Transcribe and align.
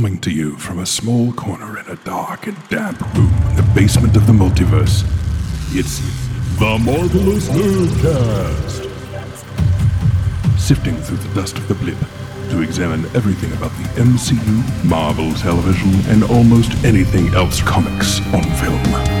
Coming 0.00 0.20
to 0.20 0.30
you 0.30 0.56
from 0.56 0.78
a 0.78 0.86
small 0.86 1.30
corner 1.34 1.78
in 1.78 1.86
a 1.86 1.96
dark 1.96 2.46
and 2.46 2.56
damp 2.70 3.02
room 3.14 3.34
in 3.50 3.56
the 3.56 3.70
basement 3.74 4.16
of 4.16 4.26
the 4.26 4.32
multiverse, 4.32 5.04
it's 5.76 5.98
the 6.58 6.78
Marvelous 6.78 7.50
Nerdcast. 7.50 8.88
Sifting 10.58 10.96
through 10.96 11.18
the 11.18 11.34
dust 11.34 11.58
of 11.58 11.68
the 11.68 11.74
blip 11.74 11.98
to 12.48 12.62
examine 12.62 13.04
everything 13.14 13.52
about 13.52 13.72
the 13.72 14.00
MCU, 14.00 14.88
Marvel 14.88 15.34
Television, 15.34 15.92
and 16.06 16.24
almost 16.24 16.72
anything 16.82 17.28
else 17.34 17.60
comics 17.60 18.20
on 18.32 18.42
film. 18.56 19.19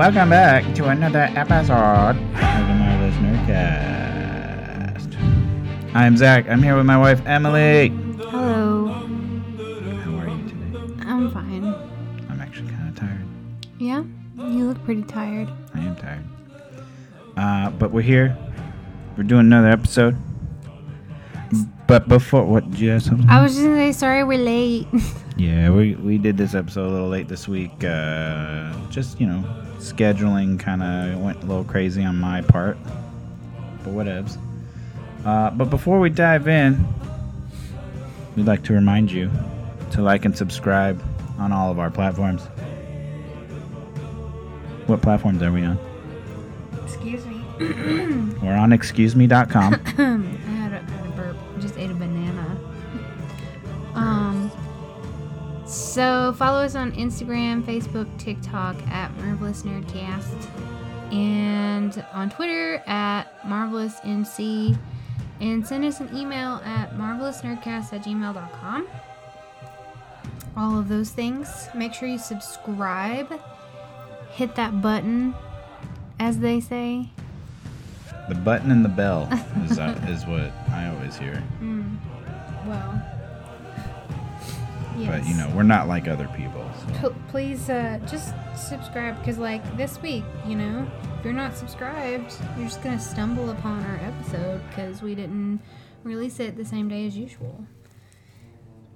Welcome 0.00 0.30
back 0.30 0.64
to 0.74 0.86
another 0.88 1.28
episode 1.36 2.16
of 2.16 2.16
the 2.16 2.74
Marvelous 2.74 3.14
Nerdcast. 3.16 5.14
I'm 5.94 6.16
Zach. 6.16 6.48
I'm 6.48 6.62
here 6.62 6.74
with 6.74 6.86
my 6.86 6.96
wife 6.96 7.20
Emily. 7.26 7.90
Hello. 7.90 8.86
How 8.86 9.02
are 10.16 10.28
you 10.30 10.48
today? 10.48 11.04
I'm 11.06 11.30
fine. 11.30 11.66
I'm 12.30 12.40
actually 12.40 12.70
kind 12.70 12.88
of 12.88 12.96
tired. 12.96 13.26
Yeah? 13.78 14.04
You 14.38 14.68
look 14.68 14.82
pretty 14.84 15.02
tired. 15.02 15.50
I 15.74 15.80
am 15.80 15.96
tired. 15.96 16.24
Uh, 17.36 17.68
but 17.68 17.90
we're 17.90 18.00
here. 18.00 18.38
We're 19.18 19.24
doing 19.24 19.40
another 19.40 19.68
episode. 19.68 20.16
But 21.86 22.08
before, 22.08 22.46
what 22.46 22.70
did 22.70 22.80
you 22.80 22.88
have 22.88 23.02
something? 23.02 23.28
I 23.28 23.42
was 23.42 23.52
just 23.52 23.66
gonna 23.66 23.76
say 23.76 23.92
sorry 23.92 24.24
we're 24.24 24.38
late. 24.38 24.86
Yeah, 25.40 25.70
we, 25.70 25.94
we 25.94 26.18
did 26.18 26.36
this 26.36 26.54
episode 26.54 26.86
a 26.86 26.92
little 26.92 27.08
late 27.08 27.26
this 27.26 27.48
week. 27.48 27.72
Uh, 27.82 28.74
just, 28.90 29.18
you 29.18 29.26
know, 29.26 29.42
scheduling 29.78 30.60
kind 30.60 30.82
of 30.82 31.18
went 31.18 31.42
a 31.42 31.46
little 31.46 31.64
crazy 31.64 32.04
on 32.04 32.20
my 32.20 32.42
part. 32.42 32.76
But 33.82 33.94
whatevs. 33.94 34.36
Uh, 35.24 35.48
but 35.48 35.70
before 35.70 35.98
we 35.98 36.10
dive 36.10 36.46
in, 36.46 36.86
we'd 38.36 38.44
like 38.44 38.62
to 38.64 38.74
remind 38.74 39.10
you 39.10 39.30
to 39.92 40.02
like 40.02 40.26
and 40.26 40.36
subscribe 40.36 41.02
on 41.38 41.52
all 41.52 41.70
of 41.70 41.78
our 41.78 41.90
platforms. 41.90 42.42
What 44.88 45.00
platforms 45.00 45.40
are 45.40 45.50
we 45.50 45.62
on? 45.62 45.78
Excuse 46.84 47.24
me. 47.24 47.42
We're 48.42 48.58
on 48.58 48.74
excuseme.com. 48.74 50.36
So 55.90 56.32
follow 56.34 56.62
us 56.62 56.76
on 56.76 56.92
Instagram, 56.92 57.64
Facebook, 57.64 58.06
TikTok 58.16 58.76
at 58.86 59.12
Marvelous 59.16 59.64
Nerdcast, 59.64 60.48
and 61.12 62.04
on 62.12 62.30
Twitter 62.30 62.80
at 62.86 63.44
Marvelous 63.44 63.98
NC, 64.02 64.78
and 65.40 65.66
send 65.66 65.84
us 65.84 65.98
an 65.98 66.16
email 66.16 66.62
at 66.64 66.92
marvelousnerdcast 66.96 67.92
at 67.92 68.04
gmail.com. 68.04 68.86
All 70.56 70.78
of 70.78 70.88
those 70.88 71.10
things. 71.10 71.68
Make 71.74 71.92
sure 71.92 72.06
you 72.06 72.18
subscribe. 72.18 73.40
Hit 74.30 74.54
that 74.54 74.80
button, 74.80 75.34
as 76.20 76.38
they 76.38 76.60
say. 76.60 77.08
the 78.28 78.36
button 78.36 78.70
and 78.70 78.84
the 78.84 78.88
bell 78.88 79.28
is, 79.64 79.76
uh, 79.76 80.00
is 80.08 80.24
what 80.24 80.52
I 80.70 80.88
always 80.94 81.16
hear. 81.16 81.42
Well. 82.64 83.09
Yes. 85.00 85.20
But, 85.20 85.28
you 85.28 85.36
know, 85.36 85.50
we're 85.54 85.62
not 85.62 85.88
like 85.88 86.08
other 86.08 86.28
people. 86.36 86.70
So. 86.78 87.10
P- 87.10 87.16
please 87.28 87.68
uh, 87.70 87.98
just 88.06 88.34
subscribe 88.56 89.18
because 89.18 89.38
like 89.38 89.76
this 89.76 90.00
week 90.02 90.24
you 90.46 90.56
know 90.56 90.86
if 91.18 91.24
you're 91.24 91.32
not 91.32 91.56
subscribed 91.56 92.34
you're 92.56 92.66
just 92.66 92.82
gonna 92.82 92.98
stumble 92.98 93.50
upon 93.50 93.84
our 93.84 93.96
episode 93.96 94.60
because 94.68 95.02
we 95.02 95.14
didn't 95.14 95.60
release 96.04 96.40
it 96.40 96.56
the 96.56 96.64
same 96.64 96.88
day 96.88 97.06
as 97.06 97.16
usual 97.16 97.64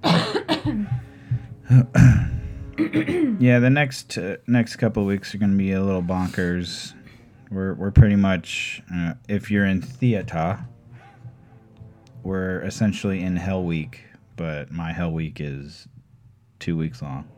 Yeah, 3.38 3.58
the 3.58 3.70
next 3.70 4.18
uh, 4.18 4.36
next 4.46 4.76
couple 4.76 5.04
weeks 5.04 5.34
are 5.34 5.38
going 5.38 5.52
to 5.52 5.56
be 5.56 5.72
a 5.72 5.82
little 5.82 6.02
bonkers. 6.02 6.94
We're 7.50 7.74
we're 7.74 7.90
pretty 7.90 8.16
much 8.16 8.82
uh, 8.92 9.14
if 9.28 9.50
you're 9.50 9.64
in 9.64 9.80
theater, 9.80 10.64
we're 12.22 12.60
essentially 12.62 13.22
in 13.22 13.36
Hell 13.36 13.64
Week, 13.64 14.04
but 14.36 14.72
my 14.72 14.92
Hell 14.92 15.12
Week 15.12 15.40
is 15.40 15.86
two 16.64 16.76
weeks 16.78 17.02
long, 17.02 17.28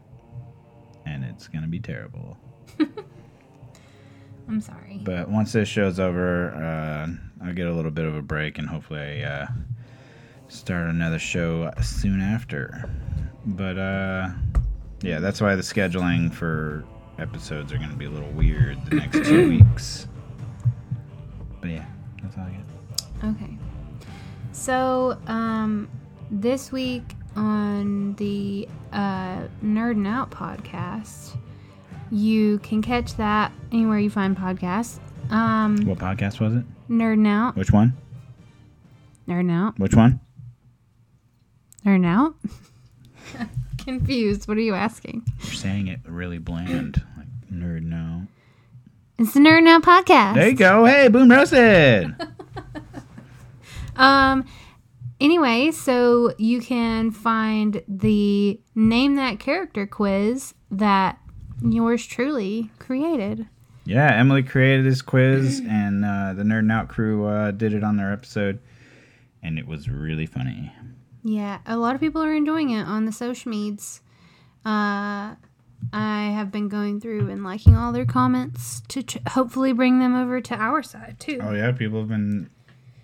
and 1.04 1.25
it's 1.25 1.48
to 1.48 1.60
be 1.66 1.81
terrible. 1.81 2.37
i'm 4.48 4.60
sorry 4.60 5.00
But 5.03 5.28
once 5.28 5.53
this 5.53 5.69
show's 5.69 5.98
over, 5.98 6.54
uh, 6.54 7.44
I'll 7.44 7.53
get 7.53 7.66
a 7.66 7.72
little 7.72 7.91
bit 7.91 8.04
of 8.04 8.15
a 8.15 8.22
break, 8.22 8.59
and 8.59 8.69
hopefully, 8.69 9.25
I 9.25 9.42
uh, 9.42 9.47
start 10.47 10.88
another 10.88 11.19
show 11.19 11.72
soon 11.82 12.20
after. 12.20 12.88
But 13.44 13.76
uh, 13.76 14.28
yeah, 15.03 15.19
that's 15.19 15.41
why 15.41 15.56
the 15.56 15.62
scheduling 15.62 16.32
for 16.32 16.84
episodes 17.19 17.72
are 17.72 17.78
going 17.78 17.91
to 17.91 17.97
be 17.97 18.04
a 18.04 18.10
little 18.10 18.31
weird 18.31 18.78
the 18.86 18.97
next 18.97 19.25
two 19.25 19.48
weeks. 19.59 20.06
But 21.60 21.70
yeah, 21.70 21.86
that's 22.22 22.36
all 22.36 22.44
I 22.44 23.28
okay 23.31 23.56
so 24.53 25.19
um 25.26 25.88
this 26.31 26.70
week 26.70 27.15
on 27.36 28.14
the 28.14 28.69
uh 28.92 29.42
nerdin 29.64 30.06
out 30.06 30.30
podcast 30.30 31.36
you 32.10 32.58
can 32.60 32.80
catch 32.82 33.14
that 33.16 33.52
anywhere 33.72 33.98
you 33.98 34.10
find 34.10 34.36
podcasts 34.36 34.98
um 35.30 35.76
What 35.84 35.98
podcast 35.98 36.41
was 36.41 36.54
it? 36.54 36.64
nerdin 36.91 37.26
out 37.26 37.56
Which 37.56 37.70
one? 37.72 37.94
nerdin 39.28 39.50
out 39.50 39.78
Which 39.78 39.94
one? 39.94 40.20
nerdin 41.84 42.06
out 42.06 42.34
confused 43.78 44.48
what 44.48 44.56
are 44.56 44.60
you 44.62 44.74
asking 44.74 45.24
You're 45.42 45.53
saying 45.53 45.88
it 45.88 46.00
really 46.06 46.38
bland, 46.38 47.03
like 47.16 47.26
nerd. 47.53 47.82
No. 47.84 48.26
It's 49.18 49.32
the 49.32 49.41
Nerd 49.41 49.62
Now 49.62 49.78
podcast. 49.80 50.34
There 50.34 50.48
you 50.48 50.54
go. 50.56 50.84
Hey, 50.84 51.08
boom 51.08 51.30
roasted. 51.30 52.14
Um. 53.97 54.44
Anyway, 55.21 55.71
so 55.71 56.34
you 56.38 56.60
can 56.60 57.10
find 57.10 57.82
the 57.88 58.60
name 58.75 59.16
that 59.16 59.38
character 59.38 59.87
quiz 59.87 60.54
that 60.71 61.19
yours 61.62 62.04
truly 62.06 62.71
created. 62.78 63.47
Yeah, 63.87 64.12
Emily 64.12 64.43
created 64.43 64.84
this 64.84 65.00
quiz, 65.00 65.62
and 65.66 66.04
uh, 66.04 66.34
the 66.34 66.43
Nerd 66.43 66.60
and 66.60 66.72
Out 66.72 66.88
crew 66.88 67.27
uh, 67.27 67.53
did 67.53 67.72
it 67.72 67.84
on 67.84 67.97
their 67.97 68.12
episode, 68.12 68.59
and 69.43 69.59
it 69.59 69.66
was 69.66 69.88
really 69.88 70.27
funny. 70.27 70.72
Yeah, 71.22 71.59
a 71.66 71.77
lot 71.77 71.94
of 71.94 72.00
people 72.00 72.22
are 72.22 72.34
enjoying 72.34 72.71
it 72.71 72.83
on 72.83 73.04
the 73.04 73.12
social 73.12 73.50
medias. 73.50 74.00
Uh, 74.65 75.37
I 75.93 76.31
have 76.34 76.50
been 76.50 76.69
going 76.69 77.00
through 77.00 77.31
and 77.31 77.44
liking 77.44 77.77
all 77.77 77.93
their 77.93 78.04
comments 78.04 78.83
to 78.88 79.03
tr- 79.03 79.19
hopefully 79.28 79.72
bring 79.72 79.98
them 80.00 80.15
over 80.15 80.41
to 80.41 80.54
our 80.56 80.83
side 80.83 81.16
too. 81.21 81.38
Oh 81.43 81.54
yeah, 81.54 81.72
people 81.72 82.00
have 82.00 82.09
been 82.09 82.50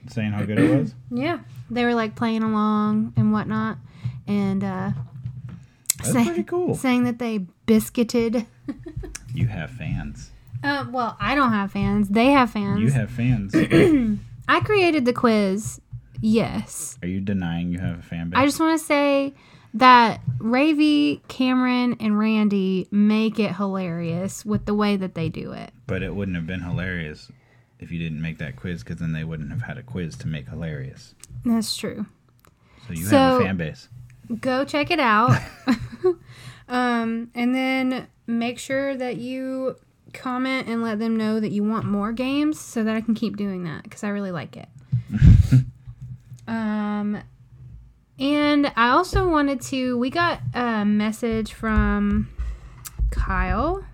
saying 0.09 0.33
how 0.33 0.45
good 0.45 0.59
it 0.59 0.79
was. 0.79 0.95
Yeah, 1.11 1.41
they 1.71 1.85
were 1.85 1.95
like 1.95 2.15
playing 2.17 2.43
along 2.43 3.13
and 3.17 3.33
whatnot, 3.33 3.79
and 4.27 4.63
uh, 4.65 4.91
That's 5.99 6.13
say- 6.13 6.25
pretty 6.27 6.43
cool. 6.45 6.75
saying 6.75 7.05
that 7.05 7.19
they 7.19 7.39
biscuited. 7.67 8.47
You 9.35 9.47
have 9.47 9.71
fans. 9.71 10.31
Uh, 10.62 10.85
well, 10.91 11.17
I 11.19 11.35
don't 11.35 11.53
have 11.53 11.73
fans. 11.73 12.11
They 12.11 12.27
have 12.27 12.51
fans. 12.51 12.81
You 12.81 12.91
have 12.91 13.11
fans. 13.11 13.55
I 14.49 14.61
created 14.61 15.07
the 15.07 15.15
quiz. 15.15 15.81
Yes. 16.21 16.99
Are 17.03 17.09
you 17.09 17.21
denying 17.23 17.71
you 17.73 17.79
have 17.79 17.99
a 17.99 18.03
fan 18.03 18.29
base? 18.29 18.38
I 18.38 18.44
just 18.44 18.61
want 18.61 18.79
to 18.79 18.85
say 18.85 19.32
that 19.73 20.21
Ravy, 20.38 21.26
Cameron, 21.29 21.97
and 21.99 22.19
Randy 22.19 22.88
make 22.91 23.38
it 23.41 23.56
hilarious 23.56 24.44
with 24.44 24.67
the 24.67 24.75
way 24.75 24.97
that 24.97 25.15
they 25.15 25.31
do 25.31 25.53
it. 25.53 25.73
but 25.87 26.03
it 26.03 26.15
wouldn't 26.15 26.37
have 26.37 26.47
been 26.47 26.61
hilarious 26.61 27.32
if 27.82 27.90
you 27.90 27.99
didn't 27.99 28.23
make 28.23 28.38
that 28.38 28.56
quiz, 28.56 28.82
because 28.82 28.99
then 28.99 29.12
they 29.12 29.25
wouldn't 29.25 29.50
have 29.50 29.62
had 29.62 29.79
a 29.79 29.82
quiz 29.82 30.17
to 30.19 30.29
make 30.29 30.49
hilarious. 30.49 31.14
That's 31.44 31.76
true. 31.76 32.06
So 32.87 32.94
you 32.94 33.06
have 33.08 33.40
a 33.40 33.44
fan 33.44 33.56
base. 33.56 33.88
Go 34.40 34.64
check 34.64 34.90
it 34.90 35.00
out. 35.00 35.38
um, 36.69 37.31
and 37.34 37.55
then 37.55 38.08
make 38.26 38.58
sure 38.58 38.96
that 38.96 39.17
you 39.17 39.76
comment 40.12 40.69
and 40.69 40.82
let 40.82 40.99
them 40.99 41.17
know 41.17 41.40
that 41.40 41.50
you 41.52 41.64
want 41.64 41.84
more 41.84 42.12
games 42.12 42.61
so 42.61 42.84
that 42.84 42.94
I 42.96 43.00
can 43.00 43.14
keep 43.14 43.37
doing 43.37 43.64
that 43.64 43.85
because 43.85 44.05
I 44.05 44.08
really 44.08 44.31
like 44.31 44.56
it. 44.56 44.69
um, 46.46 47.23
and 48.19 48.73
I 48.76 48.90
also 48.90 49.28
wanted 49.28 49.61
to, 49.62 49.99
we 49.99 50.11
got 50.11 50.40
a 50.55 50.85
message 50.85 51.52
from 51.52 52.28
Kyle. 53.11 53.85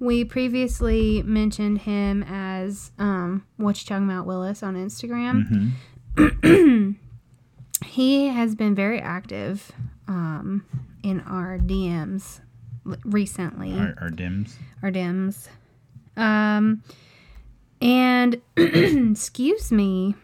We 0.00 0.24
previously 0.24 1.22
mentioned 1.22 1.78
him 1.78 2.22
as 2.22 2.92
um, 2.98 3.44
What 3.56 3.80
You 3.80 3.86
Talking 3.86 4.10
About 4.10 4.26
Willis 4.26 4.62
on 4.62 4.76
Instagram. 4.76 5.72
he 7.84 8.26
has 8.28 8.54
been 8.54 8.74
very 8.74 9.00
active 9.00 9.72
um, 10.06 10.64
in 11.02 11.20
our 11.22 11.58
DMs 11.58 12.40
recently. 13.04 13.72
Our, 13.72 13.94
our 14.00 14.10
dims. 14.10 14.56
our 14.82 14.90
DMs. 14.90 15.48
Um, 16.16 16.82
and 17.80 18.40
excuse 18.56 19.72
me, 19.72 20.14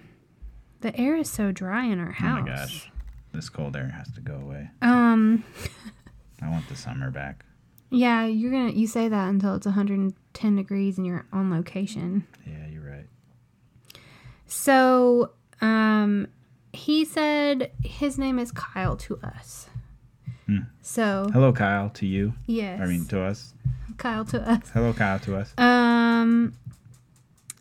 the 0.81 0.97
air 0.99 1.17
is 1.17 1.31
so 1.31 1.53
dry 1.53 1.85
in 1.87 1.99
our 1.99 2.13
house. 2.13 2.41
Oh 2.41 2.51
my 2.51 2.57
gosh. 2.57 2.91
This 3.33 3.49
cold 3.49 3.75
air 3.75 3.89
has 3.89 4.13
to 4.13 4.21
go 4.21 4.35
away. 4.35 4.71
Um, 4.83 5.43
I 6.43 6.49
want 6.49 6.69
the 6.69 6.77
summer 6.77 7.11
back. 7.11 7.45
Yeah, 7.95 8.27
you're 8.27 8.51
gonna 8.51 8.73
you 8.73 8.87
say 8.87 9.09
that 9.09 9.29
until 9.29 9.55
it's 9.55 9.67
110 9.67 10.57
degrees 10.57 10.99
and 10.99 11.07
you're 11.07 11.27
on 11.33 11.51
location. 11.51 12.27
Yeah, 12.47 12.67
you're 12.69 12.83
right. 12.89 13.07
So, 14.47 15.31
um, 15.61 16.29
he 16.73 17.05
said 17.05 17.71
his 17.83 18.19
name 18.19 18.39
is 18.39 18.53
Kyle 18.53 18.97
to 18.97 19.19
us. 19.23 19.69
Hmm. 20.47 20.59
So 20.83 21.29
Hello, 21.33 21.53
Kyle, 21.53 21.89
to 21.91 22.07
you. 22.07 22.35
yes, 22.47 22.81
I 22.81 22.87
mean, 22.87 23.07
to 23.07 23.23
us. 23.23 23.55
Kyle 23.97 24.25
to 24.27 24.41
us. 24.51 24.71
Hello, 24.75 24.93
Kyle, 24.93 25.19
to 25.21 25.37
us. 25.37 25.55
Um. 25.57 26.55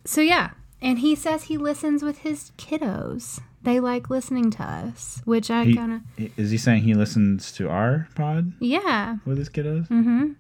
So 0.06 0.20
yeah, 0.20 0.52
and 0.82 1.00
he 1.00 1.16
says 1.16 1.44
he 1.44 1.58
listens 1.58 2.04
with 2.04 2.20
his 2.20 2.52
kiddos. 2.58 3.40
They 3.64 3.80
like 3.80 4.10
listening 4.10 4.52
to 4.52 4.64
us, 4.64 5.22
which 5.24 5.50
I 5.50 5.72
kind 5.74 5.94
of 6.18 6.32
Is 6.38 6.52
he 6.52 6.58
saying 6.58 6.84
he 6.84 6.94
listens 6.94 7.52
to 7.54 7.70
our 7.70 8.10
pod 8.14 8.52
yeah. 8.60 9.18
with 9.26 9.38
his 9.38 9.50
kiddos? 9.50 9.88
Mm-hmm. 9.88 10.34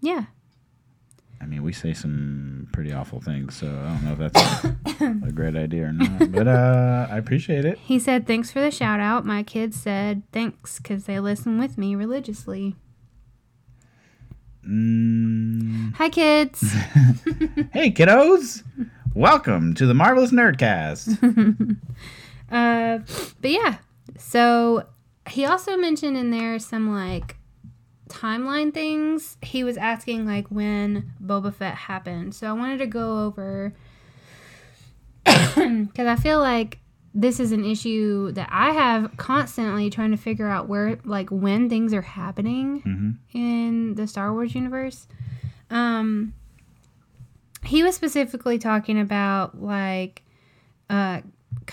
Yeah. 0.00 0.26
I 1.40 1.46
mean, 1.46 1.64
we 1.64 1.72
say 1.72 1.92
some 1.92 2.68
pretty 2.72 2.92
awful 2.92 3.20
things, 3.20 3.56
so 3.56 3.66
I 3.66 3.88
don't 3.88 4.04
know 4.04 4.12
if 4.12 4.32
that's 4.32 4.64
a, 5.00 5.26
a 5.26 5.32
great 5.34 5.56
idea 5.56 5.86
or 5.86 5.92
not. 5.92 6.30
But 6.30 6.46
uh, 6.46 7.08
I 7.10 7.18
appreciate 7.18 7.64
it. 7.64 7.78
He 7.78 7.98
said 7.98 8.26
thanks 8.26 8.52
for 8.52 8.60
the 8.60 8.70
shout 8.70 9.00
out. 9.00 9.26
My 9.26 9.42
kids 9.42 9.78
said 9.78 10.22
thanks 10.32 10.78
because 10.78 11.04
they 11.04 11.18
listen 11.18 11.58
with 11.58 11.76
me 11.76 11.96
religiously. 11.96 12.76
Mm. 14.66 15.94
Hi 15.96 16.08
kids. 16.08 16.62
Hey, 17.72 17.90
kiddos! 17.90 18.62
Welcome 19.14 19.74
to 19.74 19.86
the 19.86 19.94
Marvelous 19.94 20.30
Nerdcast. 20.30 21.78
Uh, 22.50 22.98
but 23.40 23.50
yeah, 23.50 23.78
so 24.16 24.86
he 25.28 25.44
also 25.44 25.76
mentioned 25.76 26.16
in 26.16 26.30
there 26.30 26.58
some 26.58 26.94
like 26.94 27.36
timeline 28.08 28.72
things. 28.72 29.36
He 29.42 29.64
was 29.64 29.76
asking 29.76 30.26
like 30.26 30.48
when 30.48 31.12
Boba 31.22 31.54
Fett 31.54 31.74
happened. 31.74 32.34
So 32.34 32.46
I 32.46 32.52
wanted 32.52 32.78
to 32.78 32.86
go 32.86 33.24
over 33.24 33.74
because 35.24 36.06
I 36.06 36.16
feel 36.16 36.40
like 36.40 36.78
this 37.14 37.38
is 37.38 37.52
an 37.52 37.64
issue 37.64 38.32
that 38.32 38.48
I 38.50 38.72
have 38.72 39.16
constantly 39.16 39.88
trying 39.88 40.10
to 40.10 40.16
figure 40.16 40.48
out 40.48 40.68
where 40.68 40.98
like 41.04 41.30
when 41.30 41.68
things 41.68 41.94
are 41.94 42.02
happening 42.02 42.80
hmm 42.80 43.10
in 43.32 43.94
the 43.94 44.06
Star 44.06 44.32
Wars 44.32 44.54
universe. 44.54 45.08
Um, 45.70 46.34
he 47.64 47.82
was 47.82 47.96
specifically 47.96 48.58
talking 48.58 49.00
about 49.00 49.60
like 49.60 50.22
uh, 50.90 51.22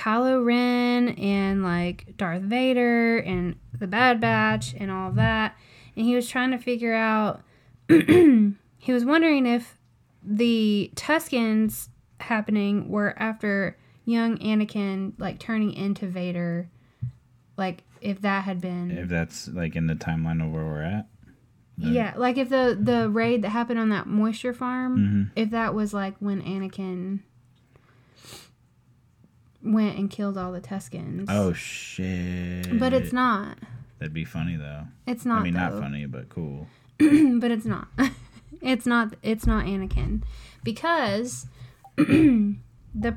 Kylo 0.01 0.43
Ren 0.43 1.09
and 1.09 1.63
like 1.63 2.15
Darth 2.17 2.41
Vader 2.41 3.17
and 3.19 3.55
the 3.77 3.85
Bad 3.87 4.19
Batch 4.19 4.73
and 4.77 4.89
all 4.89 5.11
that, 5.11 5.55
and 5.95 6.05
he 6.05 6.15
was 6.15 6.27
trying 6.27 6.51
to 6.51 6.57
figure 6.57 6.93
out. 6.93 7.41
he 7.89 8.93
was 8.93 9.05
wondering 9.05 9.45
if 9.45 9.77
the 10.23 10.91
Tuskens 10.95 11.89
happening 12.19 12.89
were 12.89 13.13
after 13.17 13.77
young 14.05 14.37
Anakin 14.39 15.13
like 15.19 15.39
turning 15.39 15.73
into 15.73 16.07
Vader, 16.07 16.69
like 17.57 17.83
if 18.01 18.21
that 18.21 18.43
had 18.45 18.59
been 18.61 18.89
If 18.91 19.09
that's 19.09 19.47
like 19.49 19.75
in 19.75 19.85
the 19.87 19.93
timeline 19.95 20.43
of 20.43 20.51
where 20.51 20.63
we're 20.65 20.81
at. 20.81 21.07
yeah, 21.77 22.13
like 22.17 22.37
if 22.37 22.49
the 22.49 22.77
the 22.79 23.09
raid 23.09 23.41
that 23.43 23.49
happened 23.49 23.79
on 23.79 23.89
that 23.89 24.07
moisture 24.07 24.53
farm, 24.53 24.97
Mhm. 24.97 25.31
if 25.35 25.51
that 25.51 25.73
was 25.75 25.93
like 25.93 26.15
when 26.19 26.41
Anakin 26.41 27.19
went 29.63 29.97
and 29.97 30.09
killed 30.09 30.37
all 30.37 30.51
the 30.51 30.61
Tuskens. 30.61 31.25
Oh 31.29 31.53
shit! 31.53 32.79
but 32.79 32.93
it's 32.93 33.13
not. 33.13 33.57
That'd 33.99 34.13
be 34.13 34.25
funny 34.25 34.55
though. 34.55 34.85
It's 35.05 35.25
not. 35.25 35.41
I 35.41 35.43
mean, 35.43 35.53
not 35.53 35.73
funny, 35.73 36.05
but 36.05 36.29
cool. 36.29 36.67
but 36.97 37.51
it's 37.51 37.65
not. 37.65 37.87
it's 38.61 38.85
not. 38.85 39.15
It's 39.21 39.45
not 39.45 39.65
Anakin 39.65 40.23
because 40.63 41.47
the. 41.97 43.15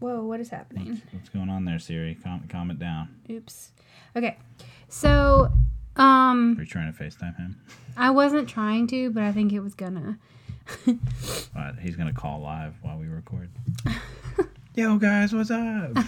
Whoa! 0.00 0.24
What 0.24 0.38
is 0.38 0.50
happening? 0.50 1.02
What's 1.12 1.28
going 1.28 1.48
on 1.48 1.64
there, 1.64 1.78
Siri? 1.78 2.16
Calm, 2.22 2.46
calm 2.48 2.70
it 2.70 2.78
down. 2.78 3.08
Oops. 3.30 3.72
Okay, 4.14 4.36
so 4.88 5.50
um, 5.98 6.56
Are 6.56 6.62
you 6.62 6.66
trying 6.66 6.92
to 6.92 6.98
FaceTime 6.98 7.36
him? 7.36 7.60
I 7.96 8.10
wasn't 8.10 8.48
trying 8.48 8.86
to, 8.88 9.10
but 9.10 9.24
I 9.24 9.32
think 9.32 9.52
it 9.52 9.60
was 9.60 9.74
gonna. 9.74 10.18
What? 11.54 11.78
He's 11.80 11.96
gonna 11.96 12.12
call 12.12 12.40
live 12.40 12.74
while 12.82 12.98
we 12.98 13.06
record. 13.06 13.48
Yo, 14.78 14.96
guys, 14.96 15.32
what's 15.34 15.50
up? 15.50 15.90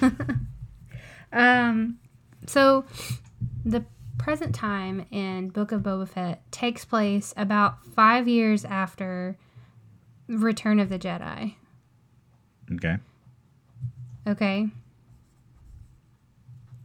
Um, 1.32 1.98
so 2.46 2.84
the 3.64 3.84
present 4.16 4.52
time 4.54 5.06
in 5.10 5.48
Book 5.48 5.72
of 5.72 5.82
Boba 5.82 6.08
Fett 6.08 6.42
takes 6.52 6.84
place 6.84 7.34
about 7.36 7.84
five 7.84 8.28
years 8.28 8.64
after 8.64 9.36
Return 10.28 10.78
of 10.78 10.88
the 10.88 11.00
Jedi. 11.00 11.54
okay. 12.74 12.96
Okay. 14.26 14.68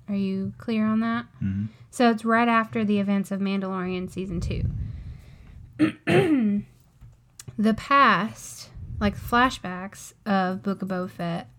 Are 0.10 0.16
you 0.16 0.54
clear 0.58 0.86
on 0.88 1.02
that? 1.02 1.26
Mhm. 1.44 1.68
So 1.92 2.10
it's 2.10 2.26
right 2.26 2.48
after 2.48 2.84
the 2.84 3.00
events 3.00 3.30
of 3.32 3.40
Mandalorian 3.40 4.10
season 4.12 4.42
two. 4.42 4.64
the 7.58 7.74
past, 7.76 8.70
like 9.00 9.16
flashbacks 9.18 10.14
of 10.26 10.64
Book 10.64 10.82
of 10.84 10.88
Boba 10.88 11.10
Fett, 11.12 11.50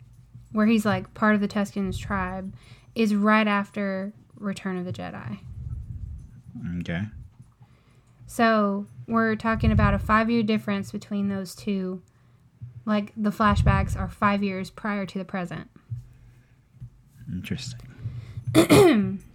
where 0.57 0.65
he's 0.65 0.87
like 0.87 1.13
part 1.13 1.35
of 1.35 1.43
the 1.43 1.49
Tuskens 1.49 1.99
tribe, 1.99 2.55
is 2.95 3.15
right 3.15 3.47
after 3.47 4.15
Return 4.39 4.79
of 4.79 4.87
the 4.87 4.93
Jedi. 4.93 5.39
Okay. 6.81 7.03
So 8.27 8.87
we're 9.07 9.37
talking 9.37 9.71
about 9.71 9.93
a 9.93 9.99
five 9.99 10.31
year 10.31 10.43
difference 10.43 10.93
between 10.93 11.29
those 11.29 11.55
two. 11.55 12.01
Like 12.87 13.13
the 13.19 13.29
flashbacks 13.29 13.99
are 13.99 14.09
five 14.09 14.43
years 14.43 14.71
prior 14.71 15.05
to 15.05 15.19
the 15.19 15.27
present. 15.27 15.69
Interesting. 17.31 17.81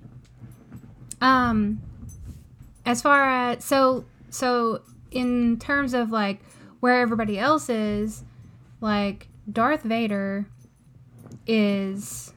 Um, 1.22 1.80
as 2.84 3.04
far 3.04 3.30
as 3.30 3.64
so 3.64 4.06
so 4.32 4.82
in 5.12 5.60
terms 5.60 5.94
of 5.94 6.10
like 6.10 6.40
where 6.80 7.00
everybody 7.00 7.38
else 7.38 7.70
is, 7.70 8.24
like 8.80 9.28
Darth 9.52 9.84
Vader 9.84 10.48
is 11.48 12.34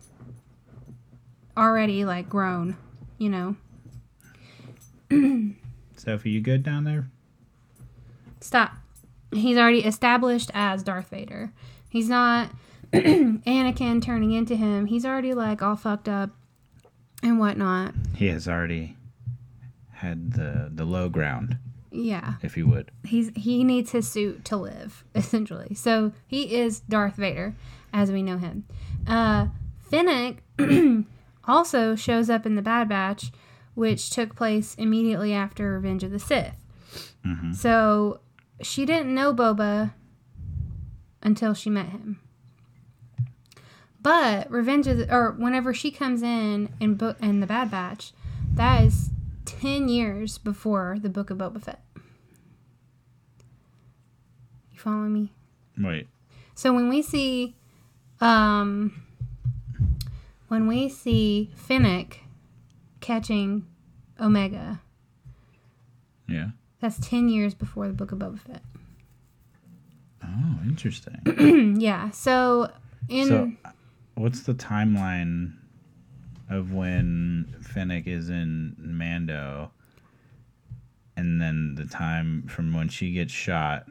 already 1.56 2.04
like 2.04 2.28
grown, 2.28 2.76
you 3.18 3.30
know. 3.30 3.56
Sophie, 5.96 6.30
you 6.30 6.40
good 6.40 6.62
down 6.62 6.84
there? 6.84 7.08
Stop. 8.40 8.72
He's 9.32 9.56
already 9.56 9.84
established 9.84 10.50
as 10.54 10.82
Darth 10.82 11.08
Vader. 11.10 11.52
He's 11.88 12.08
not 12.08 12.50
Anakin 12.92 14.02
turning 14.02 14.32
into 14.32 14.56
him. 14.56 14.86
He's 14.86 15.04
already 15.04 15.34
like 15.34 15.62
all 15.62 15.76
fucked 15.76 16.08
up 16.08 16.30
and 17.22 17.38
whatnot. 17.38 17.94
He 18.16 18.26
has 18.28 18.46
already 18.48 18.96
had 19.92 20.32
the 20.34 20.70
the 20.72 20.84
low 20.84 21.08
ground, 21.08 21.56
Yeah. 21.90 22.34
if 22.42 22.56
you 22.56 22.66
would. 22.66 22.90
he's 23.04 23.30
he 23.36 23.64
needs 23.64 23.92
his 23.92 24.08
suit 24.08 24.44
to 24.46 24.56
live 24.56 25.02
essentially 25.14 25.72
so 25.74 26.12
he 26.26 26.54
is 26.56 26.80
darth 26.80 27.14
vader 27.16 27.54
as 27.92 28.12
we 28.12 28.20
know 28.22 28.36
him 28.36 28.64
uh 29.06 29.46
Fennec 29.90 30.42
also 31.46 31.94
shows 31.94 32.30
up 32.30 32.46
in 32.46 32.54
the 32.54 32.62
bad 32.62 32.88
batch 32.88 33.30
which 33.74 34.10
took 34.10 34.34
place 34.36 34.74
immediately 34.76 35.32
after 35.32 35.72
revenge 35.72 36.02
of 36.02 36.10
the 36.10 36.18
sith 36.18 36.56
Mhm. 37.24 37.54
so 37.54 38.20
she 38.62 38.84
didn't 38.86 39.14
know 39.14 39.34
boba 39.34 39.92
until 41.22 41.54
she 41.54 41.70
met 41.70 41.88
him 41.88 42.20
but 44.00 44.50
revenge 44.50 44.86
of 44.86 44.98
the, 44.98 45.12
or 45.14 45.32
whenever 45.32 45.72
she 45.74 45.90
comes 45.90 46.22
in 46.22 46.68
in 46.80 46.94
book 46.94 47.16
in 47.20 47.40
the 47.40 47.46
bad 47.46 47.70
batch 47.70 48.12
that 48.54 48.84
is 48.84 49.10
10 49.46 49.88
years 49.88 50.38
before 50.38 50.98
the 51.00 51.08
book 51.08 51.30
of 51.30 51.38
boba 51.38 51.60
fett 51.62 51.80
you 54.72 54.78
following 54.78 55.12
me? 55.12 55.32
Wait. 55.78 56.08
So 56.54 56.72
when 56.72 56.88
we 56.88 57.02
see, 57.02 57.56
um, 58.20 59.02
when 60.48 60.66
we 60.66 60.88
see 60.88 61.50
Fennec 61.54 62.20
catching 63.00 63.66
Omega, 64.20 64.80
Yeah. 66.28 66.50
that's 66.80 66.98
ten 66.98 67.28
years 67.28 67.54
before 67.54 67.86
the 67.88 67.92
Book 67.94 68.12
of 68.12 68.18
Boba 68.18 68.38
Fett. 68.38 68.62
Oh, 70.22 70.58
interesting. 70.64 71.76
yeah. 71.80 72.10
So 72.10 72.70
in 73.08 73.28
so 73.28 73.52
what's 74.14 74.42
the 74.42 74.54
timeline 74.54 75.52
of 76.48 76.72
when 76.72 77.54
Fennec 77.60 78.06
is 78.06 78.30
in 78.30 78.74
Mando, 78.78 79.70
and 81.16 81.40
then 81.40 81.74
the 81.74 81.84
time 81.86 82.44
from 82.48 82.72
when 82.72 82.88
she 82.88 83.12
gets 83.12 83.32
shot 83.32 83.86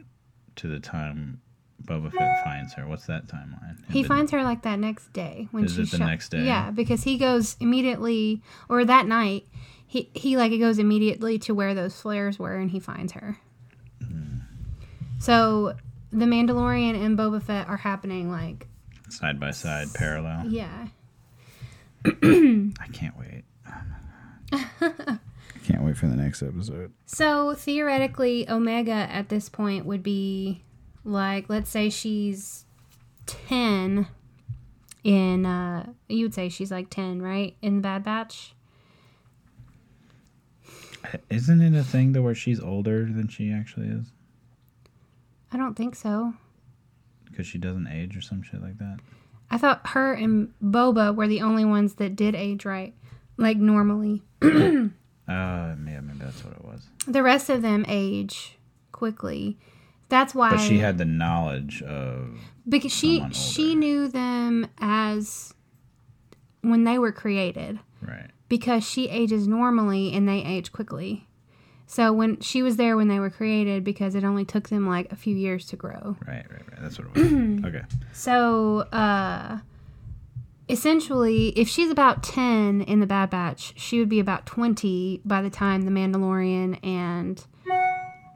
to 0.55 0.67
the 0.67 0.79
time 0.79 1.41
Boba 1.85 2.11
Fett 2.11 2.43
finds 2.43 2.73
her? 2.73 2.87
What's 2.87 3.05
that 3.07 3.27
timeline? 3.27 3.77
He 3.91 4.03
finds 4.03 4.31
her 4.31 4.43
like 4.43 4.61
that 4.63 4.79
next 4.79 5.11
day 5.13 5.47
when 5.51 5.65
Is 5.65 5.75
she's 5.75 5.93
it 5.93 5.97
the 5.99 6.05
next 6.05 6.29
day? 6.29 6.43
Yeah, 6.43 6.71
because 6.71 7.03
he 7.03 7.17
goes 7.17 7.57
immediately, 7.59 8.41
or 8.69 8.85
that 8.85 9.05
night, 9.07 9.47
he 9.85 10.09
he 10.13 10.37
like 10.37 10.51
it 10.51 10.59
goes 10.59 10.79
immediately 10.79 11.37
to 11.39 11.53
where 11.53 11.73
those 11.73 11.99
flares 11.99 12.39
were, 12.39 12.55
and 12.55 12.71
he 12.71 12.79
finds 12.79 13.13
her. 13.13 13.37
Hmm. 13.99 14.37
So 15.19 15.73
the 16.11 16.25
Mandalorian 16.25 17.03
and 17.03 17.17
Boba 17.17 17.41
Fett 17.41 17.67
are 17.67 17.77
happening 17.77 18.31
like 18.31 18.67
side 19.09 19.39
by 19.39 19.51
side, 19.51 19.87
parallel. 19.93 20.47
yeah. 20.47 20.87
I 22.05 22.87
can't 22.91 23.17
wait. 23.17 23.43
I 24.51 25.17
can't 25.63 25.83
wait 25.83 25.95
for 25.97 26.07
the 26.07 26.15
next 26.15 26.41
episode. 26.41 26.91
So 27.05 27.53
theoretically, 27.55 28.49
Omega 28.49 28.91
at 28.91 29.29
this 29.29 29.47
point 29.49 29.85
would 29.85 30.03
be 30.03 30.63
like, 31.03 31.50
let's 31.50 31.69
say 31.69 31.89
she's 31.89 32.65
ten. 33.25 34.07
In 35.03 35.45
uh, 35.45 35.88
you 36.07 36.25
would 36.25 36.33
say 36.33 36.48
she's 36.50 36.72
like 36.72 36.89
ten, 36.89 37.22
right? 37.22 37.55
In 37.62 37.75
the 37.77 37.81
Bad 37.81 38.03
Batch. 38.03 38.53
Isn't 41.29 41.62
it 41.62 41.77
a 41.77 41.83
thing 41.83 42.13
though 42.13 42.22
where 42.22 42.33
she's 42.36 42.60
older 42.62 43.00
than 43.05 43.27
she 43.27 43.51
actually 43.51 43.88
is 43.88 44.05
I 45.51 45.57
don't 45.57 45.75
think 45.75 45.95
so. 45.95 46.33
because 47.29 47.45
she 47.45 47.57
doesn't 47.57 47.88
age 47.88 48.15
or 48.15 48.22
some 48.22 48.41
shit 48.41 48.62
like 48.62 48.77
that? 48.79 49.00
I 49.51 49.57
thought 49.57 49.88
her 49.89 50.13
and 50.13 50.53
Boba 50.63 51.13
were 51.13 51.27
the 51.27 51.41
only 51.41 51.65
ones 51.65 51.95
that 51.95 52.15
did 52.15 52.33
age 52.36 52.65
right, 52.65 52.93
like 53.38 53.57
normally. 53.57 54.24
Uh, 55.25 55.74
yeah, 55.88 56.01
maybe 56.01 56.19
that's 56.19 56.43
what 56.43 56.53
it 56.53 56.65
was. 56.65 56.86
The 57.07 57.24
rest 57.24 57.50
of 57.50 57.62
them 57.62 57.86
age 57.88 58.57
quickly. 58.91 59.57
That's 60.13 60.36
why. 60.36 60.51
But 60.51 60.60
she 60.60 60.77
had 60.77 61.00
the 61.00 61.05
knowledge 61.05 61.82
of 61.82 62.38
because 62.70 62.91
she 62.91 63.25
she 63.32 63.74
knew 63.74 64.08
them 64.08 64.67
as 64.77 65.55
when 66.62 66.84
they 66.84 67.00
were 67.00 67.12
created 67.12 67.79
right. 68.00 68.29
because 68.48 68.88
she 68.88 69.10
ages 69.10 69.48
normally 69.48 70.13
and 70.13 70.29
they 70.29 70.43
age 70.43 70.72
quickly. 70.72 71.27
So 71.88 72.13
when 72.13 72.39
she 72.41 72.62
was 72.62 72.75
there 72.75 72.96
when 72.96 73.08
they 73.08 73.20
were 73.20 73.32
created 73.32 73.84
because 73.84 74.13
it 74.13 74.24
only 74.24 74.46
took 74.46 74.70
them 74.70 74.88
like 74.88 75.12
a 75.12 75.15
few 75.15 75.36
years 75.36 75.65
to 75.70 75.77
grow. 75.77 76.15
Right, 76.27 76.46
right, 76.48 76.62
right. 76.70 76.79
That's 76.79 77.00
what 77.00 77.08
it 77.08 77.15
was. 77.15 77.65
okay. 77.65 77.86
So, 78.12 78.82
uh, 78.91 79.62
essentially, 80.70 81.48
if 81.58 81.67
she's 81.67 81.89
about 81.89 82.22
10 82.22 82.82
in 82.82 83.00
the 83.00 83.08
Bad 83.08 83.32
Batch, 83.32 83.74
she 83.77 83.98
would 83.98 84.10
be 84.10 84.20
about 84.20 84.46
20 84.46 85.22
by 85.25 85.41
the 85.41 85.50
time 85.50 85.82
The 85.82 85.91
Mandalorian 85.91 86.77
and 86.86 87.43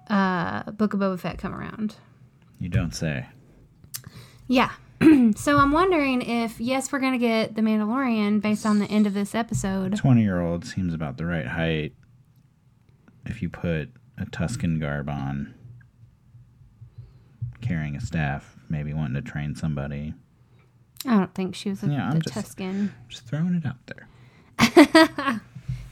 uh, 0.10 0.72
Book 0.72 0.94
of 0.94 1.00
Boba 1.00 1.20
Fett 1.20 1.38
come 1.38 1.54
around. 1.54 1.96
You 2.60 2.70
don't 2.70 2.94
say. 2.96 3.28
Yeah. 4.48 4.72
so 5.36 5.58
I'm 5.58 5.72
wondering 5.72 6.22
if, 6.22 6.60
yes, 6.60 6.92
we're 6.92 7.00
going 7.00 7.14
to 7.14 7.20
get 7.20 7.56
The 7.56 7.62
Mandalorian 7.62 8.42
based 8.42 8.66
on 8.66 8.80
the 8.80 8.86
end 8.88 9.06
of 9.06 9.14
this 9.14 9.36
episode. 9.36 9.96
20 9.96 10.22
year 10.22 10.42
old 10.42 10.66
seems 10.66 10.94
about 10.94 11.18
the 11.18 11.26
right 11.26 11.46
height 11.48 11.94
if 13.26 13.42
you 13.42 13.50
put 13.50 13.90
a 14.18 14.26
Tusken 14.26 14.80
garb 14.80 15.10
on, 15.10 15.54
carrying 17.62 17.96
a 17.96 18.02
staff, 18.02 18.56
maybe 18.70 18.94
wanting 18.94 19.22
to 19.22 19.30
train 19.30 19.56
somebody. 19.56 20.14
I 21.06 21.18
don't 21.18 21.34
think 21.36 21.54
she 21.56 21.70
was 21.70 21.84
a, 21.84 21.88
Yeah, 21.88 22.10
I'm 22.10 22.22
just- 22.22 22.36
Tusken. 22.36 22.92
Just 23.10 23.28
throwing 23.28 23.54
it 23.56 23.66
out 23.66 23.86
there. 23.88 24.08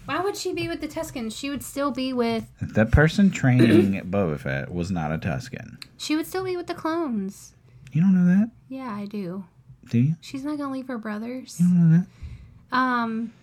Why 0.05 0.19
would 0.21 0.35
she 0.37 0.53
be 0.53 0.67
with 0.67 0.81
the 0.81 0.87
Tuskens? 0.87 1.37
She 1.37 1.49
would 1.49 1.63
still 1.63 1.91
be 1.91 2.13
with. 2.13 2.45
The 2.61 2.85
person 2.85 3.31
training 3.31 4.01
Boba 4.09 4.39
Fett 4.39 4.71
was 4.71 4.91
not 4.91 5.11
a 5.11 5.17
Tusken. 5.17 5.83
She 5.97 6.15
would 6.15 6.27
still 6.27 6.43
be 6.43 6.55
with 6.55 6.67
the 6.67 6.75
clones. 6.75 7.53
You 7.91 8.01
don't 8.01 8.13
know 8.13 8.25
that? 8.25 8.51
Yeah, 8.69 8.91
I 8.91 9.05
do. 9.05 9.45
Do 9.89 9.99
you? 9.99 10.15
She's 10.21 10.43
not 10.43 10.57
gonna 10.57 10.73
leave 10.73 10.87
her 10.87 10.97
brothers. 10.97 11.57
You 11.59 11.67
don't 11.67 11.91
know 11.91 11.97
that? 11.97 12.75
Um, 12.75 13.33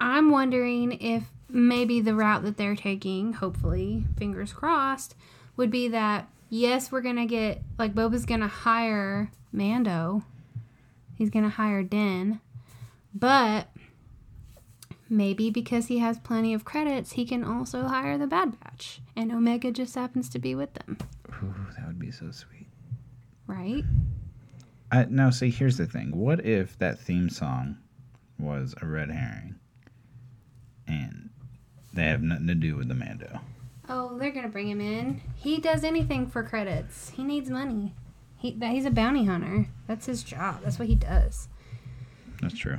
I'm 0.00 0.30
wondering 0.30 0.92
if 1.00 1.24
maybe 1.48 2.00
the 2.00 2.14
route 2.14 2.42
that 2.44 2.56
they're 2.56 2.76
taking, 2.76 3.34
hopefully, 3.34 4.04
fingers 4.16 4.52
crossed, 4.52 5.14
would 5.56 5.70
be 5.70 5.88
that 5.88 6.28
yes, 6.50 6.92
we're 6.92 7.00
gonna 7.00 7.26
get 7.26 7.62
like 7.78 7.94
Boba's 7.94 8.26
gonna 8.26 8.48
hire 8.48 9.30
Mando. 9.52 10.22
He's 11.16 11.30
gonna 11.30 11.48
hire 11.48 11.82
Din, 11.82 12.40
but 13.14 13.68
maybe 15.08 15.50
because 15.50 15.86
he 15.86 15.98
has 15.98 16.18
plenty 16.18 16.52
of 16.54 16.64
credits, 16.64 17.12
he 17.12 17.24
can 17.24 17.42
also 17.44 17.84
hire 17.84 18.18
the 18.18 18.26
Bad 18.26 18.58
Batch, 18.60 19.00
and 19.16 19.32
Omega 19.32 19.70
just 19.70 19.94
happens 19.94 20.28
to 20.30 20.38
be 20.38 20.54
with 20.54 20.74
them, 20.74 20.98
Ooh, 21.42 21.54
that 21.76 21.86
would 21.86 21.98
be 21.98 22.10
so 22.10 22.30
sweet. 22.30 22.66
right? 23.46 23.84
I, 24.90 25.04
now, 25.10 25.30
see, 25.30 25.50
here's 25.50 25.76
the 25.76 25.86
thing. 25.86 26.16
What 26.16 26.44
if 26.46 26.78
that 26.78 26.98
theme 26.98 27.28
song 27.28 27.76
was 28.38 28.74
a 28.80 28.86
red 28.86 29.10
herring 29.10 29.56
and 30.86 31.28
they 31.92 32.04
have 32.04 32.22
nothing 32.22 32.46
to 32.46 32.54
do 32.54 32.76
with 32.76 32.88
the 32.88 32.94
Mando? 32.94 33.40
Oh, 33.90 34.16
they're 34.18 34.30
gonna 34.30 34.48
bring 34.48 34.68
him 34.68 34.80
in. 34.80 35.20
He 35.36 35.58
does 35.58 35.84
anything 35.84 36.26
for 36.26 36.42
credits. 36.42 37.10
He 37.10 37.22
needs 37.24 37.50
money. 37.50 37.94
He 38.36 38.52
he's 38.62 38.86
a 38.86 38.90
bounty 38.90 39.24
hunter. 39.24 39.68
That's 39.86 40.06
his 40.06 40.22
job. 40.22 40.60
That's 40.62 40.78
what 40.78 40.88
he 40.88 40.94
does. 40.94 41.48
That's 42.40 42.56
true. 42.56 42.78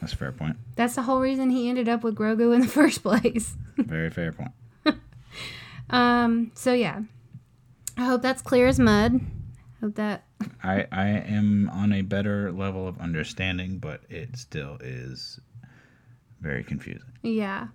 That's 0.00 0.12
a 0.12 0.16
fair 0.16 0.32
point. 0.32 0.56
That's 0.76 0.94
the 0.94 1.02
whole 1.02 1.20
reason 1.20 1.50
he 1.50 1.68
ended 1.68 1.88
up 1.88 2.02
with 2.02 2.14
Grogu 2.14 2.54
in 2.54 2.60
the 2.60 2.68
first 2.80 3.02
place. 3.02 3.56
Very 3.76 4.10
fair 4.10 4.32
point. 4.32 4.52
Um. 5.90 6.52
So 6.54 6.72
yeah, 6.72 7.00
I 7.96 8.04
hope 8.04 8.22
that's 8.22 8.42
clear 8.42 8.68
as 8.68 8.78
mud. 8.78 9.20
Hope 9.80 9.96
that. 9.96 10.24
I, 10.62 10.86
I 10.92 11.06
am 11.08 11.68
on 11.70 11.92
a 11.92 12.02
better 12.02 12.52
level 12.52 12.86
of 12.86 12.98
understanding, 13.00 13.78
but 13.78 14.02
it 14.08 14.36
still 14.36 14.78
is 14.80 15.40
very 16.40 16.62
confusing. 16.62 17.12
Yeah. 17.22 17.68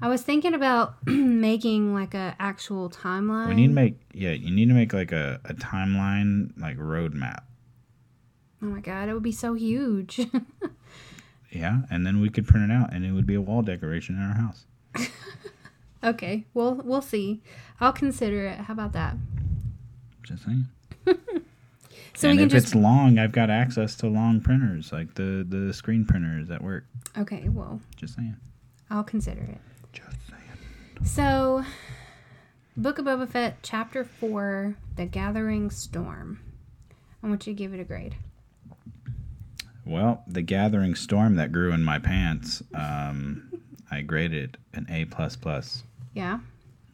I 0.00 0.08
was 0.08 0.22
thinking 0.22 0.54
about 0.54 0.94
making 1.06 1.94
like 1.94 2.14
a 2.14 2.36
actual 2.38 2.90
timeline. 2.90 3.48
We 3.48 3.54
need 3.54 3.68
to 3.68 3.74
make, 3.74 3.98
yeah, 4.12 4.30
you 4.30 4.54
need 4.54 4.68
to 4.68 4.74
make 4.74 4.92
like 4.92 5.10
a, 5.12 5.40
a 5.44 5.54
timeline, 5.54 6.52
like 6.60 6.76
roadmap. 6.76 7.40
Oh 8.62 8.66
my 8.66 8.80
god, 8.80 9.08
it 9.08 9.14
would 9.14 9.22
be 9.22 9.32
so 9.32 9.54
huge. 9.54 10.20
Yeah, 11.50 11.78
and 11.90 12.06
then 12.06 12.20
we 12.20 12.28
could 12.28 12.46
print 12.46 12.70
it 12.70 12.74
out 12.74 12.92
and 12.92 13.06
it 13.06 13.12
would 13.12 13.26
be 13.26 13.34
a 13.34 13.40
wall 13.40 13.62
decoration 13.62 14.16
in 14.16 14.22
our 14.22 14.34
house. 14.34 14.66
okay, 16.04 16.44
well 16.52 16.74
we'll 16.84 17.00
see. 17.00 17.40
I'll 17.80 17.92
consider 17.94 18.44
it. 18.46 18.58
How 18.58 18.74
about 18.74 18.92
that? 18.92 19.16
Just 20.22 20.44
saying. 20.44 20.66
So 22.14 22.28
and 22.30 22.40
if 22.40 22.50
just 22.50 22.66
it's 22.66 22.74
long, 22.74 23.18
I've 23.18 23.30
got 23.30 23.48
access 23.48 23.94
to 23.96 24.08
long 24.08 24.40
printers, 24.40 24.92
like 24.92 25.14
the 25.14 25.46
the 25.48 25.72
screen 25.72 26.04
printers 26.04 26.50
at 26.50 26.60
work. 26.62 26.84
okay. 27.16 27.48
Well, 27.48 27.80
Just 27.94 28.16
saying. 28.16 28.34
I'll 28.90 29.04
consider 29.04 29.40
it. 29.42 29.58
Just 29.92 30.16
saying. 30.28 31.04
So, 31.04 31.64
Book 32.76 32.98
of 32.98 33.04
Boba 33.04 33.28
Fett, 33.28 33.58
Chapter 33.62 34.02
4 34.02 34.74
The 34.96 35.06
Gathering 35.06 35.70
Storm. 35.70 36.40
I 37.22 37.28
want 37.28 37.46
you 37.46 37.52
to 37.54 37.56
give 37.56 37.72
it 37.72 37.78
a 37.78 37.84
grade. 37.84 38.16
Well, 39.88 40.22
the 40.26 40.42
gathering 40.42 40.94
storm 40.94 41.36
that 41.36 41.50
grew 41.50 41.72
in 41.72 41.82
my 41.82 41.98
pants, 41.98 42.62
um, 42.74 43.50
I 43.90 44.02
graded 44.02 44.58
an 44.74 44.86
A 44.90 45.06
plus 45.06 45.34
plus. 45.34 45.82
Yeah? 46.12 46.40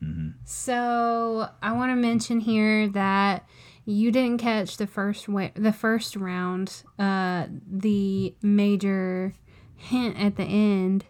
Mm-hmm. 0.02 0.30
So, 0.44 1.48
I 1.60 1.72
want 1.72 1.90
to 1.90 1.96
mention 1.96 2.38
here 2.40 2.88
that 2.90 3.44
you 3.84 4.12
didn't 4.12 4.38
catch 4.38 4.76
the 4.76 4.86
first 4.86 5.28
wa- 5.28 5.50
the 5.54 5.72
first 5.72 6.14
round, 6.14 6.84
uh, 6.98 7.46
the 7.66 8.34
major 8.42 9.34
hint 9.76 10.16
at 10.18 10.36
the 10.36 10.44
end 10.44 11.04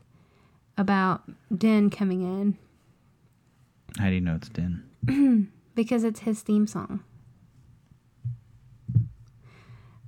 about 0.79 1.23
Din 1.57 1.91
coming 1.91 2.23
in 2.23 2.59
How 3.99 4.09
do 4.09 4.15
you 4.15 4.21
know 4.21 4.35
it's 4.37 4.49
Din? 4.49 4.83
because 5.75 6.03
it's 6.03 6.21
his 6.21 6.41
theme 6.41 6.67
song. 6.67 7.05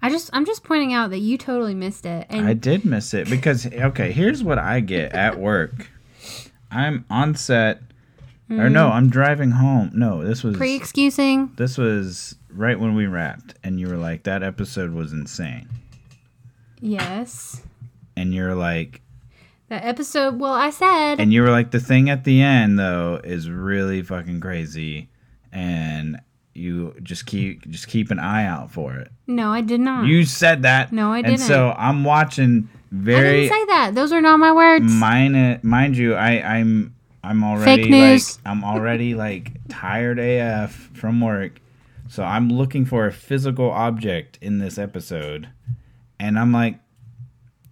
I 0.07 0.09
just 0.09 0.31
I'm 0.33 0.47
just 0.47 0.63
pointing 0.63 0.93
out 0.93 1.11
that 1.11 1.19
you 1.19 1.37
totally 1.37 1.75
missed 1.75 2.07
it. 2.07 2.29
And 2.31 2.47
I 2.47 2.53
did 2.53 2.85
miss 2.85 3.13
it 3.13 3.29
because 3.29 3.67
okay, 3.67 4.13
here's 4.13 4.41
what 4.45 4.57
I 4.57 4.79
get 4.79 5.13
at 5.13 5.37
work. 5.37 5.91
I'm 6.71 7.05
on 7.11 7.35
set, 7.35 7.81
or 8.49 8.71
no, 8.71 8.89
mm. 8.89 8.93
I'm 8.93 9.11
driving 9.11 9.51
home. 9.51 9.91
No, 9.95 10.25
this 10.25 10.45
was 10.45 10.57
pre-excusing 10.57 11.53
this 11.57 11.77
was 11.77 12.37
right 12.51 12.79
when 12.79 12.95
we 12.95 13.07
wrapped, 13.07 13.55
and 13.65 13.81
you 13.81 13.89
were 13.89 13.97
like, 13.97 14.23
"That 14.23 14.45
episode 14.45 14.93
was 14.93 15.13
insane," 15.13 15.69
Yes. 16.81 17.63
and 18.17 18.33
you're 18.33 18.55
like, 18.55 19.01
That 19.71 19.85
episode, 19.85 20.39
well, 20.39 20.53
I 20.53 20.71
said, 20.71 21.17
and 21.19 21.33
you 21.33 21.43
were 21.43 21.51
like, 21.51 21.73
"The 21.73 21.81
thing 21.81 22.11
at 22.11 22.23
the 22.23 22.43
end 22.43 22.79
though 22.79 23.21
is 23.25 23.51
really 23.51 24.03
fucking 24.03 24.39
crazy," 24.39 25.09
and 25.51 26.21
you 26.57 26.95
just 27.03 27.27
keep 27.27 27.69
just 27.69 27.89
keep 27.89 28.11
an 28.11 28.19
eye 28.19 28.45
out 28.47 28.71
for 28.71 28.95
it. 28.97 29.11
No, 29.27 29.53
I 29.53 29.61
did 29.61 29.81
not. 29.81 30.07
You 30.07 30.25
said 30.25 30.63
that. 30.63 30.93
No, 30.93 31.13
I 31.13 31.23
didn't. 31.23 31.35
And 31.35 31.43
so 31.43 31.75
I'm 31.77 32.05
watching 32.05 32.69
very. 32.91 33.29
I 33.29 33.33
didn't 33.43 33.49
say 33.51 33.65
that. 33.67 33.95
Those 33.95 34.13
are 34.13 34.21
not 34.21 34.39
my 34.39 34.53
words. 34.53 34.85
mine 34.93 35.61
mind 35.63 35.97
you 35.97 36.15
i 36.15 36.31
i'm 36.59 36.95
i'm 37.25 37.43
already 37.45 37.83
Fake 37.83 37.91
news. 37.91 38.37
like 38.39 38.47
i'm 38.47 38.63
already 38.65 39.15
like 39.15 39.53
tired 39.69 40.19
af 40.21 40.71
from 40.95 41.21
work 41.21 41.61
so 42.09 42.23
i'm 42.23 42.49
looking 42.49 42.85
for 42.85 43.07
a 43.07 43.13
physical 43.13 43.69
object 43.71 44.39
in 44.41 44.59
this 44.59 44.79
episode 44.79 45.49
and 46.21 46.39
i'm 46.39 46.53
like 46.53 46.79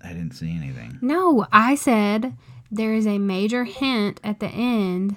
i 0.02 0.08
didn't 0.08 0.32
see 0.32 0.50
anything 0.50 0.98
No, 1.00 1.46
I 1.52 1.76
said 1.76 2.34
there 2.70 2.92
is 2.94 3.06
a 3.06 3.18
major 3.18 3.62
hint 3.64 4.20
at 4.24 4.40
the 4.40 4.48
end, 4.48 5.16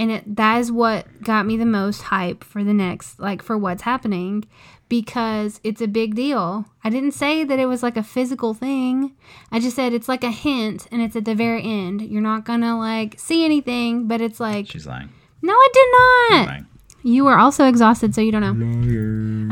and 0.00 0.10
it, 0.10 0.36
that 0.36 0.58
is 0.60 0.72
what 0.72 1.22
got 1.22 1.44
me 1.44 1.58
the 1.58 1.66
most 1.66 2.00
hype 2.04 2.42
for 2.42 2.64
the 2.64 2.72
next, 2.72 3.20
like 3.20 3.42
for 3.42 3.58
what's 3.58 3.82
happening, 3.82 4.46
because 4.88 5.60
it's 5.62 5.82
a 5.82 5.86
big 5.86 6.14
deal. 6.14 6.64
I 6.82 6.88
didn't 6.88 7.12
say 7.12 7.44
that 7.44 7.58
it 7.58 7.66
was 7.66 7.82
like 7.82 7.98
a 7.98 8.02
physical 8.02 8.54
thing. 8.54 9.14
I 9.52 9.60
just 9.60 9.76
said 9.76 9.92
it's 9.92 10.08
like 10.08 10.24
a 10.24 10.30
hint, 10.30 10.86
and 10.90 11.02
it's 11.02 11.16
at 11.16 11.26
the 11.26 11.34
very 11.34 11.62
end. 11.62 12.00
You're 12.00 12.22
not 12.22 12.46
gonna 12.46 12.78
like 12.78 13.20
see 13.20 13.44
anything, 13.44 14.08
but 14.08 14.22
it's 14.22 14.40
like, 14.40 14.68
she's 14.68 14.86
lying 14.86 15.10
no, 15.42 15.52
I 15.52 15.68
did 15.72 15.86
not. 15.92 16.46
lying 16.46 16.66
You 17.02 17.24
were 17.26 17.38
also 17.38 17.68
exhausted, 17.68 18.14
so 18.14 18.22
you 18.22 18.32
don't 18.32 18.40
know. 18.40 18.48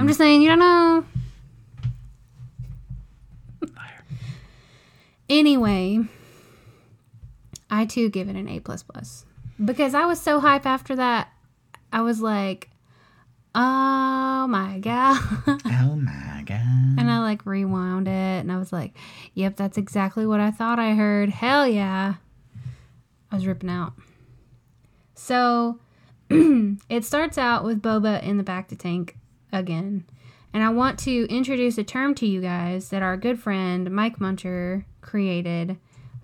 I'm 0.00 0.07
just 0.07 0.19
saying 0.19 0.40
you 0.40 0.49
don't 0.49 0.61
know. 0.61 1.05
Anyway, 5.28 5.99
I 7.69 7.85
too 7.85 8.09
give 8.09 8.31
it 8.31 8.37
an 8.37 8.49
A 8.49 8.61
plus 8.61 8.83
plus 8.83 9.26
because 9.65 9.95
I 9.95 10.05
was 10.07 10.21
so 10.21 10.41
hype 10.41 10.67
after 10.67 10.97
that. 10.97 11.33
I 11.93 12.03
was 12.03 12.21
like, 12.21 12.71
"Oh 13.55 14.47
my 14.49 14.79
god!" 14.79 15.21
oh 15.65 15.97
my 15.97 16.45
god 16.47 16.79
and 16.99 17.11
I 17.11 17.21
like 17.21 17.47
rewound 17.47 18.09
it, 18.09 18.11
and 18.41 18.53
I 18.53 18.59
was 18.59 18.73
like, 18.73 18.95
"Yep, 19.35 19.57
that's 19.57 19.79
exactly 19.79 20.27
what 20.27 20.41
I 20.41 20.50
thought 20.50 20.79
I 20.79 20.95
heard." 20.95 21.31
Hell 21.31 21.67
yeah! 21.67 22.15
I 23.31 23.35
was 23.35 23.47
ripping 23.47 23.71
out. 23.71 23.93
So 25.15 25.79
it 26.31 27.05
starts 27.05 27.38
out 27.38 27.65
with 27.65 27.81
Boba 27.81 28.23
in 28.23 28.37
the 28.37 28.45
bacta 28.45 28.79
tank 28.79 29.17
again. 29.53 30.05
And 30.53 30.62
I 30.62 30.71
want 30.71 30.99
to 31.00 31.27
introduce 31.29 31.79
a 31.79 31.85
term 31.85 32.15
to 32.17 32.27
you 32.27 32.41
guys 32.41 32.88
that 32.88 33.03
our 33.03 33.17
good 33.17 33.38
friend 33.38 33.91
Mike 33.91 34.19
Muncher 34.19 34.85
created 35.00 35.77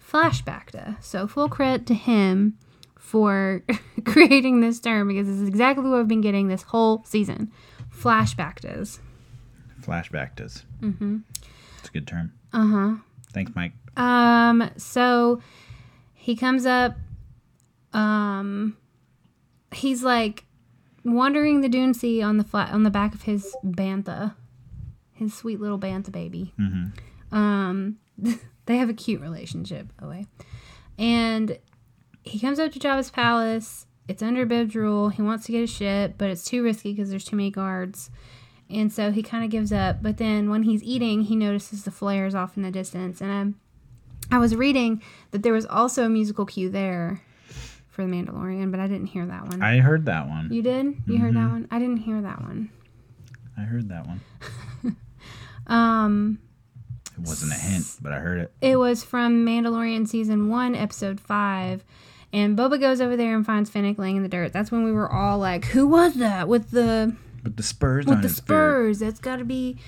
flashbackta. 0.02 1.02
So 1.02 1.26
full 1.26 1.48
credit 1.48 1.86
to 1.86 1.94
him 1.94 2.58
for 3.04 3.62
creating 4.06 4.60
this 4.60 4.80
term 4.80 5.08
because 5.08 5.26
this 5.26 5.36
is 5.36 5.46
exactly 5.48 5.88
what 5.88 6.00
I've 6.00 6.08
been 6.08 6.20
getting 6.22 6.48
this 6.48 6.62
whole 6.62 7.04
season. 7.04 7.52
Flashbacktas. 7.94 8.98
flashback 9.82 10.34
does 10.34 10.64
mm-hmm 10.82 11.18
it's 11.78 11.88
a 11.88 11.92
good 11.92 12.06
term 12.06 12.32
Uh-huh. 12.52 12.94
thanks 13.32 13.52
mike 13.54 13.72
Um, 13.96 14.70
so 14.78 15.40
he 16.14 16.34
comes 16.34 16.64
up, 16.66 16.96
um, 17.92 18.76
he's 19.72 20.02
like 20.02 20.44
wandering 21.04 21.60
the 21.60 21.68
Dune 21.68 21.92
Sea 21.94 22.22
on 22.22 22.38
the 22.38 22.44
flat 22.44 22.72
on 22.72 22.82
the 22.82 22.90
back 22.90 23.14
of 23.14 23.22
his 23.22 23.54
bantha, 23.64 24.34
his 25.12 25.34
sweet 25.34 25.60
little 25.60 25.78
bantha 25.78 26.10
baby. 26.10 26.52
Um, 27.30 27.98
they 28.66 28.78
have 28.78 28.88
a 28.88 28.94
cute 28.94 29.20
relationship, 29.20 29.88
by 29.96 30.04
the 30.06 30.10
way. 30.10 30.26
And 30.98 31.58
he 32.24 32.38
comes 32.40 32.58
up 32.58 32.72
to 32.72 32.78
Jabba's 32.78 33.10
palace. 33.10 33.86
It's 34.08 34.22
under 34.22 34.44
Bib's 34.44 34.74
rule. 34.74 35.08
He 35.08 35.22
wants 35.22 35.46
to 35.46 35.52
get 35.52 35.62
a 35.62 35.66
ship, 35.66 36.14
but 36.18 36.28
it's 36.30 36.44
too 36.44 36.62
risky 36.62 36.92
because 36.92 37.10
there's 37.10 37.24
too 37.24 37.36
many 37.36 37.50
guards. 37.50 38.10
And 38.68 38.92
so 38.92 39.12
he 39.12 39.22
kind 39.22 39.44
of 39.44 39.50
gives 39.50 39.72
up. 39.72 40.02
But 40.02 40.16
then 40.18 40.50
when 40.50 40.64
he's 40.64 40.82
eating, 40.82 41.22
he 41.22 41.36
notices 41.36 41.84
the 41.84 41.90
flares 41.90 42.34
off 42.34 42.56
in 42.56 42.62
the 42.62 42.70
distance. 42.70 43.20
And 43.20 43.30
um, 43.30 43.54
I 44.30 44.38
was 44.38 44.54
reading 44.56 45.02
that 45.30 45.42
there 45.42 45.52
was 45.52 45.66
also 45.66 46.04
a 46.04 46.08
musical 46.08 46.44
cue 46.46 46.68
there 46.70 47.22
for 47.88 48.04
The 48.04 48.10
Mandalorian, 48.10 48.70
but 48.70 48.80
I 48.80 48.88
didn't 48.88 49.06
hear 49.08 49.24
that 49.26 49.46
one. 49.48 49.62
i 49.62 49.78
heard 49.78 50.06
that 50.06 50.26
one 50.28 50.48
you 50.52 50.62
did? 50.62 50.96
You 51.06 51.18
heard 51.18 51.36
that 51.36 51.48
one? 51.50 51.68
I 51.70 51.78
didn't 51.78 51.98
hear 51.98 52.20
that 52.20 52.40
one. 52.42 52.70
i 53.56 53.60
heard 53.62 53.88
that 53.90 54.06
one 54.06 54.20
Um, 55.66 56.40
it 57.16 57.20
wasn't 57.20 57.52
a 57.52 57.54
hint 57.54 57.86
but 58.02 58.12
i 58.12 58.18
heard 58.18 58.38
it 58.40 58.52
it 58.60 58.76
was 58.76 59.02
from 59.04 59.46
Mandalorian 59.46 60.08
season 60.08 60.48
one, 60.48 60.74
episode 60.74 61.20
five. 61.20 61.84
And 62.34 62.58
Boba 62.58 62.80
goes 62.80 63.00
over 63.00 63.16
there 63.16 63.36
and 63.36 63.46
finds 63.46 63.70
Finnick 63.70 63.96
laying 63.96 64.16
in 64.16 64.24
the 64.24 64.28
dirt. 64.28 64.52
That's 64.52 64.72
when 64.72 64.82
we 64.82 64.90
were 64.90 65.10
all 65.10 65.38
like, 65.38 65.66
"Who 65.66 65.86
was 65.86 66.14
that 66.16 66.48
with 66.48 66.72
the 66.72 67.14
with 67.44 67.56
the 67.56 67.62
spurs 67.62 68.06
with 68.06 68.22
the 68.22 68.28
his 68.28 68.40
beard. 68.40 68.46
spurs? 68.46 68.98
That's 68.98 69.20
got 69.20 69.36
to 69.36 69.44
be 69.44 69.78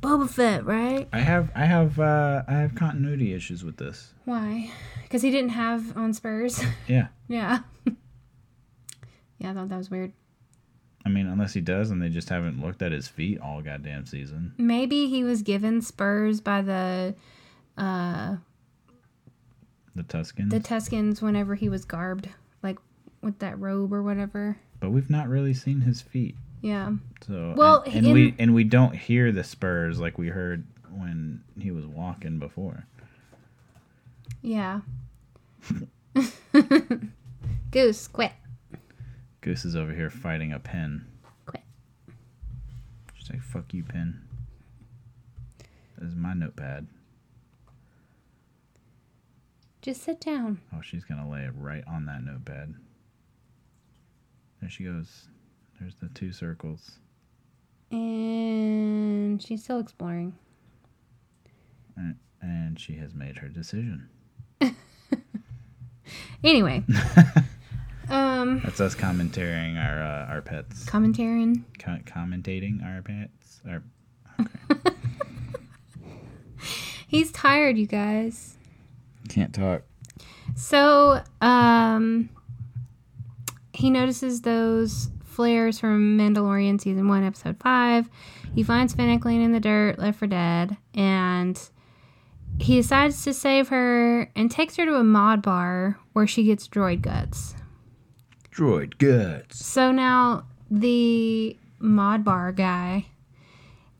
Boba 0.00 0.30
Fett, 0.30 0.64
right?" 0.64 1.08
i 1.12 1.18
have 1.18 1.50
i 1.56 1.64
have 1.64 1.98
uh 1.98 2.44
i 2.46 2.52
have 2.54 2.76
continuity 2.76 3.32
issues 3.34 3.64
with 3.64 3.78
this 3.78 4.12
Why? 4.26 4.70
Because 5.02 5.22
he 5.22 5.32
didn't 5.32 5.50
have 5.50 5.96
on 5.96 6.14
spurs. 6.14 6.62
yeah 6.86 7.08
yeah. 7.26 7.60
yeah, 9.38 9.50
I 9.50 9.54
thought 9.54 9.68
that 9.68 9.78
was 9.78 9.90
weird. 9.90 10.12
I 11.04 11.08
mean, 11.08 11.26
unless 11.26 11.54
he 11.54 11.60
does, 11.62 11.90
and 11.90 12.00
they 12.02 12.10
just 12.10 12.28
haven't 12.28 12.60
looked 12.60 12.82
at 12.82 12.92
his 12.92 13.08
feet 13.08 13.40
all 13.40 13.60
goddamn 13.62 14.06
season. 14.06 14.52
Maybe 14.56 15.08
he 15.08 15.24
was 15.24 15.42
given 15.42 15.82
spurs 15.82 16.40
by 16.40 16.62
the 16.62 17.14
uh 17.76 18.36
The 19.94 20.02
Tuskens. 20.04 20.50
the 20.50 20.60
Tuskens 20.60 21.20
whenever 21.22 21.54
he 21.54 21.68
was 21.68 21.84
garbed, 21.84 22.28
like 22.62 22.78
with 23.22 23.38
that 23.40 23.58
robe 23.58 23.92
or 23.92 24.02
whatever. 24.02 24.58
but 24.80 24.90
we've 24.90 25.10
not 25.10 25.28
really 25.28 25.54
seen 25.54 25.80
his 25.80 26.00
feet. 26.00 26.36
Yeah. 26.60 26.92
So 27.26 27.54
Well, 27.56 27.82
and, 27.82 27.94
and 27.96 28.06
in- 28.08 28.12
we 28.12 28.34
and 28.38 28.54
we 28.54 28.64
don't 28.64 28.94
hear 28.94 29.32
the 29.32 29.44
spurs 29.44 30.00
like 30.00 30.18
we 30.18 30.28
heard 30.28 30.64
when 30.90 31.42
he 31.58 31.70
was 31.70 31.86
walking 31.86 32.38
before. 32.38 32.86
Yeah. 34.42 34.80
Goose, 37.70 38.08
quit. 38.08 38.32
Goose 39.40 39.64
is 39.64 39.76
over 39.76 39.92
here 39.92 40.10
fighting 40.10 40.52
a 40.52 40.58
pen. 40.58 41.06
Quit. 41.46 41.62
She's 43.14 43.30
like, 43.30 43.42
"Fuck 43.42 43.72
you, 43.74 43.84
pen." 43.84 44.20
This 45.98 46.10
is 46.10 46.16
my 46.16 46.34
notepad. 46.34 46.86
Just 49.88 50.02
sit 50.02 50.20
down. 50.20 50.60
Oh, 50.76 50.82
she's 50.82 51.06
gonna 51.06 51.26
lay 51.30 51.44
it 51.44 51.52
right 51.56 51.82
on 51.88 52.04
that 52.04 52.22
notepad. 52.22 52.74
There 54.60 54.68
she 54.68 54.84
goes. 54.84 55.28
There's 55.80 55.94
the 55.94 56.10
two 56.10 56.30
circles. 56.30 56.98
And 57.90 59.42
she's 59.42 59.64
still 59.64 59.78
exploring. 59.80 60.34
And 62.42 62.78
she 62.78 62.96
has 62.96 63.14
made 63.14 63.38
her 63.38 63.48
decision. 63.48 64.10
Anyway. 66.44 66.84
um 68.10 68.60
That's 68.62 68.80
us 68.82 68.94
commentating 68.94 69.82
our 69.82 70.02
uh, 70.02 70.26
our 70.34 70.42
pets. 70.42 70.84
commentarian. 70.84 71.62
Co- 71.78 72.00
commentating 72.04 72.84
our 72.84 73.00
pets. 73.00 73.62
Our 73.66 73.82
He's 77.08 77.32
tired, 77.32 77.78
you 77.78 77.86
guys. 77.86 78.57
Can't 79.28 79.54
talk. 79.54 79.82
So, 80.56 81.22
um, 81.40 82.30
he 83.72 83.90
notices 83.90 84.42
those 84.42 85.10
flares 85.24 85.78
from 85.78 86.18
Mandalorian 86.18 86.80
season 86.80 87.06
one, 87.06 87.22
episode 87.22 87.60
five. 87.60 88.08
He 88.54 88.64
finds 88.64 88.92
Fennec 88.94 89.24
laying 89.24 89.42
in 89.42 89.52
the 89.52 89.60
dirt, 89.60 89.98
left 89.98 90.18
for 90.18 90.26
dead, 90.26 90.76
and 90.94 91.60
he 92.58 92.76
decides 92.76 93.22
to 93.22 93.32
save 93.32 93.68
her 93.68 94.30
and 94.34 94.50
takes 94.50 94.76
her 94.76 94.84
to 94.84 94.96
a 94.96 95.04
mod 95.04 95.42
bar 95.42 95.98
where 96.12 96.26
she 96.26 96.42
gets 96.42 96.66
droid 96.66 97.02
guts. 97.02 97.54
Droid 98.50 98.98
guts. 98.98 99.64
So 99.64 99.92
now 99.92 100.44
the 100.70 101.56
mod 101.78 102.24
bar 102.24 102.50
guy 102.50 103.06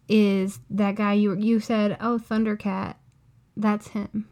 is 0.08 0.58
that 0.70 0.96
guy 0.96 1.12
you 1.12 1.36
you 1.36 1.60
said, 1.60 1.96
oh 2.00 2.18
Thundercat, 2.18 2.96
that's 3.56 3.88
him. 3.88 4.28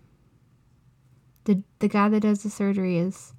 The 1.46 1.62
the 1.80 1.88
guy 1.88 2.09
that 2.11 2.20
does 2.20 2.42
the 2.42 2.50
surgery 2.50 2.98
is 2.98 3.32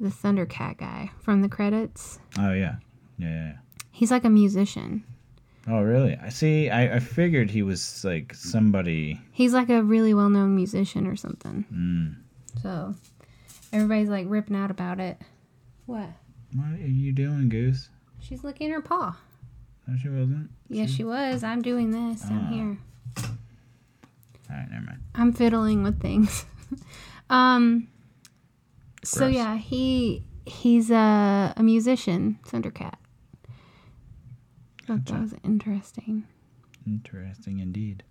the 0.00 0.08
Thundercat 0.08 0.78
guy 0.78 1.10
from 1.20 1.42
the 1.42 1.48
credits. 1.48 2.18
Oh 2.38 2.52
yeah. 2.52 2.76
yeah, 3.18 3.28
yeah, 3.28 3.28
yeah. 3.28 3.52
He's 3.90 4.10
like 4.10 4.24
a 4.24 4.30
musician. 4.30 5.04
Oh 5.68 5.80
really? 5.82 6.16
I 6.16 6.28
see. 6.30 6.68
I, 6.70 6.96
I 6.96 6.98
figured 7.00 7.50
he 7.50 7.62
was 7.62 8.04
like 8.04 8.34
somebody. 8.34 9.20
He's 9.32 9.52
like 9.54 9.68
a 9.70 9.82
really 9.82 10.14
well 10.14 10.30
known 10.30 10.54
musician 10.56 11.06
or 11.06 11.16
something. 11.16 11.64
Mm. 11.72 12.16
So 12.62 12.94
everybody's 13.72 14.08
like 14.08 14.26
ripping 14.28 14.56
out 14.56 14.70
about 14.70 15.00
it. 15.00 15.20
What? 15.86 16.08
What 16.54 16.66
are 16.80 16.86
you 16.86 17.12
doing, 17.12 17.48
Goose? 17.48 17.88
She's 18.20 18.44
licking 18.44 18.70
her 18.70 18.80
paw. 18.80 19.16
No, 19.86 19.96
she 19.96 20.08
wasn't. 20.08 20.50
Yes, 20.68 20.90
she 20.90 21.04
was. 21.04 21.42
I'm 21.44 21.62
doing 21.62 21.90
this 21.90 22.22
down 22.22 22.46
Ah. 22.48 22.52
here. 22.52 22.78
All 24.50 24.56
right, 24.56 24.70
never 24.70 24.84
mind. 24.84 25.00
I'm 25.14 25.32
fiddling 25.32 25.82
with 25.82 26.00
things. 26.00 26.44
um 27.34 27.88
so 29.02 29.26
Gross. 29.26 29.34
yeah, 29.34 29.56
he 29.56 30.24
he's 30.46 30.90
a, 30.90 31.52
a 31.56 31.62
musician, 31.62 32.38
Thundercat. 32.46 32.94
Thought 34.86 35.06
that 35.06 35.20
was 35.20 35.34
interesting. 35.42 36.24
Interesting 36.86 37.60
indeed. 37.60 38.02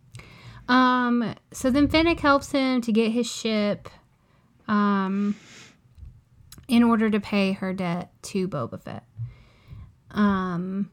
Um, 0.68 1.36
so 1.52 1.70
then 1.70 1.88
Fennec 1.88 2.20
helps 2.20 2.52
him 2.52 2.82
to 2.82 2.92
get 2.92 3.12
his 3.12 3.30
ship, 3.30 3.90
um, 4.68 5.36
in 6.68 6.84
order 6.84 7.10
to 7.10 7.20
pay 7.20 7.52
her 7.54 7.74
debt 7.74 8.12
to 8.24 8.48
Boba 8.48 8.82
Fett. 8.82 9.04
Um, 10.12 10.90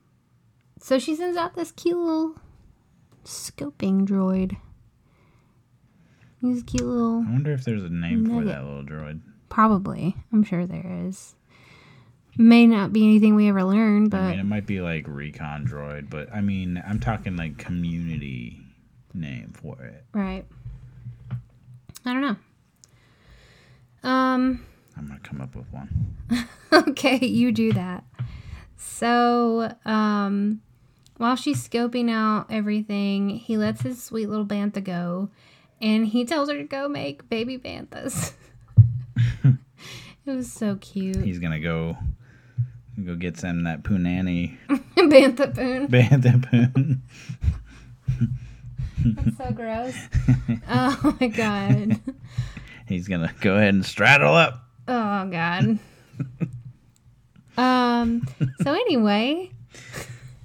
so 0.80 0.98
she 0.98 1.14
sends 1.14 1.36
out 1.36 1.54
this 1.54 1.72
cute 1.72 1.96
little 1.96 2.34
scoping 3.24 4.06
droid. 4.06 4.56
He's 6.40 6.62
a 6.62 6.64
cute 6.64 6.83
little, 6.85 7.24
I 7.26 7.31
wonder 7.33 7.53
if 7.53 7.64
there's 7.64 7.83
a 7.83 7.88
name 7.90 8.24
for 8.26 8.44
that 8.44 8.64
little 8.64 8.83
droid. 8.85 9.20
probably. 9.48 10.16
I'm 10.33 10.42
sure 10.42 10.66
there 10.66 10.87
is. 11.07 11.35
May 12.38 12.66
not 12.66 12.92
be 12.92 13.05
anything 13.05 13.35
we 13.35 13.48
ever 13.48 13.62
learn, 13.64 14.09
but 14.09 14.20
I 14.20 14.31
mean, 14.31 14.38
it 14.40 14.46
might 14.46 14.66
be 14.66 14.81
like 14.81 15.05
recon 15.07 15.66
droid, 15.66 16.09
but 16.09 16.33
I 16.33 16.40
mean, 16.40 16.83
I'm 16.87 16.98
talking 17.00 17.37
like 17.37 17.59
community 17.59 18.61
name 19.12 19.53
for 19.55 19.83
it. 19.83 20.05
right. 20.12 20.46
I 22.07 22.12
don't 22.14 22.22
know. 22.22 24.09
Um. 24.09 24.64
I'm 24.96 25.07
gonna 25.09 25.20
come 25.20 25.40
up 25.40 25.55
with 25.55 25.66
one. 25.72 26.16
okay, 26.72 27.18
you 27.24 27.53
do 27.53 27.72
that. 27.72 28.05
So, 28.76 29.74
um, 29.85 30.62
while 31.18 31.37
she's 31.37 31.66
scoping 31.66 32.11
out 32.11 32.46
everything, 32.50 33.29
he 33.31 33.57
lets 33.59 33.83
his 33.83 34.03
sweet 34.03 34.29
little 34.29 34.46
bantha 34.46 34.83
go, 34.83 35.29
and 35.80 36.06
he 36.06 36.24
tells 36.24 36.48
her 36.50 36.56
to 36.56 36.64
go 36.64 36.88
make 36.88 37.28
baby 37.28 37.58
banthas. 37.58 38.32
it 39.44 39.56
was 40.26 40.50
so 40.52 40.76
cute, 40.76 41.16
He's 41.24 41.38
gonna 41.38 41.60
go 41.60 41.96
go 43.04 43.14
get 43.16 43.38
some 43.38 43.64
that 43.64 43.82
punani 43.82 44.56
bantha 44.96 45.54
poon. 45.54 45.88
bantha 45.88 46.42
poon. 46.50 47.02
That's 49.02 49.36
so 49.38 49.50
gross. 49.52 49.94
oh 50.68 51.16
my 51.20 51.26
god. 51.28 52.00
He's 52.86 53.08
gonna 53.08 53.32
go 53.40 53.56
ahead 53.56 53.72
and 53.74 53.84
straddle 53.86 54.34
up. 54.34 54.62
Oh 54.86 55.26
god. 55.30 55.78
um. 57.56 58.26
So 58.62 58.72
anyway, 58.72 59.50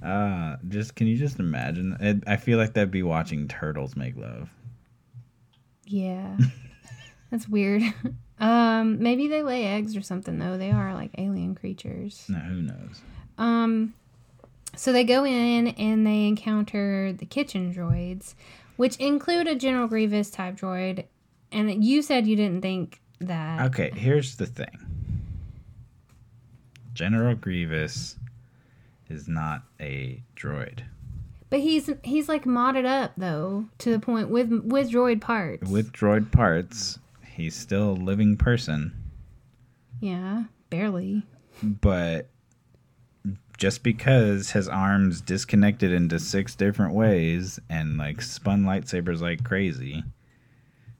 Uh, 0.01 0.55
just 0.69 0.95
can 0.95 1.07
you 1.07 1.17
just 1.17 1.39
imagine? 1.39 1.97
It, 1.99 2.23
I 2.27 2.37
feel 2.37 2.57
like 2.57 2.73
that'd 2.73 2.91
be 2.91 3.03
watching 3.03 3.47
turtles 3.47 3.95
make 3.97 4.15
love. 4.15 4.49
Yeah, 5.85 6.37
that's 7.31 7.47
weird. 7.47 7.81
Um. 8.37 9.01
Maybe 9.01 9.29
they 9.29 9.43
lay 9.43 9.65
eggs 9.65 9.95
or 9.95 10.01
something 10.01 10.39
though. 10.39 10.57
They 10.57 10.69
are 10.69 10.93
like 10.93 11.11
alien 11.17 11.55
creatures. 11.55 12.25
No, 12.27 12.39
who 12.39 12.63
knows? 12.63 12.99
Um, 13.37 13.93
so 14.75 14.91
they 14.91 15.05
go 15.05 15.25
in 15.25 15.69
and 15.69 16.05
they 16.05 16.27
encounter 16.27 17.13
the 17.13 17.25
kitchen 17.25 17.73
droids, 17.73 18.35
which 18.75 18.97
include 18.97 19.47
a 19.47 19.55
General 19.55 19.87
Grievous 19.87 20.29
type 20.29 20.57
droid. 20.57 21.05
And 21.51 21.83
you 21.83 22.01
said 22.01 22.27
you 22.27 22.35
didn't 22.35 22.61
think 22.61 22.99
that. 23.21 23.67
Okay, 23.67 23.91
here's 23.95 24.35
the 24.35 24.45
thing. 24.45 24.77
General 26.93 27.35
Grievous 27.35 28.17
is 29.09 29.27
not 29.27 29.63
a 29.79 30.21
droid. 30.35 30.81
But 31.55 31.61
he's 31.61 31.89
he's 32.03 32.27
like 32.27 32.43
modded 32.43 32.85
up 32.85 33.13
though 33.15 33.63
to 33.77 33.89
the 33.89 33.97
point 33.97 34.27
with 34.27 34.51
with 34.51 34.91
droid 34.91 35.21
parts. 35.21 35.65
With 35.71 35.93
droid 35.93 36.29
parts, 36.29 36.99
he's 37.25 37.55
still 37.55 37.91
a 37.91 37.93
living 37.93 38.35
person, 38.35 38.91
yeah, 40.01 40.43
barely. 40.69 41.23
but 41.63 42.27
just 43.57 43.83
because 43.83 44.49
his 44.49 44.67
arms 44.67 45.21
disconnected 45.21 45.93
into 45.93 46.19
six 46.19 46.55
different 46.55 46.93
ways 46.93 47.57
and 47.69 47.97
like 47.97 48.21
spun 48.21 48.65
lightsabers 48.65 49.21
like 49.21 49.45
crazy 49.45 50.03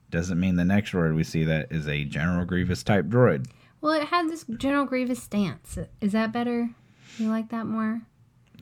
doesn't 0.10 0.40
mean 0.40 0.56
the 0.56 0.64
next 0.64 0.94
droid 0.94 1.14
we 1.16 1.26
see 1.26 1.44
that 1.44 1.70
is 1.70 1.86
a 1.90 2.06
General 2.06 2.46
Grievous 2.46 2.82
type 2.82 3.08
droid. 3.08 3.46
Well, 3.82 3.92
it 3.92 4.08
had 4.08 4.30
this 4.30 4.46
General 4.56 4.86
Grievous 4.86 5.22
stance. 5.22 5.78
Is 6.00 6.14
that 6.14 6.32
better? 6.32 6.70
You 7.18 7.28
like 7.28 7.50
that 7.50 7.66
more? 7.66 8.04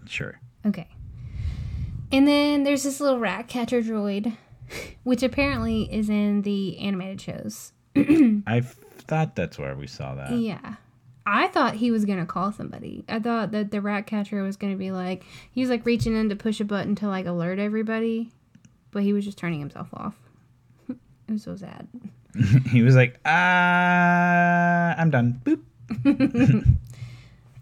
Sure. 0.08 0.39
Okay. 0.65 0.88
And 2.13 2.28
then 2.28 2.62
there's 2.62 2.84
this 2.84 2.99
little 2.99 3.17
rat 3.17 3.47
catcher 3.47 3.82
droid, 3.82 4.38
which 5.02 5.23
apparently 5.23 5.91
is 5.91 6.10
in 6.10 6.43
the 6.43 6.78
animated 6.78 7.19
shows. 7.19 7.73
I 7.95 8.62
thought 8.62 9.36
that's 9.36 9.58
where 9.58 9.76
we 9.76 9.88
saw 9.88 10.13
that. 10.13 10.32
Yeah. 10.32 10.76
I 11.26 11.47
thought 11.47 11.73
he 11.76 11.89
was 11.89 12.06
gonna 12.06 12.28
call 12.28 12.52
somebody. 12.52 13.04
I 13.10 13.19
thought 13.19 13.52
that 13.52 13.71
the 13.71 13.82
rat 13.82 14.06
catcher 14.06 14.43
was 14.43 14.58
gonna 14.58 14.76
be 14.76 14.91
like 14.91 15.23
he 15.52 15.62
was 15.62 15.71
like 15.71 15.88
reaching 15.88 16.15
in 16.15 16.30
to 16.30 16.36
push 16.36 16.60
a 16.60 16.65
button 16.65 16.93
to 16.95 17.08
like 17.08 17.26
alert 17.26 17.58
everybody, 17.58 18.32
but 18.91 19.02
he 19.02 19.12
was 19.12 19.26
just 19.26 19.39
turning 19.39 19.60
himself 19.60 19.88
off. 19.93 20.15
it 20.89 20.97
was 21.32 21.41
so 21.41 21.56
sad. 21.56 21.88
he 22.69 22.84
was 22.84 22.95
like, 22.95 23.19
ah, 23.26 24.93
I'm 24.97 25.10
done. 25.10 25.41
Boop. 25.43 25.62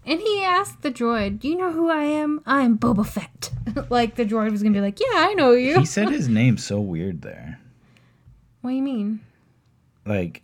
And 0.04 0.20
he 0.20 0.42
asked 0.42 0.82
the 0.82 0.90
droid, 0.90 1.38
"Do 1.38 1.48
you 1.48 1.56
know 1.56 1.70
who 1.72 1.88
I 1.88 2.02
am? 2.04 2.40
I'm 2.44 2.76
Boba 2.78 3.06
Fett." 3.06 3.52
like 3.90 4.16
the 4.16 4.24
droid 4.24 4.50
was 4.50 4.62
gonna 4.62 4.74
be 4.74 4.80
like, 4.80 4.98
"Yeah, 4.98 5.06
I 5.14 5.34
know 5.34 5.52
you." 5.52 5.78
He 5.78 5.84
said 5.86 6.08
his 6.10 6.28
name 6.28 6.56
so 6.58 6.80
weird 6.80 7.22
there. 7.22 7.60
what 8.62 8.70
do 8.70 8.76
you 8.76 8.82
mean? 8.82 9.20
Like, 10.04 10.42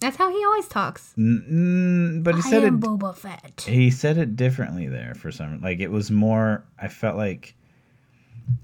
That's 0.00 0.16
how 0.16 0.30
he 0.30 0.44
always 0.44 0.68
talks. 0.68 1.12
but 1.16 2.34
he 2.34 2.40
I 2.40 2.50
said 2.50 2.64
am 2.64 2.76
it. 2.76 2.80
Boba 2.80 3.16
Fett. 3.16 3.64
He 3.66 3.90
said 3.90 4.18
it 4.18 4.36
differently 4.36 4.86
there 4.88 5.14
for 5.14 5.30
some. 5.32 5.60
Like 5.60 5.80
it 5.80 5.90
was 5.90 6.10
more. 6.10 6.64
I 6.78 6.88
felt 6.88 7.16
like. 7.16 7.54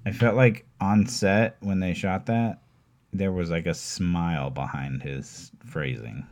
I 0.04 0.10
felt 0.10 0.34
like 0.34 0.66
on 0.80 1.06
set 1.06 1.56
when 1.60 1.78
they 1.78 1.94
shot 1.94 2.26
that, 2.26 2.60
there 3.12 3.30
was 3.30 3.50
like 3.50 3.66
a 3.66 3.74
smile 3.74 4.50
behind 4.50 5.02
his 5.02 5.52
phrasing. 5.64 6.26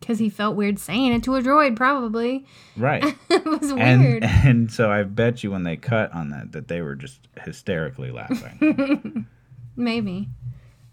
Because 0.00 0.18
he 0.18 0.28
felt 0.28 0.56
weird 0.56 0.78
saying 0.78 1.12
it 1.12 1.22
to 1.24 1.36
a 1.36 1.42
droid, 1.42 1.74
probably. 1.74 2.46
Right. 2.76 3.02
it 3.30 3.44
was 3.44 3.70
and 3.72 4.02
weird. 4.02 4.24
and 4.24 4.70
so 4.70 4.90
I 4.90 5.02
bet 5.02 5.42
you 5.42 5.50
when 5.50 5.64
they 5.64 5.76
cut 5.76 6.12
on 6.12 6.30
that 6.30 6.52
that 6.52 6.68
they 6.68 6.80
were 6.82 6.94
just 6.94 7.26
hysterically 7.42 8.10
laughing. 8.10 9.26
Maybe. 9.76 10.28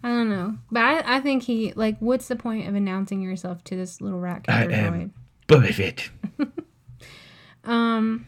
I 0.01 0.09
don't 0.09 0.29
know. 0.29 0.57
But 0.71 0.83
I, 0.83 1.17
I 1.17 1.19
think 1.21 1.43
he, 1.43 1.73
like, 1.73 1.97
what's 1.99 2.27
the 2.27 2.35
point 2.35 2.67
of 2.67 2.75
announcing 2.75 3.21
yourself 3.21 3.63
to 3.65 3.75
this 3.75 4.01
little 4.01 4.19
rat 4.19 4.45
I 4.47 4.63
catcher 4.65 4.71
am 4.71 4.93
droid? 4.93 5.09
Boba 5.47 5.73
Fett. 5.73 6.09
Um, 7.63 8.25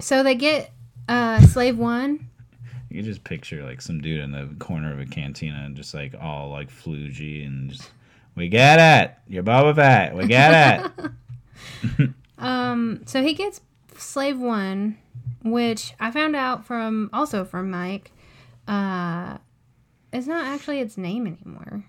so 0.00 0.22
they 0.22 0.34
get 0.34 0.72
uh, 1.08 1.40
Slave 1.40 1.78
One. 1.78 2.28
You 2.88 3.02
can 3.02 3.04
just 3.04 3.24
picture 3.24 3.64
like 3.64 3.82
some 3.82 4.00
dude 4.00 4.20
in 4.20 4.30
the 4.30 4.54
corner 4.58 4.92
of 4.92 5.00
a 5.00 5.06
cantina 5.06 5.62
and 5.64 5.76
just 5.76 5.94
like 5.94 6.14
all 6.20 6.50
like 6.50 6.70
flugy 6.70 7.44
and 7.44 7.70
just 7.70 7.90
we 8.34 8.48
get 8.48 8.78
it. 8.78 9.14
You're 9.28 9.42
Boba 9.42 9.74
Fett. 9.74 10.14
We 10.16 10.26
get 10.26 10.92
it. 11.00 11.10
Um, 12.36 13.02
so 13.06 13.22
he 13.22 13.32
gets 13.32 13.62
Slave 13.96 14.38
One, 14.38 14.98
which 15.42 15.94
I 15.98 16.10
found 16.10 16.36
out 16.36 16.66
from 16.66 17.08
also 17.12 17.44
from 17.44 17.70
Mike. 17.70 18.10
Uh, 18.68 19.38
it's 20.12 20.26
not 20.26 20.44
actually 20.44 20.80
its 20.80 20.98
name 20.98 21.26
anymore 21.26 21.84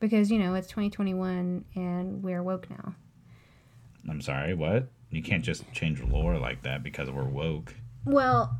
because 0.00 0.30
you 0.30 0.38
know 0.38 0.54
it's 0.54 0.68
2021 0.68 1.64
and 1.74 2.22
we're 2.22 2.42
woke 2.42 2.70
now. 2.70 2.94
I'm 4.08 4.22
sorry, 4.22 4.54
what? 4.54 4.88
You 5.10 5.22
can't 5.22 5.44
just 5.44 5.70
change 5.72 6.00
lore 6.02 6.38
like 6.38 6.62
that 6.62 6.82
because 6.82 7.10
we're 7.10 7.24
woke. 7.24 7.74
Well, 8.04 8.58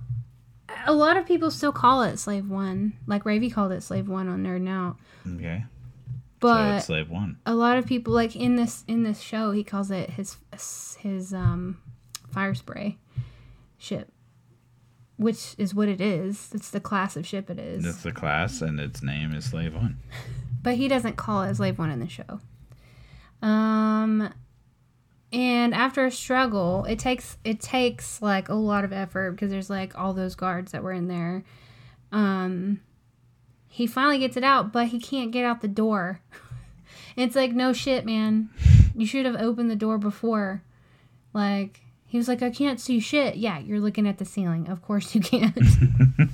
a 0.86 0.92
lot 0.92 1.16
of 1.16 1.24
people 1.26 1.50
still 1.50 1.72
call 1.72 2.02
it 2.02 2.18
Slave 2.18 2.50
One. 2.50 2.94
Like 3.06 3.24
Ravy 3.24 3.50
called 3.50 3.72
it 3.72 3.82
Slave 3.82 4.08
One 4.08 4.28
on 4.28 4.42
Nerd 4.42 4.60
Now, 4.60 4.96
Okay. 5.26 5.64
So 6.40 6.48
but 6.48 6.74
it's 6.76 6.86
slave 6.86 7.10
one. 7.10 7.38
a 7.46 7.54
lot 7.54 7.78
of 7.78 7.86
people 7.86 8.12
like 8.14 8.36
in 8.36 8.56
this 8.56 8.84
in 8.86 9.02
this 9.02 9.20
show 9.20 9.50
he 9.52 9.64
calls 9.64 9.90
it 9.90 10.10
his 10.10 10.36
his 11.00 11.34
um 11.34 11.78
Firespray 12.32 12.96
ship 13.76 14.12
which 15.16 15.54
is 15.58 15.74
what 15.74 15.88
it 15.88 16.00
is 16.00 16.50
it's 16.54 16.70
the 16.70 16.78
class 16.80 17.16
of 17.16 17.26
ship 17.26 17.50
it 17.50 17.58
is 17.58 17.84
It's 17.84 18.02
the 18.04 18.12
class 18.12 18.60
and 18.62 18.78
its 18.78 19.02
name 19.02 19.32
is 19.34 19.46
slave 19.46 19.74
one. 19.74 19.98
but 20.62 20.74
he 20.76 20.86
doesn't 20.86 21.16
call 21.16 21.42
it 21.42 21.54
slave 21.56 21.78
one 21.78 21.90
in 21.90 21.98
the 21.98 22.08
show 22.08 22.40
um 23.42 24.32
and 25.32 25.74
after 25.74 26.04
a 26.06 26.10
struggle 26.10 26.84
it 26.84 26.98
takes 26.98 27.36
it 27.44 27.60
takes 27.60 28.22
like 28.22 28.48
a 28.48 28.54
lot 28.54 28.84
of 28.84 28.92
effort 28.92 29.32
because 29.32 29.50
there's 29.50 29.70
like 29.70 29.98
all 29.98 30.12
those 30.14 30.34
guards 30.34 30.72
that 30.72 30.82
were 30.82 30.92
in 30.92 31.08
there 31.08 31.44
um 32.12 32.80
he 33.68 33.86
finally 33.86 34.18
gets 34.18 34.36
it 34.36 34.44
out 34.44 34.72
but 34.72 34.88
he 34.88 35.00
can't 35.00 35.30
get 35.30 35.44
out 35.44 35.60
the 35.60 35.68
door. 35.68 36.20
It's 37.16 37.34
like 37.34 37.50
no 37.50 37.72
shit 37.72 38.06
man. 38.06 38.48
You 38.94 39.04
should 39.04 39.26
have 39.26 39.34
opened 39.34 39.68
the 39.68 39.76
door 39.76 39.98
before. 39.98 40.62
Like 41.32 41.80
he 42.06 42.16
was 42.16 42.28
like 42.28 42.42
i 42.42 42.50
can't 42.50 42.78
see 42.80 43.00
shit. 43.00 43.34
Yeah 43.34 43.58
you're 43.58 43.80
looking 43.80 44.06
at 44.06 44.18
the 44.18 44.24
ceiling. 44.24 44.68
Of 44.68 44.82
course 44.82 45.16
you 45.16 45.20
can't. 45.20 45.58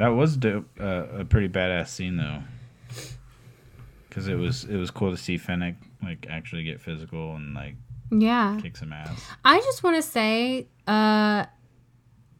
That 0.00 0.14
was 0.14 0.34
dope. 0.38 0.64
Uh, 0.80 1.04
a 1.18 1.24
pretty 1.26 1.50
badass 1.50 1.88
scene 1.88 2.16
though. 2.16 2.38
Because 4.08 4.28
it 4.28 4.34
was 4.34 4.64
it 4.64 4.76
was 4.76 4.90
cool 4.90 5.10
to 5.10 5.16
see 5.18 5.36
Fennec 5.36 5.74
like 6.02 6.26
actually 6.30 6.64
get 6.64 6.80
physical 6.80 7.36
and 7.36 7.54
like 7.54 7.74
yeah. 8.10 8.58
kick 8.62 8.78
some 8.78 8.94
ass. 8.94 9.22
I 9.44 9.58
just 9.60 9.82
want 9.82 9.96
to 9.96 10.02
say, 10.02 10.68
uh, 10.86 11.44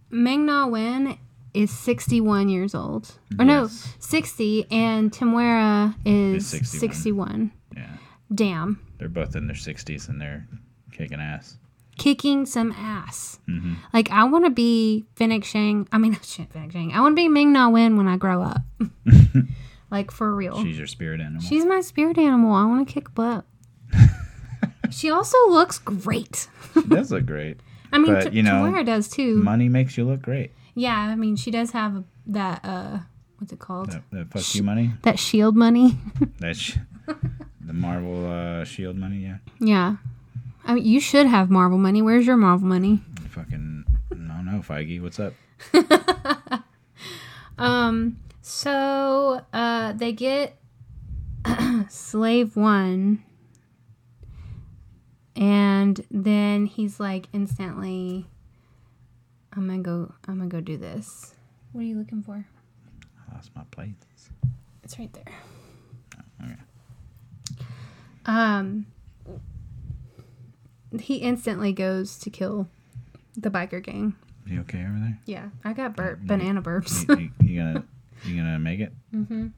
Ming 0.09 0.47
Na 0.47 0.67
Wen 0.69 1.19
is 1.55 1.71
61 1.71 2.49
years 2.49 2.75
old. 2.75 3.19
Or 3.39 3.45
no, 3.45 3.69
60, 3.99 4.67
and 4.71 5.11
Temuera 5.11 5.95
is 6.05 6.45
Is 6.45 6.49
61. 6.49 6.81
61. 6.81 7.53
Yeah. 7.77 7.87
Damn. 8.35 8.81
They're 8.99 9.09
both 9.09 9.35
in 9.37 9.47
their 9.47 9.57
60s 9.57 10.09
and 10.09 10.21
they're 10.21 10.47
kicking 10.93 11.21
ass. 11.21 11.57
Kicking 11.99 12.47
some 12.47 12.73
ass. 12.73 13.39
Mm-hmm. 13.49 13.75
Like, 13.93 14.11
I 14.11 14.25
want 14.25 14.45
to 14.45 14.51
be 14.51 15.07
Fennec 15.17 15.45
Shand. 15.45 15.89
I 15.93 15.99
mean, 15.99 16.19
shit, 16.23 16.53
Fennec 16.53 16.73
Shand. 16.73 16.93
I 16.93 17.01
want 17.01 17.13
to 17.13 17.17
be 17.17 17.29
Ming 17.29 17.53
Na 17.53 17.69
Wen 17.69 17.97
when 17.97 18.09
I 18.09 18.17
grow 18.17 18.43
up. 18.43 18.63
like, 19.91 20.11
for 20.11 20.35
real. 20.35 20.63
She's 20.63 20.79
your 20.79 20.87
spirit 20.87 21.21
animal. 21.21 21.43
She's 21.43 21.65
my 21.65 21.81
spirit 21.81 22.19
animal. 22.19 22.53
I 22.53 22.65
want 22.67 22.87
to 22.87 22.93
kick 22.95 23.15
butt. 23.15 23.45
she 24.91 25.11
also 25.11 25.37
looks 25.49 25.79
great. 25.79 26.49
She 26.75 26.83
does 26.83 27.11
look 27.11 27.27
great. 27.27 27.61
I 27.93 27.99
mean, 27.99 28.13
But, 28.15 28.31
T- 28.31 28.37
you 28.37 28.43
know, 28.43 28.53
Temuera 28.53 28.87
does 28.87 29.09
too. 29.09 29.37
Money 29.43 29.69
makes 29.69 29.97
you 29.97 30.05
look 30.05 30.23
great. 30.23 30.53
Yeah, 30.75 30.97
I 30.97 31.15
mean, 31.15 31.37
she 31.37 31.51
does 31.51 31.71
have 31.73 32.05
that, 32.27 32.65
uh, 32.65 32.99
what's 33.39 33.53
it 33.53 33.59
called? 33.59 33.91
That, 33.91 34.03
that 34.13 34.31
fuck 34.31 34.55
you 34.55 34.63
money. 34.63 34.93
That 35.03 35.19
shield 35.19 35.57
money. 35.57 35.99
That's 36.39 36.79
the 37.07 37.73
Marvel 37.73 38.31
uh, 38.31 38.65
Shield 38.65 38.97
money. 38.97 39.19
Yeah. 39.19 39.39
yeah. 39.61 39.97
I 40.65 40.75
mean, 40.75 40.85
you 40.85 41.01
should 41.01 41.27
have 41.27 41.51
Marvel 41.51 41.79
money. 41.79 42.03
Where's 42.03 42.27
your 42.27 42.37
Marvel 42.37 42.69
money? 42.69 43.01
Fucking. 43.31 43.85
I 44.13 44.15
don't 44.15 44.47
know, 44.47 44.61
Feige. 44.61 45.03
What's 45.03 45.21
up? 45.21 45.35
Um, 47.61 48.17
so, 48.41 49.45
uh, 49.53 49.93
they 49.93 50.13
get 50.13 50.57
Slave 51.89 52.57
One. 52.57 53.23
And 55.37 56.05
then 56.11 56.67
he's 56.67 56.99
like 56.99 57.29
instantly, 57.33 58.27
I'm 59.53 59.67
gonna 59.67 59.83
go, 59.83 60.13
I'm 60.29 60.39
gonna 60.39 60.49
go 60.49 60.61
do 60.61 60.77
this. 60.77 61.35
What 61.73 61.83
are 61.83 61.85
you 61.85 61.99
looking 61.99 62.23
for? 62.23 62.45
I 63.29 63.35
lost 63.35 63.51
my 63.55 63.63
plates. 63.71 64.31
It's 64.83 64.99
right 64.99 65.13
there. 65.13 65.33
Okay. 66.45 66.57
Um, 68.27 68.87
he 71.01 71.17
instantly 71.17 71.73
goes 71.73 72.19
to 72.19 72.31
kill 72.31 72.69
the 73.37 73.51
biker 73.51 73.83
gang. 73.83 74.15
You 74.47 74.61
okay 74.61 74.81
over 74.81 74.99
there? 74.99 75.19
Yeah, 75.27 75.49
I 75.65 75.73
got 75.73 75.97
burp, 75.97 76.21
banana 76.23 76.63
burps. 76.63 77.09
You, 77.09 77.31
you, 77.41 77.55
you 77.55 77.61
gonna 77.61 77.85
you 78.25 78.37
gonna 78.37 78.59
make 78.59 78.81
it? 78.81 78.93
mm-hmm. 79.15 79.49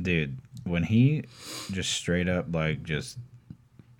Dude, 0.00 0.38
when 0.64 0.82
he 0.84 1.24
just 1.70 1.92
straight 1.92 2.28
up 2.28 2.46
like 2.52 2.82
just 2.82 3.18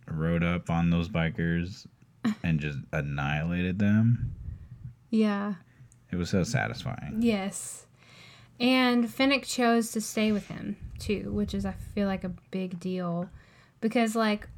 rode 0.09 0.45
up 0.45 0.71
on 0.71 0.91
those 0.91 1.09
bikers 1.09 1.87
and 2.43 2.59
just 2.61 2.79
annihilated 2.93 3.79
them, 3.79 4.33
Yeah. 5.11 5.55
it 6.11 6.17
was 6.17 6.31
so 6.31 6.43
satisfying. 6.43 7.19
Yes. 7.21 7.87
And 8.59 9.11
Fennec 9.11 9.45
chose 9.45 9.91
to 9.93 10.01
stay 10.01 10.33
with 10.33 10.49
him 10.49 10.77
too, 10.99 11.31
which 11.33 11.55
is 11.55 11.67
I 11.67 11.73
feel 11.95 12.07
like 12.09 12.25
a 12.25 12.33
big 12.51 12.81
deal 12.81 13.29
because 13.81 14.17
like 14.17 14.49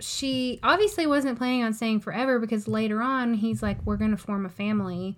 she 0.00 0.58
obviously 0.62 1.06
wasn't 1.06 1.38
planning 1.38 1.62
on 1.62 1.72
staying 1.72 2.00
forever 2.00 2.38
because 2.38 2.68
later 2.68 3.00
on 3.00 3.34
he's 3.34 3.62
like 3.62 3.78
we're 3.86 3.96
going 3.96 4.10
to 4.10 4.16
form 4.16 4.44
a 4.44 4.50
family 4.50 5.16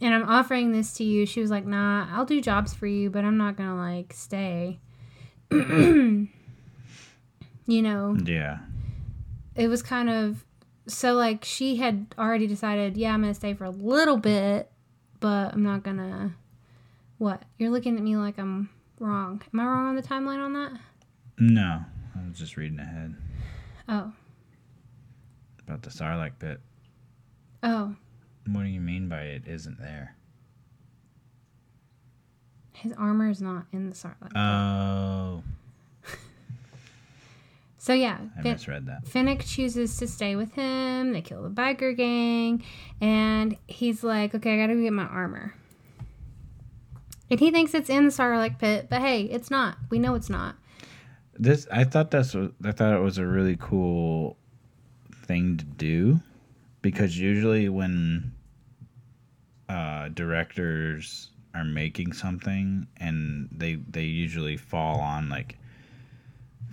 and 0.00 0.14
I'm 0.14 0.28
offering 0.28 0.72
this 0.72 0.94
to 0.94 1.04
you. 1.04 1.26
She 1.26 1.40
was 1.42 1.50
like, 1.50 1.66
"Nah, 1.66 2.06
I'll 2.10 2.24
do 2.24 2.40
jobs 2.40 2.72
for 2.72 2.86
you, 2.86 3.10
but 3.10 3.24
I'm 3.24 3.36
not 3.36 3.56
going 3.56 3.68
to 3.68 3.74
like 3.76 4.12
stay." 4.14 4.78
you 5.50 6.28
know, 7.68 8.16
Yeah. 8.24 8.58
It 9.56 9.68
was 9.68 9.82
kind 9.82 10.08
of 10.10 10.44
so 10.86 11.14
like 11.14 11.44
she 11.44 11.76
had 11.76 12.14
already 12.18 12.46
decided, 12.46 12.96
yeah, 12.96 13.12
I'm 13.12 13.22
gonna 13.22 13.34
stay 13.34 13.54
for 13.54 13.64
a 13.64 13.70
little 13.70 14.16
bit, 14.16 14.70
but 15.20 15.52
I'm 15.54 15.62
not 15.62 15.82
gonna. 15.82 16.34
What? 17.18 17.42
You're 17.58 17.70
looking 17.70 17.96
at 17.96 18.02
me 18.02 18.16
like 18.16 18.38
I'm 18.38 18.68
wrong. 19.00 19.42
Am 19.52 19.60
I 19.60 19.64
wrong 19.64 19.88
on 19.88 19.96
the 19.96 20.02
timeline 20.02 20.38
on 20.44 20.52
that? 20.52 20.72
No, 21.38 21.80
I 22.14 22.28
was 22.28 22.38
just 22.38 22.56
reading 22.56 22.78
ahead 22.78 23.14
Oh, 23.88 24.12
about 25.60 25.82
the 25.82 25.90
Sarlacc 25.90 26.32
pit. 26.38 26.60
oh, 27.62 27.94
What 28.46 28.62
do 28.62 28.68
you 28.68 28.80
mean 28.80 29.08
by 29.08 29.22
it 29.22 29.42
isn't 29.46 29.78
there? 29.80 30.14
his 32.72 32.92
armor 32.92 33.30
is 33.30 33.40
not 33.40 33.64
in 33.72 33.88
the 33.88 33.94
Sarlacc. 33.96 34.36
Oh, 34.36 35.42
so 37.86 37.92
yeah, 37.92 38.18
I 38.36 38.42
Fin- 38.42 38.52
misread 38.54 38.86
that. 38.86 39.06
Fennec 39.06 39.44
chooses 39.44 39.96
to 39.98 40.08
stay 40.08 40.34
with 40.34 40.52
him. 40.54 41.12
They 41.12 41.20
kill 41.22 41.44
the 41.44 41.50
biker 41.50 41.96
gang, 41.96 42.64
and 43.00 43.56
he's 43.68 44.02
like, 44.02 44.34
"Okay, 44.34 44.54
I 44.54 44.56
gotta 44.56 44.74
go 44.74 44.82
get 44.82 44.92
my 44.92 45.04
armor." 45.04 45.54
And 47.30 47.38
he 47.38 47.52
thinks 47.52 47.74
it's 47.74 47.88
in 47.88 48.06
the 48.06 48.10
Sarlacc 48.10 48.58
pit, 48.58 48.88
but 48.90 49.00
hey, 49.02 49.22
it's 49.22 49.52
not. 49.52 49.78
We 49.88 50.00
know 50.00 50.16
it's 50.16 50.28
not. 50.28 50.56
This 51.38 51.68
I 51.70 51.84
thought 51.84 52.10
that's 52.10 52.34
what- 52.34 52.54
I 52.64 52.72
thought 52.72 52.92
it 52.92 53.00
was 53.02 53.18
a 53.18 53.26
really 53.26 53.56
cool 53.56 54.36
thing 55.26 55.56
to 55.56 55.64
do 55.64 56.18
because 56.82 57.16
usually 57.16 57.68
when 57.68 58.32
uh, 59.68 60.08
directors 60.08 61.30
are 61.54 61.62
making 61.64 62.14
something 62.14 62.88
and 62.96 63.48
they 63.52 63.76
they 63.76 64.02
usually 64.04 64.56
fall 64.56 64.98
on 64.98 65.28
like 65.28 65.56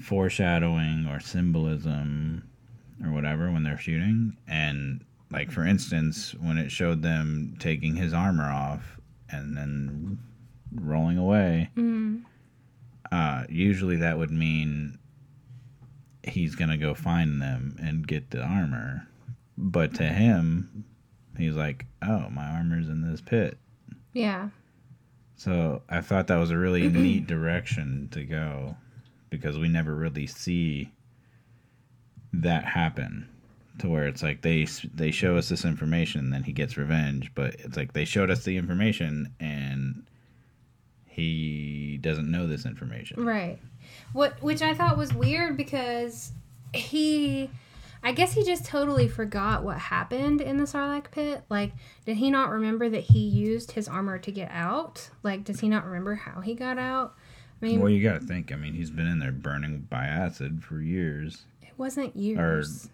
foreshadowing 0.02 1.08
or 1.10 1.20
symbolism 1.20 2.48
or 3.04 3.12
whatever 3.12 3.52
when 3.52 3.64
they're 3.64 3.78
shooting 3.78 4.36
and 4.48 5.04
like 5.32 5.52
for 5.52 5.66
instance 5.66 6.34
when 6.42 6.58
it 6.58 6.72
showed 6.72 7.02
them 7.02 7.56
taking 7.60 7.96
his 7.96 8.14
armor 8.14 8.50
off 8.50 9.00
and 9.30 9.58
then 9.58 10.18
rolling 10.76 11.18
away 11.18 11.70
Mm. 11.76 12.24
uh, 13.12 13.44
usually 13.50 13.98
that 13.98 14.18
would 14.18 14.32
mean 14.32 14.98
he's 16.24 16.56
gonna 16.56 16.78
go 16.78 16.94
find 16.94 17.42
them 17.42 17.76
and 17.82 18.08
get 18.08 18.30
the 18.32 18.42
armor. 18.42 19.08
But 19.58 19.94
to 19.96 20.04
him, 20.08 20.86
he's 21.38 21.54
like, 21.56 21.86
"Oh, 22.02 22.30
my 22.30 22.48
armor's 22.48 22.88
in 22.90 23.02
this 23.02 23.22
pit." 23.22 23.58
Yeah. 24.14 24.50
So 25.36 25.82
I 25.90 26.02
thought 26.02 26.28
that 26.28 26.38
was 26.38 26.50
a 26.50 26.58
really 26.58 26.88
neat 26.90 27.28
direction 27.28 28.08
to 28.12 28.24
go 28.24 28.78
because 29.34 29.58
we 29.58 29.68
never 29.68 29.96
really 29.96 30.28
see 30.28 30.92
that 32.32 32.64
happen 32.66 33.28
to 33.80 33.90
where 33.90 34.08
it's 34.08 34.22
like 34.22 34.44
they 34.44 34.68
they 34.94 35.10
show 35.10 35.36
us 35.36 35.50
this 35.50 35.66
information 35.66 36.30
then 36.30 36.44
he 36.44 36.52
gets 36.52 36.78
revenge, 36.78 37.32
but 37.34 37.56
it's 37.56 37.76
like 37.76 37.94
they 37.94 38.06
showed 38.06 38.30
us 38.30 38.44
the 38.44 38.56
information 38.56 39.34
and 39.40 40.06
he 41.08 41.98
doesn't 42.02 42.30
know 42.30 42.48
this 42.48 42.66
information. 42.66 43.26
Right. 43.26 43.60
What 44.14 44.42
which 44.44 44.62
I 44.62 44.74
thought 44.74 44.98
was 44.98 45.14
weird 45.14 45.58
because 45.58 46.32
he 46.74 47.50
I 48.04 48.12
guess 48.12 48.34
he 48.34 48.44
just 48.44 48.66
totally 48.66 49.08
forgot 49.08 49.64
what 49.64 49.78
happened 49.78 50.42
in 50.42 50.58
the 50.58 50.66
Sarlacc 50.66 51.10
pit. 51.10 51.44
Like, 51.50 51.72
did 52.06 52.18
he 52.18 52.30
not 52.30 52.50
remember 52.50 52.90
that 52.90 53.04
he 53.04 53.20
used 53.20 53.72
his 53.72 53.88
armor 53.88 54.20
to 54.20 54.32
get 54.32 54.52
out? 54.52 55.10
Like, 55.24 55.46
does 55.46 55.62
he 55.62 55.70
not 55.70 55.86
remember 55.86 56.16
how 56.16 56.42
he 56.42 56.54
got 56.54 56.78
out? 56.78 57.16
I 57.64 57.68
mean, 57.68 57.80
Well, 57.80 57.90
you 57.90 58.04
got 58.04 58.20
to 58.22 58.26
think. 58.28 58.52
I 58.52 58.56
mean, 58.56 58.74
he's 58.74 58.90
been 58.92 59.08
in 59.08 59.20
there 59.20 59.32
burning 59.32 59.88
by 59.90 60.06
acid 60.06 60.64
for 60.64 60.82
years. 60.82 61.46
it 61.62 61.72
wasn't 61.78 62.16
years. 62.16 62.90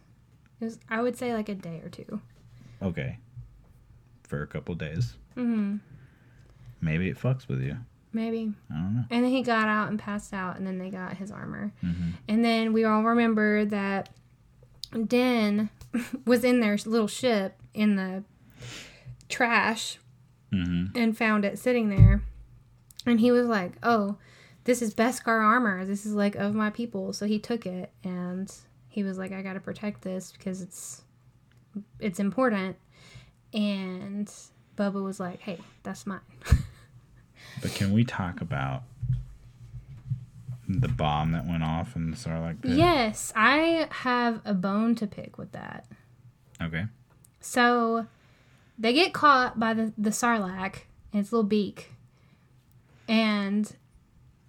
It 0.62 0.66
was, 0.66 0.80
I 0.90 1.02
would 1.02 1.18
say, 1.18 1.34
like 1.34 1.50
a 1.50 1.56
day 1.56 1.82
or 1.84 1.90
two. 1.90 2.22
Okay, 2.82 3.18
for 4.24 4.42
a 4.42 4.48
couple 4.48 4.76
days. 4.76 5.16
hmm 5.36 5.78
Maybe 6.82 7.10
it 7.10 7.18
fucks 7.18 7.48
with 7.48 7.62
you. 7.62 7.78
Maybe. 8.14 8.54
I 8.72 8.74
don't 8.76 8.96
know. 8.96 9.04
And 9.10 9.24
then 9.26 9.32
he 9.32 9.42
got 9.44 9.68
out 9.68 9.90
and 9.90 10.00
passed 10.00 10.34
out, 10.34 10.58
and 10.58 10.66
then 10.68 10.78
they 10.78 10.90
got 10.90 11.18
his 11.18 11.30
armor. 11.32 11.72
Mhm. 11.84 12.14
And 12.28 12.44
then 12.46 12.72
we 12.74 12.84
all 12.86 13.04
remember 13.04 13.66
that 13.66 14.10
Din 15.08 15.70
was 16.26 16.44
in 16.44 16.60
their 16.60 16.78
little 16.86 17.08
ship 17.08 17.60
in 17.74 17.96
the 17.96 18.24
trash 19.30 19.98
Mm-hmm. 20.52 20.98
and 20.98 21.16
found 21.16 21.46
it 21.46 21.60
sitting 21.60 21.90
there. 21.90 22.24
And 23.06 23.20
he 23.20 23.30
was 23.32 23.46
like, 23.46 23.74
"Oh, 23.84 24.18
this 24.70 24.84
is 24.84 24.94
Beskar 24.94 25.44
armor. 25.44 25.84
This 25.84 26.06
is 26.06 26.14
like 26.14 26.36
of 26.36 26.54
my 26.54 26.70
people." 26.70 27.12
So 27.12 27.26
he 27.26 27.40
took 27.40 27.66
it 27.66 27.92
and 28.04 28.54
he 28.88 29.04
was 29.04 29.18
like, 29.18 29.32
"I 29.32 29.42
got 29.42 29.54
to 29.54 29.60
protect 29.60 30.04
this 30.04 30.32
because 30.32 30.62
it's 30.62 31.02
it's 32.00 32.20
important." 32.20 32.78
And 33.52 34.32
Boba 34.78 35.04
was 35.04 35.20
like, 35.20 35.40
"Hey, 35.40 35.60
that's 35.84 36.06
mine." 36.06 36.22
But 37.62 37.74
can 37.74 37.92
we 37.92 38.04
talk 38.04 38.42
about 38.42 38.84
the 40.68 40.88
bomb 40.88 41.32
that 41.32 41.48
went 41.48 41.64
off 41.64 41.96
in 41.96 42.12
the 42.12 42.16
Sarlacc 42.16 42.62
pit? 42.62 42.72
yes, 42.72 43.34
I 43.36 43.88
have 43.90 44.40
a 44.46 44.54
bone 44.54 44.96
to 44.96 45.08
pick 45.08 45.38
with 45.38 45.52
that. 45.52 45.86
Okay. 46.62 46.86
So 47.40 48.06
they 48.78 48.94
get 48.94 49.14
caught 49.14 49.60
by 49.60 49.74
the, 49.74 49.94
the 49.98 50.10
sarlacc 50.12 50.84
and 51.12 51.22
its 51.22 51.32
little 51.32 51.44
beak. 51.44 51.92
And 53.08 53.76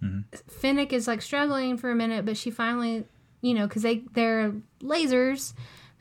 Mhm. 0.03 0.23
Fennec 0.49 0.93
is 0.93 1.07
like 1.07 1.21
struggling 1.21 1.77
for 1.77 1.91
a 1.91 1.95
minute, 1.95 2.25
but 2.25 2.35
she 2.37 2.49
finally, 2.51 3.05
you 3.41 3.53
know, 3.53 3.67
because 3.67 3.83
they, 3.83 4.03
they're 4.13 4.53
lasers, 4.81 5.53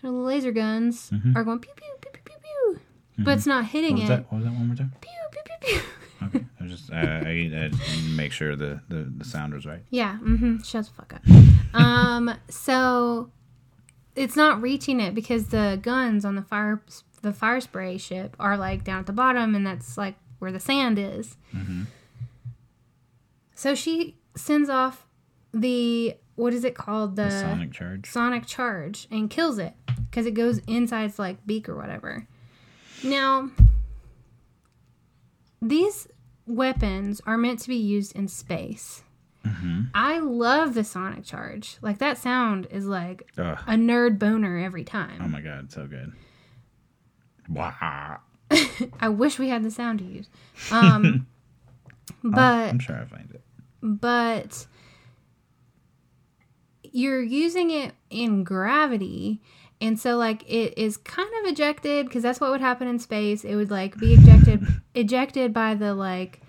the 0.03 0.11
laser 0.11 0.53
guns 0.53 1.11
are 1.35 1.45
going 1.45 1.59
pew 1.59 1.73
pew 1.77 1.85
pew 2.01 2.11
pew 2.13 2.23
pew 2.25 2.35
pew, 2.43 2.81
but 3.25 3.37
it's 3.37 3.47
not 3.47 3.67
hitting 3.67 3.97
What 3.97 4.01
was 4.03 4.11
it. 4.11 4.17
that? 4.17 4.33
What 4.33 4.39
was 4.39 4.45
that 4.47 4.55
one 4.55 4.67
more 4.69 4.77
time? 4.77 4.93
Pew 5.01 5.11
pew 5.33 5.41
pew 5.45 5.55
pew. 5.81 5.81
Okay, 6.23 6.45
I 6.61 6.67
just 6.67 6.91
uh, 6.93 6.97
I, 6.97 7.51
I 7.51 7.71
make 8.15 8.31
sure 8.31 8.55
the, 8.55 8.83
the 8.91 9.11
the 9.17 9.25
sound 9.25 9.55
was 9.55 9.65
right. 9.65 9.83
Yeah. 9.89 10.19
Mm-hmm. 10.23 10.59
Shut 10.63 10.85
the 10.85 10.91
fuck 10.93 11.15
up. 11.15 11.23
um. 11.75 12.35
So 12.51 13.31
it's 14.15 14.37
not 14.37 14.61
reaching 14.61 15.01
it 15.01 15.15
because 15.15 15.47
the 15.47 15.79
guns 15.81 16.27
on 16.27 16.35
the 16.35 16.43
fire 16.43 16.83
the 17.23 17.31
Firespray 17.33 17.99
ship 17.99 18.37
are 18.39 18.59
like 18.59 18.85
down 18.85 18.99
at 19.01 19.07
the 19.07 19.15
bottom, 19.15 19.55
and 19.55 19.67
that's 19.67 19.97
like 19.97 20.17
where 20.41 20.53
the 20.53 20.61
sand 20.61 20.99
is. 20.99 21.39
So 23.61 23.75
she 23.75 24.17
sends 24.35 24.71
off 24.71 25.07
the 25.53 26.17
what 26.37 26.55
is 26.55 26.65
it 26.65 26.75
called 26.75 27.17
the, 27.17 27.25
The 27.25 27.31
sonic 27.31 27.73
charge. 27.75 28.11
sonic 28.11 28.47
charge 28.47 29.07
and 29.11 29.29
kills 29.29 29.59
it 29.59 29.75
because 30.09 30.25
it 30.25 30.31
goes 30.31 30.61
inside 30.67 31.11
its 31.11 31.19
like 31.19 31.45
beak 31.47 31.69
or 31.69 31.77
whatever. 31.77 32.27
Now, 33.05 33.51
these 35.61 36.09
weapons 36.47 37.21
are 37.27 37.37
meant 37.37 37.59
to 37.59 37.69
be 37.69 37.77
used 37.77 38.17
in 38.17 38.29
space. 38.29 39.03
I 39.95 40.21
love 40.21 40.73
the 40.73 40.83
sonic 40.83 41.27
charge. 41.27 41.77
Like 41.83 41.99
that 41.99 42.17
sound 42.17 42.67
is 42.71 42.87
like 42.87 43.31
Ugh. 43.37 43.59
a 43.67 43.75
nerd 43.75 44.19
boner 44.19 44.57
every 44.57 44.85
time. 44.85 45.21
Oh 45.21 45.29
my 45.29 45.43
god, 45.43 45.71
so 45.71 45.87
good. 45.87 46.15
Wow. 47.47 48.21
I 49.01 49.11
wish 49.11 49.39
we 49.39 49.51
had 49.51 49.63
the 49.63 49.71
sound 49.71 49.99
to 49.99 50.05
use. 50.07 50.31
Um, 50.73 51.27
but 52.25 52.71
I'm 52.71 52.79
sure 52.79 52.97
I 52.97 53.05
find 53.05 53.31
it. 53.33 53.43
But 53.83 54.67
you're 56.83 57.23
using 57.23 57.71
it 57.71 57.95
in 58.11 58.45
gravity. 58.45 59.41
And 59.81 59.99
so 59.99 60.17
like 60.17 60.43
it 60.51 60.77
is 60.77 60.97
kind 60.97 61.29
of 61.41 61.51
ejected 61.53 62.07
because 62.07 62.23
that's 62.23 62.41
what 62.41 62.51
would 62.51 62.61
happen 62.61 62.89
in 62.89 62.99
space. 62.99 63.45
It 63.45 63.57
would 63.57 63.71
like 63.71 63.97
be 63.99 64.15
ejected 64.15 64.67
ejected 64.95 65.55
by 65.55 65.75
the 65.75 65.95
like 65.95 66.41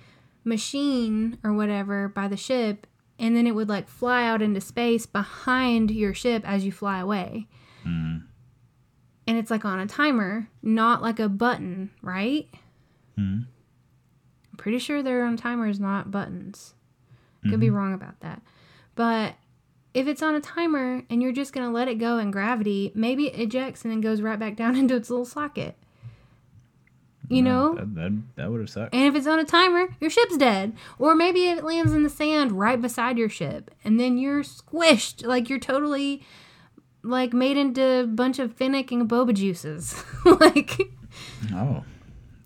machine 0.43 1.37
or 1.43 1.53
whatever 1.53 2.09
by 2.09 2.27
the 2.27 2.35
ship 2.35 2.87
and 3.19 3.35
then 3.35 3.45
it 3.45 3.53
would 3.53 3.69
like 3.69 3.87
fly 3.87 4.25
out 4.25 4.41
into 4.41 4.59
space 4.59 5.05
behind 5.05 5.91
your 5.91 6.13
ship 6.15 6.41
as 6.45 6.65
you 6.65 6.71
fly 6.71 6.99
away. 6.99 7.47
And 9.27 9.37
it's 9.37 9.51
like 9.51 9.63
on 9.63 9.79
a 9.79 9.85
timer 9.85 10.49
not 10.63 11.01
like 11.01 11.19
a 11.19 11.29
button 11.29 11.91
right? 12.01 12.47
Mhm. 13.17 13.45
i'm 14.49 14.57
pretty 14.57 14.79
sure 14.79 15.03
they're 15.03 15.23
on 15.25 15.37
timers 15.37 15.79
not 15.79 16.09
buttons 16.11 16.73
could 17.49 17.59
be 17.59 17.67
mm-hmm. 17.67 17.75
wrong 17.75 17.93
about 17.93 18.19
that. 18.21 18.41
But 18.95 19.35
if 19.93 20.07
it's 20.07 20.21
on 20.21 20.35
a 20.35 20.41
timer 20.41 21.03
and 21.09 21.21
you're 21.21 21.31
just 21.31 21.53
going 21.53 21.67
to 21.67 21.73
let 21.73 21.87
it 21.87 21.95
go 21.95 22.17
in 22.17 22.31
gravity, 22.31 22.91
maybe 22.95 23.27
it 23.27 23.39
ejects 23.39 23.83
and 23.83 23.91
then 23.91 24.01
goes 24.01 24.21
right 24.21 24.39
back 24.39 24.55
down 24.55 24.75
into 24.77 24.95
its 24.95 25.09
little 25.09 25.25
socket. 25.25 25.75
You 27.29 27.41
know? 27.41 27.75
That, 27.75 27.95
that, 27.95 28.21
that 28.35 28.51
would 28.51 28.59
have 28.59 28.69
sucked. 28.69 28.93
And 28.93 29.05
if 29.05 29.15
it's 29.15 29.25
on 29.25 29.39
a 29.39 29.45
timer, 29.45 29.87
your 30.01 30.09
ship's 30.09 30.35
dead. 30.35 30.75
Or 30.99 31.15
maybe 31.15 31.47
it 31.47 31.63
lands 31.63 31.93
in 31.93 32.03
the 32.03 32.09
sand 32.09 32.51
right 32.51 32.81
beside 32.81 33.17
your 33.17 33.29
ship 33.29 33.71
and 33.85 33.97
then 33.97 34.17
you're 34.17 34.43
squished. 34.43 35.25
Like 35.25 35.49
you're 35.49 35.59
totally 35.59 36.23
like 37.03 37.31
made 37.31 37.55
into 37.55 38.01
a 38.01 38.05
bunch 38.05 38.37
of 38.37 38.53
fennec 38.53 38.91
and 38.91 39.09
boba 39.09 39.33
juices. 39.33 40.03
like 40.25 40.81
Oh, 41.53 41.85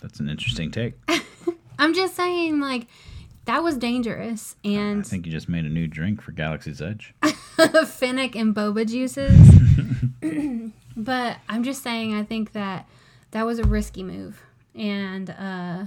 that's 0.01 0.19
an 0.19 0.29
interesting 0.29 0.69
take. 0.69 0.93
I'm 1.79 1.93
just 1.93 2.15
saying 2.15 2.60
like 2.60 2.88
that 3.45 3.63
was 3.63 3.77
dangerous 3.77 4.55
And 4.63 5.01
I 5.01 5.03
think 5.03 5.25
you 5.25 5.31
just 5.31 5.47
made 5.47 5.65
a 5.65 5.69
new 5.69 5.88
drink 5.88 6.21
for 6.21 6.31
Galaxy's 6.31 6.81
Edge. 6.81 7.13
fennec 7.86 8.36
and 8.36 8.55
boba 8.55 8.88
juices. 8.88 9.39
but 10.97 11.38
I'm 11.47 11.63
just 11.63 11.84
saying, 11.84 12.13
I 12.13 12.23
think 12.23 12.53
that 12.53 12.88
that 13.31 13.45
was 13.45 13.60
a 13.60 13.63
risky 13.63 14.03
move, 14.03 14.41
and 14.73 15.29
uh, 15.29 15.86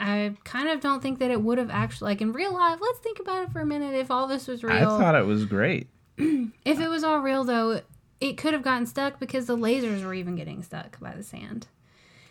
I 0.00 0.34
kind 0.44 0.68
of 0.68 0.80
don't 0.80 1.02
think 1.02 1.18
that 1.20 1.30
it 1.30 1.40
would 1.40 1.58
have 1.58 1.70
actually, 1.70 2.10
like 2.10 2.20
in 2.20 2.32
real 2.32 2.52
life. 2.52 2.78
Let's 2.80 2.98
think 3.00 3.20
about 3.20 3.44
it 3.44 3.52
for 3.52 3.60
a 3.60 3.66
minute. 3.66 3.94
If 3.94 4.10
all 4.10 4.26
this 4.26 4.46
was 4.46 4.62
real, 4.64 4.76
I 4.76 4.84
thought 4.84 5.14
it 5.14 5.26
was 5.26 5.44
great. 5.44 5.88
if 6.18 6.80
it 6.80 6.88
was 6.88 7.04
all 7.04 7.20
real 7.20 7.44
though, 7.44 7.82
it 8.20 8.36
could 8.36 8.52
have 8.52 8.62
gotten 8.62 8.86
stuck 8.86 9.18
because 9.18 9.46
the 9.46 9.56
lasers 9.56 10.04
were 10.04 10.14
even 10.14 10.36
getting 10.36 10.62
stuck 10.62 10.98
by 11.00 11.14
the 11.14 11.22
sand. 11.22 11.66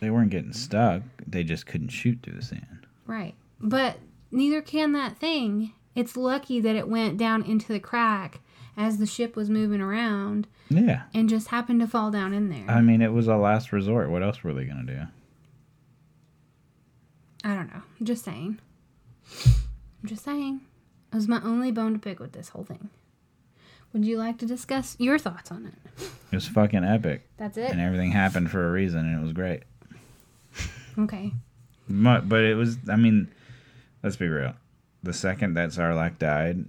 They 0.00 0.10
weren't 0.10 0.30
getting 0.30 0.52
stuck. 0.52 1.02
They 1.26 1.44
just 1.44 1.66
couldn't 1.66 1.90
shoot 1.90 2.18
through 2.22 2.34
the 2.34 2.42
sand. 2.42 2.86
Right. 3.06 3.34
But 3.60 3.98
neither 4.32 4.60
can 4.62 4.92
that 4.92 5.16
thing. 5.18 5.72
It's 5.94 6.16
lucky 6.16 6.58
that 6.60 6.74
it 6.74 6.88
went 6.88 7.18
down 7.18 7.42
into 7.44 7.72
the 7.72 7.78
crack 7.80 8.40
as 8.76 8.96
the 8.98 9.06
ship 9.06 9.36
was 9.36 9.50
moving 9.50 9.80
around 9.82 10.46
Yeah. 10.70 11.02
and 11.12 11.28
just 11.28 11.48
happened 11.48 11.80
to 11.80 11.86
fall 11.86 12.10
down 12.10 12.32
in 12.32 12.48
there. 12.48 12.64
I 12.68 12.80
mean, 12.80 13.02
it 13.02 13.12
was 13.12 13.28
a 13.28 13.36
last 13.36 13.72
resort. 13.72 14.10
What 14.10 14.22
else 14.22 14.42
were 14.42 14.54
they 14.54 14.64
going 14.64 14.86
to 14.86 14.94
do? 14.94 15.02
I 17.44 17.54
don't 17.54 17.72
know. 17.72 17.82
Just 18.02 18.24
saying. 18.24 18.58
I'm 19.46 20.08
just 20.08 20.24
saying. 20.24 20.60
It 21.12 21.16
was 21.16 21.28
my 21.28 21.40
only 21.42 21.70
bone 21.70 21.92
to 21.92 21.98
pick 21.98 22.18
with 22.20 22.32
this 22.32 22.50
whole 22.50 22.64
thing. 22.64 22.88
Would 23.92 24.04
you 24.06 24.16
like 24.16 24.38
to 24.38 24.46
discuss 24.46 24.96
your 24.98 25.18
thoughts 25.18 25.50
on 25.52 25.66
it? 25.66 26.02
It 26.30 26.36
was 26.36 26.48
fucking 26.48 26.84
epic. 26.84 27.28
That's 27.36 27.58
it? 27.58 27.70
And 27.70 27.80
everything 27.80 28.12
happened 28.12 28.50
for 28.50 28.66
a 28.66 28.72
reason, 28.72 29.00
and 29.00 29.18
it 29.18 29.22
was 29.22 29.32
great. 29.34 29.64
Okay. 30.98 31.32
Mu- 31.88 32.22
But 32.22 32.40
it 32.44 32.54
was, 32.54 32.78
I 32.88 32.96
mean, 32.96 33.28
let's 34.02 34.16
be 34.16 34.28
real. 34.28 34.54
The 35.02 35.12
second 35.12 35.54
that 35.54 35.70
Sarlacc 35.70 36.18
died, 36.18 36.64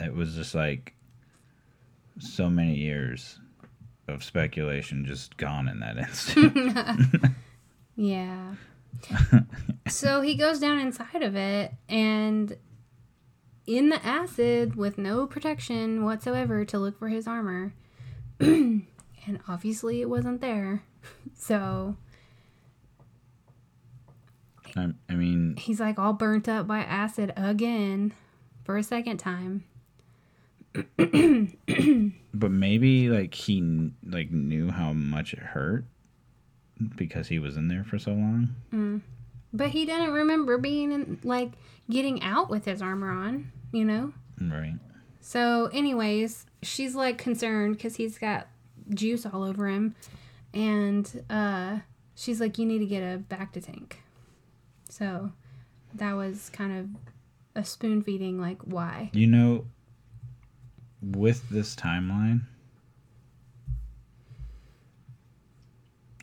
it 0.00 0.14
was 0.14 0.34
just 0.34 0.54
like 0.54 0.94
so 2.18 2.48
many 2.48 2.74
years 2.74 3.38
of 4.08 4.24
speculation 4.24 5.04
just 5.04 5.36
gone 5.36 5.68
in 5.68 5.80
that 5.80 5.96
instant. 5.98 7.24
Yeah. 8.00 8.54
so 9.88 10.20
he 10.20 10.36
goes 10.36 10.60
down 10.60 10.78
inside 10.78 11.20
of 11.22 11.34
it 11.34 11.72
and 11.88 12.56
in 13.66 13.88
the 13.88 14.04
acid 14.06 14.76
with 14.76 14.98
no 14.98 15.26
protection 15.26 16.04
whatsoever 16.04 16.64
to 16.66 16.78
look 16.78 16.96
for 16.96 17.08
his 17.08 17.26
armor. 17.26 17.74
and 18.40 18.86
obviously 19.48 20.00
it 20.00 20.08
wasn't 20.08 20.40
there. 20.40 20.84
So 21.34 21.96
I, 24.76 24.88
I 25.08 25.14
mean, 25.14 25.56
he's 25.56 25.80
like 25.80 25.98
all 25.98 26.12
burnt 26.12 26.48
up 26.48 26.66
by 26.66 26.80
acid 26.80 27.32
again 27.36 28.12
for 28.64 28.76
a 28.76 28.82
second 28.82 29.18
time. 29.18 29.64
but 30.96 32.50
maybe 32.50 33.08
like 33.08 33.34
he 33.34 33.90
like 34.06 34.30
knew 34.30 34.70
how 34.70 34.92
much 34.92 35.32
it 35.32 35.38
hurt 35.40 35.84
because 36.96 37.28
he 37.28 37.38
was 37.38 37.56
in 37.56 37.68
there 37.68 37.84
for 37.84 37.98
so 37.98 38.12
long. 38.12 39.02
But 39.52 39.70
he 39.70 39.86
didn't 39.86 40.12
remember 40.12 40.58
being 40.58 40.92
in, 40.92 41.18
like 41.24 41.52
getting 41.90 42.22
out 42.22 42.50
with 42.50 42.64
his 42.64 42.82
armor 42.82 43.10
on, 43.10 43.50
you 43.72 43.84
know? 43.84 44.12
Right. 44.40 44.74
So, 45.20 45.66
anyways, 45.72 46.46
she's 46.62 46.94
like 46.94 47.18
concerned 47.18 47.76
because 47.76 47.96
he's 47.96 48.18
got 48.18 48.48
juice 48.90 49.26
all 49.26 49.42
over 49.42 49.68
him. 49.68 49.94
And 50.54 51.24
uh, 51.28 51.78
she's 52.14 52.40
like, 52.40 52.58
You 52.58 52.66
need 52.66 52.78
to 52.78 52.86
get 52.86 53.00
a 53.02 53.18
bacta 53.18 53.64
tank. 53.64 54.02
So, 54.88 55.32
that 55.94 56.14
was 56.14 56.50
kind 56.50 56.78
of 56.78 56.88
a 57.54 57.64
spoon 57.64 58.02
feeding, 58.02 58.40
like, 58.40 58.60
why? 58.62 59.10
You 59.12 59.26
know, 59.26 59.66
with 61.02 61.48
this 61.50 61.74
timeline, 61.76 62.42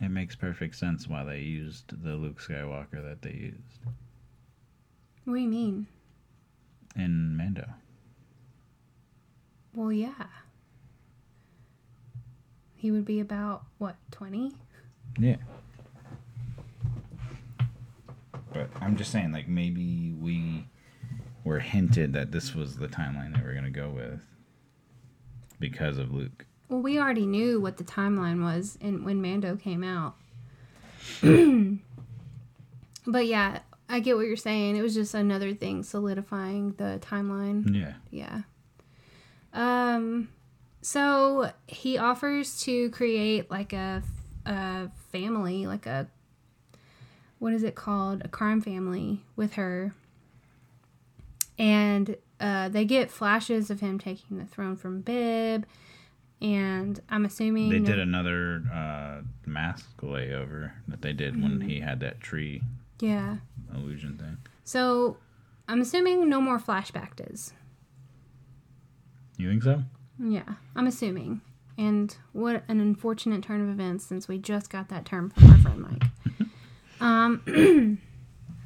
it 0.02 0.10
makes 0.10 0.36
perfect 0.36 0.76
sense 0.76 1.08
why 1.08 1.24
they 1.24 1.40
used 1.40 2.02
the 2.04 2.16
Luke 2.16 2.42
Skywalker 2.42 3.04
that 3.04 3.22
they 3.22 3.32
used 3.32 3.80
What 5.24 5.36
do 5.36 5.40
you 5.40 5.50
mean? 5.50 5.88
in 6.96 7.36
Mando. 7.36 7.68
Well, 9.74 9.92
yeah. 9.92 10.14
He 12.78 12.92
would 12.92 13.04
be 13.06 13.20
about, 13.20 13.64
what, 13.78 13.96
20? 14.12 14.54
Yeah. 15.20 15.36
But 18.56 18.70
I'm 18.80 18.96
just 18.96 19.12
saying, 19.12 19.34
like, 19.34 19.50
maybe 19.50 20.16
we 20.18 20.66
were 21.44 21.60
hinted 21.60 22.14
that 22.14 22.32
this 22.32 22.56
was 22.56 22.78
the 22.78 22.88
timeline 22.88 23.36
they 23.36 23.44
were 23.44 23.52
going 23.52 23.66
to 23.66 23.70
go 23.70 23.90
with 23.90 24.22
because 25.60 25.98
of 25.98 26.14
Luke. 26.14 26.46
Well, 26.70 26.82
we 26.82 26.98
already 26.98 27.26
knew 27.26 27.60
what 27.60 27.76
the 27.76 27.84
timeline 27.84 28.42
was 28.42 28.78
in 28.80 29.04
when 29.04 29.22
Mando 29.22 29.58
came 29.58 29.84
out. 29.84 30.16
but 33.06 33.26
yeah, 33.26 33.60
I 33.90 34.00
get 34.00 34.16
what 34.16 34.26
you're 34.26 34.38
saying. 34.38 34.78
It 34.78 34.82
was 34.82 34.96
just 34.96 35.14
another 35.14 35.54
thing 35.54 35.84
solidifying 35.84 36.72
the 36.78 37.00
timeline. 37.02 37.76
Yeah. 37.76 37.94
Yeah. 38.10 38.42
Um 39.54 40.30
so 40.82 41.52
he 41.68 41.98
offers 41.98 42.62
to 42.64 42.90
create 42.90 43.52
like 43.52 43.74
a 43.74 44.02
a 44.46 44.90
family, 45.12 45.68
like 45.68 45.86
a 45.86 46.08
what 47.40 47.54
is 47.54 47.64
it 47.64 47.76
called? 47.76 48.22
A 48.24 48.28
crime 48.28 48.62
family 48.62 49.24
with 49.36 49.54
her. 49.54 49.94
And 51.58 52.18
uh, 52.40 52.70
they 52.70 52.86
get 52.86 53.12
flashes 53.12 53.70
of 53.70 53.80
him 53.80 53.98
taking 54.00 54.38
the 54.38 54.46
throne 54.46 54.76
from 54.76 55.02
Bib 55.02 55.66
and 56.42 57.00
I'm 57.10 57.24
assuming 57.24 57.70
They 57.70 57.80
did 57.80 57.98
another 57.98 58.62
uh, 58.72 59.22
mask 59.46 59.88
layover 60.02 60.72
that 60.90 61.02
they 61.02 61.14
did 61.14 61.42
when 61.42 61.60
Mm-hmm. 61.60 61.70
he 61.70 61.80
had 61.80 62.02
that 62.02 62.20
tree 62.20 62.62
yeah. 63.00 63.38
illusion 63.74 64.18
thing. 64.18 64.38
So 64.66 65.18
I'm 65.70 65.80
assuming 65.80 66.28
no 66.28 66.42
more 66.42 66.60
flashback 66.60 67.16
does. 67.16 67.54
You 69.38 69.50
think 69.50 69.64
so? 69.64 69.84
Yeah, 70.20 70.56
I'm 70.76 70.88
assuming. 70.88 71.42
And 71.78 72.16
what 72.34 72.64
an 72.68 72.80
unfortunate 72.80 73.42
turn 73.44 73.62
of 73.62 73.70
events 73.70 74.06
since 74.06 74.28
we 74.28 74.38
just 74.38 74.70
got 74.70 74.90
that 74.90 75.06
term 75.06 75.30
from 75.30 75.50
our 75.52 75.58
friend 75.58 75.82
Mike. 75.82 76.04
um, 77.00 78.00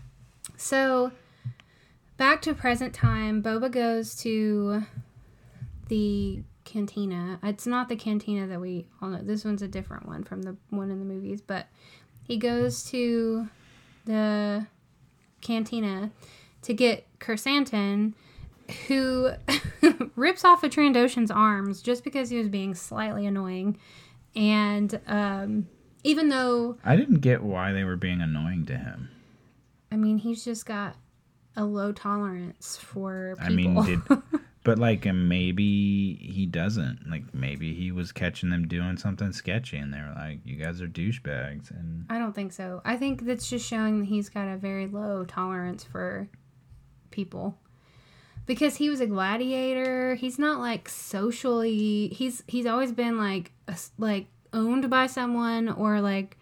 so 0.57 1.11
back 2.17 2.41
to 2.43 2.53
present 2.53 2.93
time, 2.93 3.41
Boba 3.41 3.71
goes 3.71 4.15
to 4.17 4.83
the 5.87 6.43
cantina. 6.65 7.39
It's 7.43 7.65
not 7.65 7.89
the 7.89 7.95
cantina 7.95 8.47
that 8.47 8.61
we 8.61 8.87
all 9.01 9.09
know. 9.09 9.21
This 9.21 9.43
one's 9.43 9.61
a 9.61 9.67
different 9.67 10.07
one 10.07 10.23
from 10.23 10.43
the 10.43 10.55
one 10.69 10.91
in 10.91 10.99
the 10.99 11.05
movies, 11.05 11.41
but 11.41 11.67
he 12.23 12.37
goes 12.37 12.83
to 12.91 13.47
the 14.05 14.67
cantina 15.41 16.11
to 16.61 16.73
get 16.73 17.07
Krrsantan, 17.19 18.13
who 18.87 19.31
rips 20.15 20.45
off 20.45 20.63
a 20.63 20.69
Trandoshan's 20.69 21.31
arms 21.31 21.81
just 21.81 22.03
because 22.03 22.29
he 22.29 22.37
was 22.37 22.49
being 22.49 22.75
slightly 22.75 23.25
annoying. 23.25 23.77
And 24.35 24.99
um, 25.07 25.67
even 26.03 26.29
though, 26.29 26.77
I 26.83 26.95
didn't 26.95 27.19
get 27.19 27.43
why 27.43 27.71
they 27.71 27.83
were 27.83 27.97
being 27.97 28.21
annoying 28.21 28.65
to 28.67 28.77
him. 28.77 29.09
I 29.91 29.95
mean, 29.95 30.17
he's 30.17 30.43
just 30.43 30.65
got 30.65 30.95
a 31.55 31.65
low 31.65 31.91
tolerance 31.91 32.77
for 32.77 33.35
people. 33.47 33.79
I 33.81 33.85
mean, 33.85 34.01
did 34.07 34.21
but 34.63 34.77
like 34.77 35.05
maybe 35.05 36.15
he 36.15 36.45
doesn't. 36.45 37.09
Like 37.09 37.33
maybe 37.33 37.73
he 37.73 37.91
was 37.91 38.11
catching 38.11 38.49
them 38.49 38.67
doing 38.67 38.97
something 38.97 39.31
sketchy, 39.31 39.77
and 39.77 39.93
they 39.93 39.99
were 39.99 40.13
like, 40.15 40.39
"You 40.45 40.55
guys 40.55 40.81
are 40.81 40.87
douchebags." 40.87 41.71
And 41.71 42.05
I 42.09 42.19
don't 42.19 42.33
think 42.33 42.53
so. 42.53 42.81
I 42.85 42.97
think 42.97 43.25
that's 43.25 43.49
just 43.49 43.67
showing 43.67 43.99
that 43.99 44.05
he's 44.05 44.29
got 44.29 44.47
a 44.47 44.57
very 44.57 44.87
low 44.87 45.25
tolerance 45.25 45.83
for 45.83 46.29
people. 47.11 47.57
Because 48.45 48.77
he 48.77 48.89
was 48.89 48.99
a 48.99 49.05
gladiator, 49.05 50.15
he's 50.15 50.39
not 50.39 50.59
like 50.59 50.89
socially. 50.89 52.07
He's 52.09 52.43
he's 52.47 52.65
always 52.65 52.91
been 52.91 53.17
like 53.17 53.51
a 53.67 53.75
like 53.97 54.27
owned 54.53 54.89
by 54.89 55.07
someone 55.07 55.69
or 55.69 56.01
like 56.01 56.37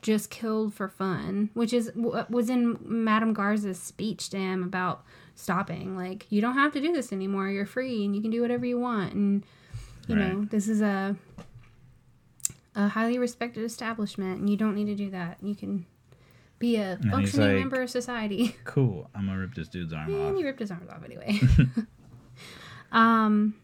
just 0.00 0.30
killed 0.30 0.74
for 0.74 0.88
fun, 0.88 1.50
which 1.54 1.72
is 1.72 1.90
what 1.94 2.30
was 2.30 2.50
in 2.50 2.78
Madame 2.82 3.32
Garsa's 3.32 3.80
speech 3.80 4.30
to 4.30 4.38
him 4.38 4.62
about 4.62 5.04
stopping. 5.34 5.96
Like 5.96 6.26
you 6.30 6.40
don't 6.40 6.54
have 6.54 6.72
to 6.72 6.80
do 6.80 6.92
this 6.92 7.12
anymore. 7.12 7.48
You're 7.50 7.66
free 7.66 8.04
and 8.04 8.14
you 8.16 8.22
can 8.22 8.30
do 8.30 8.40
whatever 8.42 8.66
you 8.66 8.78
want. 8.78 9.12
And 9.14 9.44
you 10.08 10.16
know 10.16 10.46
this 10.50 10.66
is 10.68 10.80
a 10.80 11.14
a 12.74 12.88
highly 12.88 13.18
respected 13.18 13.64
establishment, 13.64 14.40
and 14.40 14.48
you 14.50 14.56
don't 14.56 14.74
need 14.74 14.86
to 14.86 14.94
do 14.94 15.10
that. 15.10 15.36
You 15.42 15.54
can 15.54 15.84
be 16.58 16.76
a 16.76 16.96
he's 17.02 17.10
functioning 17.10 17.48
like- 17.48 17.58
member 17.58 17.82
of 17.82 17.90
society. 17.90 18.56
cool, 18.64 19.10
I'm 19.14 19.26
gonna 19.26 19.38
rip 19.38 19.54
this 19.54 19.68
dude's 19.68 19.92
arm 19.92 20.08
and 20.12 20.30
off. 20.32 20.36
he 20.36 20.44
ripped 20.44 20.60
his 20.60 20.70
arms 20.70 20.88
off 20.88 21.04
anyway. 21.04 21.38
um, 22.92 23.54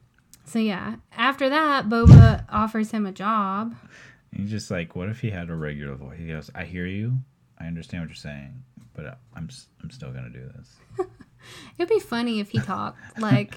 so 0.49 0.59
yeah, 0.59 0.97
after 1.17 1.49
that, 1.49 1.89
Boba 1.89 2.45
offers 2.51 2.91
him 2.91 3.07
a 3.07 3.13
job. 3.13 3.75
He's 4.35 4.51
just 4.51 4.71
like, 4.71 4.97
"What 4.97 5.09
if 5.09 5.21
he 5.21 5.31
had 5.31 5.51
a 5.51 5.55
regular 5.55 5.95
voice?" 5.95 6.19
He 6.19 6.27
goes, 6.29 6.51
"I 6.55 6.65
hear 6.65 6.87
you. 6.87 7.19
I 7.59 7.67
understand 7.67 8.03
what 8.03 8.09
you're 8.11 8.17
saying, 8.17 8.63
but 8.95 9.19
I'm 9.35 9.49
I'm 9.83 9.91
still 9.91 10.11
gonna 10.13 10.31
do 10.31 10.51
this." 10.57 10.77
It'd 11.79 11.89
be 11.89 12.01
funny 12.01 12.41
if 12.41 12.51
he 12.51 12.59
talked 12.61 12.99
like. 13.21 13.57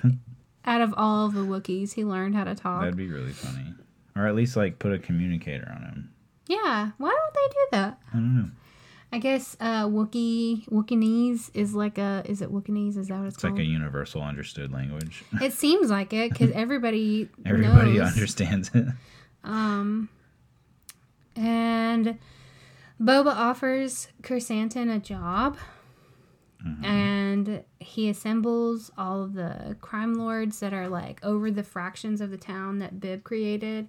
Out 0.64 0.82
of 0.82 0.94
all 0.96 1.26
of 1.26 1.34
the 1.34 1.40
Wookiees, 1.42 1.94
he 1.94 2.06
learned 2.06 2.36
how 2.36 2.44
to 2.44 2.54
talk. 2.54 2.82
That'd 2.82 2.96
be 2.96 3.08
really 3.08 3.32
funny, 3.32 3.74
or 4.16 4.28
at 4.28 4.36
least 4.36 4.56
like 4.56 4.78
put 4.78 4.94
a 4.94 5.00
communicator 5.00 5.68
on 5.76 5.82
him. 5.82 6.12
yeah, 6.46 6.92
why 7.00 7.10
don't 7.10 7.34
they 7.34 7.48
do 7.54 7.68
that? 7.72 8.00
I 8.14 8.18
don't 8.18 8.36
know. 8.36 8.50
I 9.14 9.20
guess 9.20 9.58
uh, 9.60 9.86
Wookie 9.88 10.66
Wookieese 10.70 11.50
is 11.54 11.74
like 11.76 11.98
a 11.98 12.24
is 12.26 12.42
it 12.42 12.50
Wookieese? 12.52 12.98
Is 12.98 13.08
that 13.10 13.18
what 13.18 13.26
it's, 13.28 13.36
It's 13.36 13.42
called? 13.42 13.56
like 13.56 13.64
a 13.64 13.66
universal 13.66 14.22
understood 14.22 14.72
language. 14.72 15.24
It 15.42 15.54
seems 15.54 15.90
like 15.90 16.14
it 16.14 16.32
because 16.32 16.52
everybody 16.52 17.28
Everybody 17.46 17.98
knows. 17.98 18.14
understands 18.14 18.72
it. 18.74 18.86
Um, 19.44 20.08
and 21.36 22.18
Boba 23.02 23.34
offers 23.36 24.08
Krrsantan 24.22 24.96
a 24.96 25.00
job, 25.00 25.58
and 26.84 27.64
he 27.80 28.08
assembles 28.10 28.92
all 28.98 29.24
of 29.24 29.34
the 29.34 29.76
crime 29.82 30.14
lords 30.14 30.60
that 30.60 30.74
are 30.74 30.88
like 30.88 31.20
over 31.24 31.50
the 31.50 31.64
fractions 31.64 32.22
of 32.22 32.30
the 32.30 32.38
town 32.38 32.78
that 32.80 33.00
Bib 33.00 33.24
created. 33.24 33.88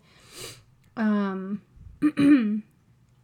Um, 0.96 1.60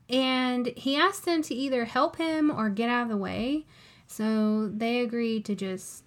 and 0.09 0.66
he 0.76 0.96
asked 0.96 1.24
them 1.24 1.42
to 1.42 1.54
either 1.54 1.84
help 1.84 2.16
him 2.16 2.50
or 2.50 2.70
get 2.70 2.88
out 2.88 3.04
of 3.04 3.09
the 3.09 3.16
way. 3.16 3.66
So 4.06 4.68
they 4.68 5.00
agreed 5.00 5.44
to 5.46 5.54
just 5.54 6.04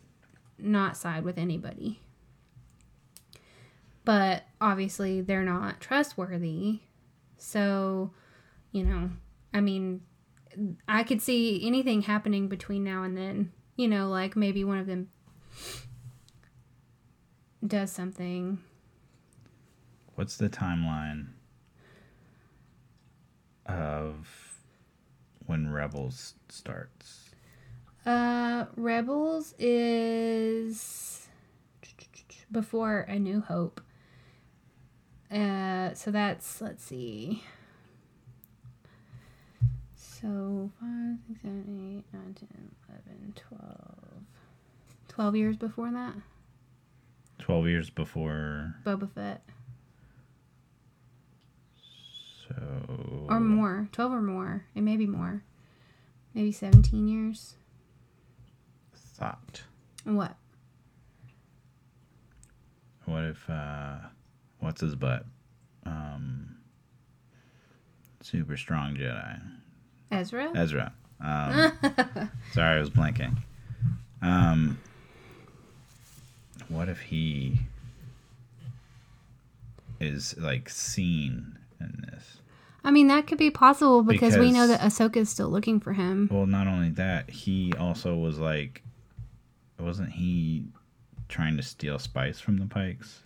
not 0.58 0.98
side 0.98 1.24
with 1.24 1.38
anybody. 1.38 2.02
But 4.04 4.44
obviously, 4.60 5.22
they're 5.22 5.44
not 5.44 5.80
trustworthy. 5.80 6.80
So, 7.38 8.12
you 8.72 8.84
know, 8.84 9.12
I 9.54 9.62
mean, 9.62 10.02
I 10.88 11.04
could 11.04 11.22
see 11.22 11.66
anything 11.66 12.02
happening 12.02 12.48
between 12.48 12.84
now 12.84 13.04
and 13.04 13.16
then. 13.16 13.52
You 13.76 13.88
know, 13.88 14.10
like 14.10 14.36
maybe 14.36 14.64
one 14.64 14.80
of 14.80 14.88
them 14.88 15.10
does 17.66 17.92
something. 17.92 18.60
What's 20.16 20.38
the 20.38 20.50
timeline 20.50 21.28
of 23.72 24.28
when 25.46 25.72
Rebels 25.72 26.36
starts? 26.50 27.30
Uh, 28.06 28.66
Rebels 28.76 29.54
is 29.60 31.28
before 32.52 33.02
A 33.02 33.20
New 33.20 33.42
Hope. 33.42 33.82
Uh, 35.32 35.94
so 35.94 36.12
that's 36.12 36.62
let's 36.62 36.84
see. 36.84 37.44
So 39.96 40.70
5, 40.80 41.18
6, 41.30 41.42
7, 41.42 42.04
8, 42.12 42.18
9, 42.18 42.34
10, 42.34 42.48
11, 42.90 43.34
12. 43.36 43.98
12 45.08 45.36
years 45.36 45.58
before 45.58 45.92
that? 45.92 46.14
Twelve 47.42 47.68
years 47.68 47.90
before, 47.90 48.76
Boba 48.86 49.10
Fett. 49.12 49.42
So 52.56 53.26
Or 53.30 53.40
more. 53.40 53.88
12 53.92 54.12
or 54.14 54.22
more. 54.22 54.66
It 54.76 54.82
may 54.82 54.98
be 54.98 55.08
more. 55.08 55.44
Maybe 56.34 56.52
17 56.52 57.08
years. 57.08 57.56
thought. 58.96 59.62
What? 60.04 60.36
What 63.06 63.24
if 63.24 63.50
uh 63.50 63.98
what's 64.60 64.82
his 64.82 64.96
butt? 64.96 65.26
Um 65.86 66.56
super 68.22 68.58
strong 68.58 68.96
Jedi. 68.96 69.40
Ezra? 70.12 70.52
Ezra. 70.56 70.94
Um 71.20 71.72
sorry, 72.54 72.78
I 72.78 72.80
was 72.80 72.90
blanking. 72.90 73.38
Um 74.22 74.80
what 76.70 76.90
if 76.90 77.02
he 77.02 77.60
is 80.00 80.36
like 80.38 80.70
seen 80.70 81.60
in 81.80 82.06
this? 82.12 82.38
I 82.84 82.92
mean, 82.92 83.08
that 83.08 83.28
could 83.28 83.38
be 83.38 83.52
possible 83.52 84.02
because, 84.02 84.38
we 84.38 84.52
know 84.52 84.66
that 84.68 84.82
Ahsoka 84.82 85.18
is 85.18 85.30
still 85.30 85.50
looking 85.50 85.80
for 85.80 85.94
him. 85.94 86.28
Well, 86.32 86.48
not 86.48 86.68
only 86.68 86.90
that, 86.92 87.30
he 87.30 87.74
also 87.80 88.16
was 88.16 88.40
like 88.40 88.84
wasn't 89.80 90.12
he 90.12 90.66
trying 91.28 91.58
to 91.58 91.64
steal 91.64 91.98
spice 91.98 92.40
from 92.40 92.58
the 92.58 92.66
Pikes 92.66 93.24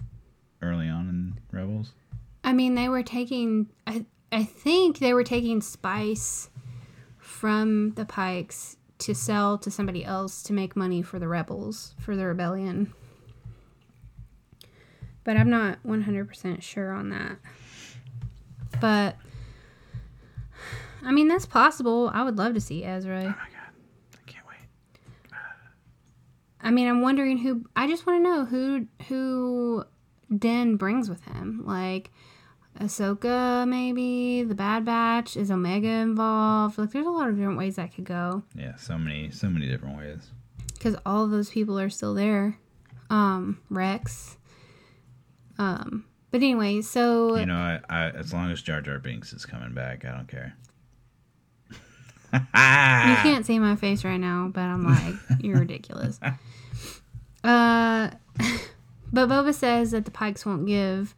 early 0.62 0.88
on 0.88 1.10
in 1.10 1.39
Rebels? 1.51 1.91
I 2.43 2.53
mean, 2.53 2.76
they 2.76 2.89
were 2.89 3.03
taking. 3.03 3.68
I 3.86 4.06
I 4.32 4.43
think 4.43 4.99
they 4.99 5.14
were 5.14 5.24
taking 5.24 5.62
spice 5.62 6.49
from 7.18 7.91
the 7.91 8.06
Pikes 8.06 8.78
to 8.97 9.14
sell 9.14 9.58
to 9.58 9.70
somebody 9.70 10.06
else 10.06 10.41
to 10.43 10.53
make 10.53 10.76
money 10.76 11.01
for 11.01 11.20
the 11.20 11.28
rebels 11.28 11.95
for 11.99 12.16
the 12.16 12.26
rebellion. 12.26 12.93
But 15.24 15.38
I'm 15.38 15.49
not 15.49 15.80
100% 15.86 16.62
sure 16.62 16.91
on 16.91 17.10
that. 17.10 17.38
But 18.80 19.16
I 21.06 21.12
mean, 21.12 21.28
that's 21.28 21.45
possible. 21.45 22.10
I 22.14 22.24
would 22.24 22.38
love 22.38 22.53
to 22.56 22.60
see 22.62 22.84
Ezra. 22.84 23.20
Oh 23.20 23.24
my 23.24 23.32
god. 23.32 23.38
I 24.16 24.18
can't 24.32 24.45
wait. 24.47 24.58
I 26.62 26.72
mean, 26.72 26.88
I'm 26.88 27.01
wondering 27.01 27.38
who. 27.38 27.66
I 27.76 27.88
just 27.88 28.06
want 28.08 28.20
to 28.20 28.24
know 28.24 28.45
who 28.45 28.88
who 29.08 29.86
Din 30.36 30.78
brings 30.78 31.10
with 31.10 31.24
him. 31.26 31.64
Like 31.66 32.10
Ahsoka, 32.80 33.68
maybe 33.68 34.43
the 34.43 34.56
Bad 34.56 34.84
Batch. 34.86 35.38
Is 35.38 35.51
Omega 35.51 35.88
involved? 35.88 36.78
Like, 36.78 36.91
there's 36.91 37.06
a 37.06 37.10
lot 37.12 37.30
of 37.30 37.36
different 37.38 37.58
ways 37.58 37.76
that 37.76 37.93
could 37.93 38.06
go 38.06 38.43
Yeah, 38.56 38.76
so 38.78 38.97
many 38.97 39.30
so 39.32 39.49
many 39.49 39.68
different 39.68 39.97
ways. 39.97 40.32
because 40.74 40.95
all 41.06 41.24
of 41.26 41.32
those 41.32 41.49
people 41.49 41.80
are 41.80 41.89
still 41.89 42.14
there. 42.16 42.58
Um, 43.12 43.60
Rex. 43.70 44.38
Um, 45.60 46.06
But 46.32 46.38
anyway, 46.41 46.82
so 46.82 47.36
You 47.38 47.45
know, 47.45 47.56
I, 47.56 47.80
I 47.89 48.10
as 48.10 48.34
long 48.34 48.51
as 48.51 48.62
Jar 48.62 48.82
Jar 48.82 48.97
Binks 48.99 49.32
is 49.34 49.45
coming 49.45 49.74
back, 49.74 50.03
I 50.03 50.12
don't 50.12 50.28
care. 50.28 50.56
You 52.34 52.39
can't 52.53 53.45
see 53.45 53.59
my 53.59 53.76
face 53.76 54.03
right 54.03 54.17
now, 54.17 54.49
but 54.53 54.61
I'm 54.61 54.84
like, 54.84 55.15
you're 55.41 55.59
ridiculous. 55.59 56.19
Uh, 57.43 58.09
but 59.13 59.30
Boba 59.30 59.53
says 59.53 59.91
that 59.91 60.05
the 60.05 60.09
Pikes 60.09 60.47
won't 60.47 60.65
give 60.65 61.13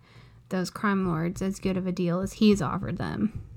those 0.49 0.69
crime 0.69 1.07
lords 1.07 1.41
as 1.41 1.57
good 1.57 1.77
of 1.77 1.87
a 1.87 1.91
deal 1.93 2.19
as 2.19 2.33
he's 2.33 2.61
offered 2.61 2.97
them. 2.97 3.47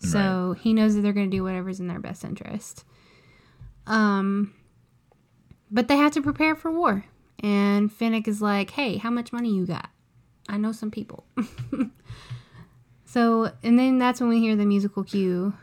So 0.00 0.56
he 0.60 0.72
knows 0.72 0.96
that 0.96 1.02
they're 1.02 1.12
going 1.12 1.30
to 1.30 1.36
do 1.36 1.44
whatever's 1.44 1.78
in 1.78 1.86
their 1.86 2.00
best 2.00 2.24
interest. 2.24 2.84
Um, 3.86 4.54
but 5.70 5.88
they 5.88 5.96
have 5.96 6.12
to 6.12 6.22
prepare 6.22 6.54
for 6.54 6.70
war. 6.70 7.04
And 7.40 7.92
Fennec 7.92 8.26
is 8.28 8.42
like, 8.42 8.70
hey, 8.70 8.96
how 8.96 9.10
much 9.10 9.32
money 9.32 9.54
you 9.54 9.66
got? 9.66 9.88
I 10.48 10.56
know 10.56 10.72
some 10.72 10.90
people. 10.90 11.26
so, 13.04 13.52
and 13.62 13.78
then 13.78 13.98
that's 13.98 14.20
when 14.20 14.28
we 14.28 14.40
hear 14.40 14.56
the 14.56 14.66
musical 14.66 15.04
cue 15.04 15.54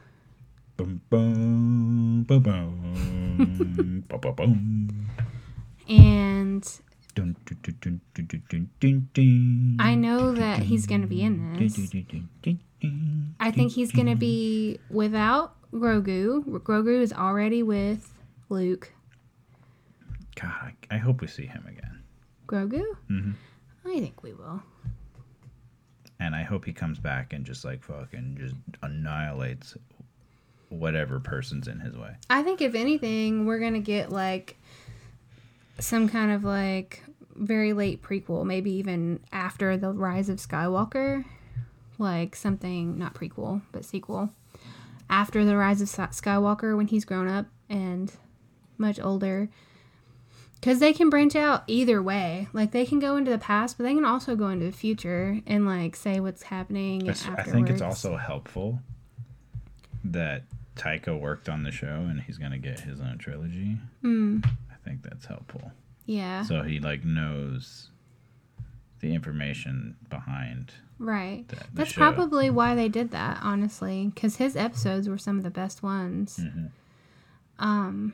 Boom, 0.75 1.01
boom, 1.09 2.23
boom, 2.23 2.41
boom, 2.41 4.03
boom, 4.07 4.19
boom, 4.21 4.35
boom. 4.35 5.07
and 5.87 6.63
Dun, 7.15 7.35
dun, 7.45 7.57
dun, 7.61 7.75
dun, 7.79 8.01
dun, 8.15 8.25
dun, 8.27 8.41
dun, 8.49 8.69
dun, 8.79 9.09
dun. 9.13 9.77
I 9.79 9.93
know 9.93 10.31
that 10.33 10.63
he's 10.63 10.87
going 10.87 11.01
to 11.01 11.07
be 11.07 11.21
in 11.21 11.53
this. 11.53 11.75
Dun, 11.75 11.85
dun, 11.91 12.05
dun, 12.09 12.29
dun, 12.41 12.59
dun. 12.81 13.35
I 13.39 13.51
think 13.51 13.71
he's 13.73 13.91
going 13.91 14.07
to 14.07 14.15
be 14.15 14.79
without 14.89 15.55
Grogu. 15.71 16.43
Grogu 16.63 17.01
is 17.01 17.13
already 17.13 17.61
with 17.61 18.11
Luke. 18.49 18.91
God, 20.41 20.49
I, 20.49 20.73
I 20.95 20.97
hope 20.97 21.21
we 21.21 21.27
see 21.27 21.45
him 21.45 21.63
again. 21.67 22.01
Grogu? 22.47 22.83
Mhm. 23.11 23.35
I 23.85 23.99
think 23.99 24.23
we 24.23 24.33
will. 24.33 24.63
And 26.19 26.33
I 26.35 26.41
hope 26.41 26.65
he 26.65 26.73
comes 26.73 26.97
back 26.99 27.33
and 27.33 27.45
just 27.45 27.63
like 27.63 27.83
fucking 27.83 28.37
just 28.39 28.55
annihilates 28.81 29.75
whatever 30.69 31.19
person's 31.19 31.67
in 31.67 31.79
his 31.79 31.95
way. 31.95 32.15
I 32.29 32.43
think 32.43 32.61
if 32.61 32.75
anything, 32.75 33.45
we're 33.45 33.59
to 33.73 33.79
get 33.79 34.11
like 34.11 34.57
some 35.79 36.09
kind 36.09 36.31
of 36.31 36.43
like 36.43 37.03
very 37.35 37.73
late 37.73 38.01
prequel, 38.01 38.45
maybe 38.45 38.71
even 38.71 39.19
after 39.31 39.77
the 39.77 39.91
rise 39.91 40.29
of 40.29 40.37
Skywalker, 40.37 41.25
like 41.97 42.35
something 42.35 42.97
not 42.97 43.13
prequel, 43.13 43.61
but 43.71 43.85
sequel. 43.85 44.29
After 45.09 45.45
the 45.45 45.57
rise 45.57 45.81
of 45.81 45.89
Skywalker 45.89 46.75
when 46.75 46.87
he's 46.87 47.05
grown 47.05 47.27
up 47.27 47.47
and 47.69 48.11
much 48.77 48.99
older. 48.99 49.49
Cuz 50.61 50.79
they 50.79 50.93
can 50.93 51.09
branch 51.09 51.35
out 51.35 51.63
either 51.67 52.01
way. 52.01 52.47
Like 52.53 52.71
they 52.71 52.85
can 52.85 52.99
go 52.99 53.17
into 53.17 53.29
the 53.29 53.37
past, 53.37 53.77
but 53.77 53.83
they 53.83 53.93
can 53.93 54.05
also 54.05 54.35
go 54.35 54.47
into 54.47 54.65
the 54.65 54.71
future 54.71 55.41
and 55.45 55.65
like 55.65 55.95
say 55.95 56.19
what's 56.19 56.43
happening. 56.43 57.09
I 57.09 57.13
think 57.43 57.69
it's 57.69 57.81
also 57.81 58.15
helpful 58.15 58.79
that 60.03 60.43
Taika 60.75 61.19
worked 61.19 61.49
on 61.49 61.63
the 61.63 61.71
show 61.71 61.87
and 62.09 62.21
he's 62.21 62.37
gonna 62.37 62.57
get 62.57 62.79
his 62.81 62.99
own 62.99 63.17
trilogy. 63.17 63.77
Mm, 64.03 64.45
I 64.45 64.75
think 64.83 65.03
that's 65.03 65.25
helpful. 65.25 65.71
yeah. 66.05 66.43
So 66.43 66.63
he 66.63 66.79
like 66.79 67.05
knows 67.05 67.89
the 68.99 69.13
information 69.13 69.95
behind 70.09 70.71
Right. 70.99 71.45
the, 71.49 71.55
the 71.57 71.63
That's 71.73 71.91
show. 71.91 71.99
probably 71.99 72.49
why 72.49 72.75
they 72.75 72.87
did 72.87 73.11
that, 73.11 73.39
honestly, 73.41 74.11
because 74.13 74.37
his 74.37 74.55
episodes 74.55 75.09
were 75.09 75.17
some 75.17 75.37
of 75.37 75.43
the 75.43 75.49
best 75.49 75.83
ones. 75.83 76.39
Mhm. 76.41 76.69
Um, 77.59 78.13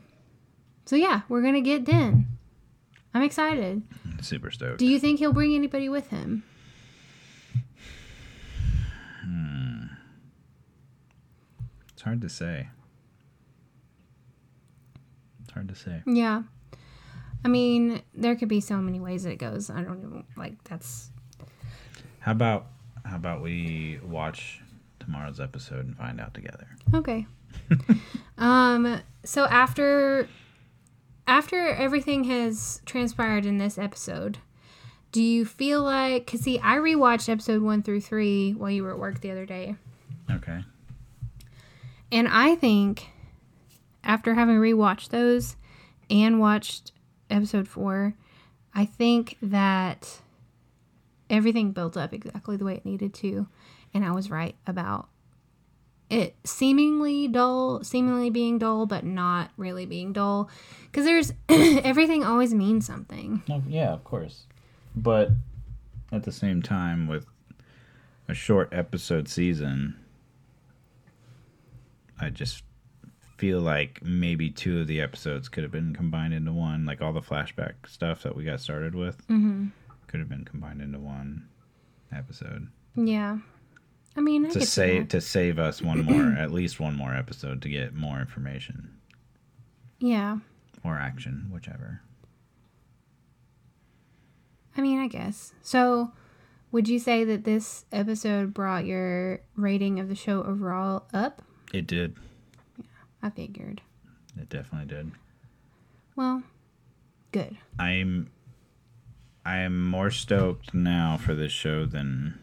so 0.85 0.95
yeah, 0.95 1.21
we're 1.29 1.41
gonna 1.43 1.61
get 1.61 1.83
Din. 1.85 2.25
I'm 3.13 3.21
excited. 3.23 3.83
super 4.21 4.51
stoked. 4.51 4.79
Do 4.79 4.85
you 4.87 4.99
think 4.99 5.19
he'll 5.19 5.33
bring 5.33 5.53
anybody 5.55 5.87
with 5.89 6.07
him? 6.09 6.43
It's 11.99 12.05
hard 12.05 12.21
to 12.21 12.29
say. 12.29 12.65
It's 15.43 15.51
hard 15.51 15.67
to 15.67 15.75
say. 15.75 16.01
Yeah. 16.05 16.43
I 17.43 17.49
mean, 17.49 18.01
there 18.13 18.37
could 18.37 18.47
be 18.47 18.61
so 18.61 18.77
many 18.77 19.01
ways 19.01 19.23
that 19.23 19.31
it 19.31 19.35
goes. 19.35 19.69
I 19.69 19.81
don't 19.81 19.99
even 19.99 20.23
like 20.37 20.63
that's 20.63 21.09
How 22.19 22.31
about 22.31 22.67
how 23.03 23.17
about 23.17 23.41
we 23.41 23.99
watch 24.01 24.61
tomorrow's 25.01 25.41
episode 25.41 25.87
and 25.87 25.97
find 25.97 26.21
out 26.21 26.33
together? 26.33 26.69
okay. 26.95 27.27
um. 28.37 29.01
So 29.25 29.43
after 29.43 30.29
after 31.27 31.67
everything 31.67 32.23
has 32.23 32.81
transpired 32.85 33.45
in 33.45 33.57
this 33.57 33.77
episode, 33.77 34.37
do 35.11 35.21
you 35.21 35.43
feel 35.43 35.83
like? 35.83 36.27
Cause 36.27 36.39
see, 36.39 36.59
I 36.59 36.77
rewatched 36.77 37.27
episode 37.27 37.61
one 37.61 37.83
through 37.83 37.99
three 37.99 38.53
while 38.53 38.71
you 38.71 38.83
were 38.83 38.93
at 38.93 38.99
work 38.99 39.19
the 39.19 39.31
other 39.31 39.45
day. 39.45 39.75
Okay. 40.31 40.63
And 42.11 42.27
I 42.27 42.55
think 42.55 43.09
after 44.03 44.33
having 44.33 44.55
rewatched 44.55 45.09
those 45.09 45.55
and 46.09 46.39
watched 46.39 46.91
episode 47.29 47.67
four, 47.67 48.15
I 48.73 48.85
think 48.85 49.37
that 49.41 50.19
everything 51.29 51.71
built 51.71 51.95
up 51.95 52.13
exactly 52.13 52.57
the 52.57 52.65
way 52.65 52.75
it 52.75 52.85
needed 52.85 53.13
to. 53.15 53.47
And 53.93 54.03
I 54.05 54.11
was 54.11 54.31
right 54.31 54.55
about 54.65 55.09
it 56.09 56.35
seemingly 56.43 57.27
dull, 57.27 57.83
seemingly 57.83 58.29
being 58.29 58.57
dull, 58.57 58.85
but 58.85 59.03
not 59.03 59.51
really 59.57 59.85
being 59.85 60.13
dull. 60.13 60.49
Because 60.85 61.05
there's 61.05 61.33
everything 61.49 62.23
always 62.23 62.53
means 62.53 62.85
something. 62.85 63.43
Yeah, 63.67 63.93
of 63.93 64.03
course. 64.03 64.45
But 64.95 65.29
at 66.11 66.23
the 66.23 66.31
same 66.31 66.61
time, 66.63 67.07
with 67.07 67.25
a 68.27 68.33
short 68.33 68.69
episode 68.71 69.27
season, 69.27 69.98
I 72.19 72.29
just 72.29 72.63
feel 73.37 73.61
like 73.61 74.01
maybe 74.03 74.49
two 74.49 74.81
of 74.81 74.87
the 74.87 74.99
episodes 75.01 75.47
could 75.47 75.63
have 75.63 75.71
been 75.71 75.95
combined 75.95 76.33
into 76.33 76.51
one. 76.51 76.85
Like 76.85 77.01
all 77.01 77.13
the 77.13 77.21
flashback 77.21 77.73
stuff 77.87 78.23
that 78.23 78.35
we 78.35 78.43
got 78.43 78.59
started 78.59 78.93
with 78.95 79.25
Mm-hmm. 79.27 79.67
could 80.07 80.19
have 80.19 80.29
been 80.29 80.43
combined 80.45 80.81
into 80.81 80.99
one 80.99 81.47
episode 82.11 82.67
Yeah. 82.95 83.37
I 84.17 84.21
mean, 84.21 84.45
I 84.45 84.49
to 84.49 84.65
save 84.65 85.03
that. 85.03 85.09
to 85.11 85.21
save 85.21 85.59
us 85.59 85.81
one 85.81 86.03
more, 86.03 86.33
at 86.37 86.51
least 86.51 86.79
one 86.79 86.95
more 86.97 87.13
episode 87.13 87.61
to 87.61 87.69
get 87.69 87.93
more 87.93 88.19
information 88.19 88.97
Yeah. 89.99 90.39
or 90.83 90.95
action, 90.97 91.47
whichever. 91.53 92.01
I 94.77 94.81
mean, 94.81 94.99
I 94.99 95.07
guess. 95.07 95.53
So, 95.61 96.11
would 96.71 96.87
you 96.87 96.99
say 96.99 97.23
that 97.25 97.43
this 97.43 97.85
episode 97.91 98.53
brought 98.53 98.85
your 98.85 99.41
rating 99.55 99.99
of 99.99 100.07
the 100.09 100.15
show 100.15 100.43
overall 100.43 101.03
up? 101.13 101.41
It 101.73 101.87
did. 101.87 102.15
Yeah, 102.77 102.85
I 103.21 103.29
figured. 103.29 103.81
It 104.39 104.49
definitely 104.49 104.87
did. 104.87 105.11
Well, 106.15 106.43
good. 107.31 107.57
I'm 107.77 108.29
I 109.45 109.57
am 109.57 109.89
more 109.89 110.11
stoked 110.11 110.73
now 110.73 111.17
for 111.17 111.33
this 111.33 111.51
show 111.51 111.85
than 111.85 112.39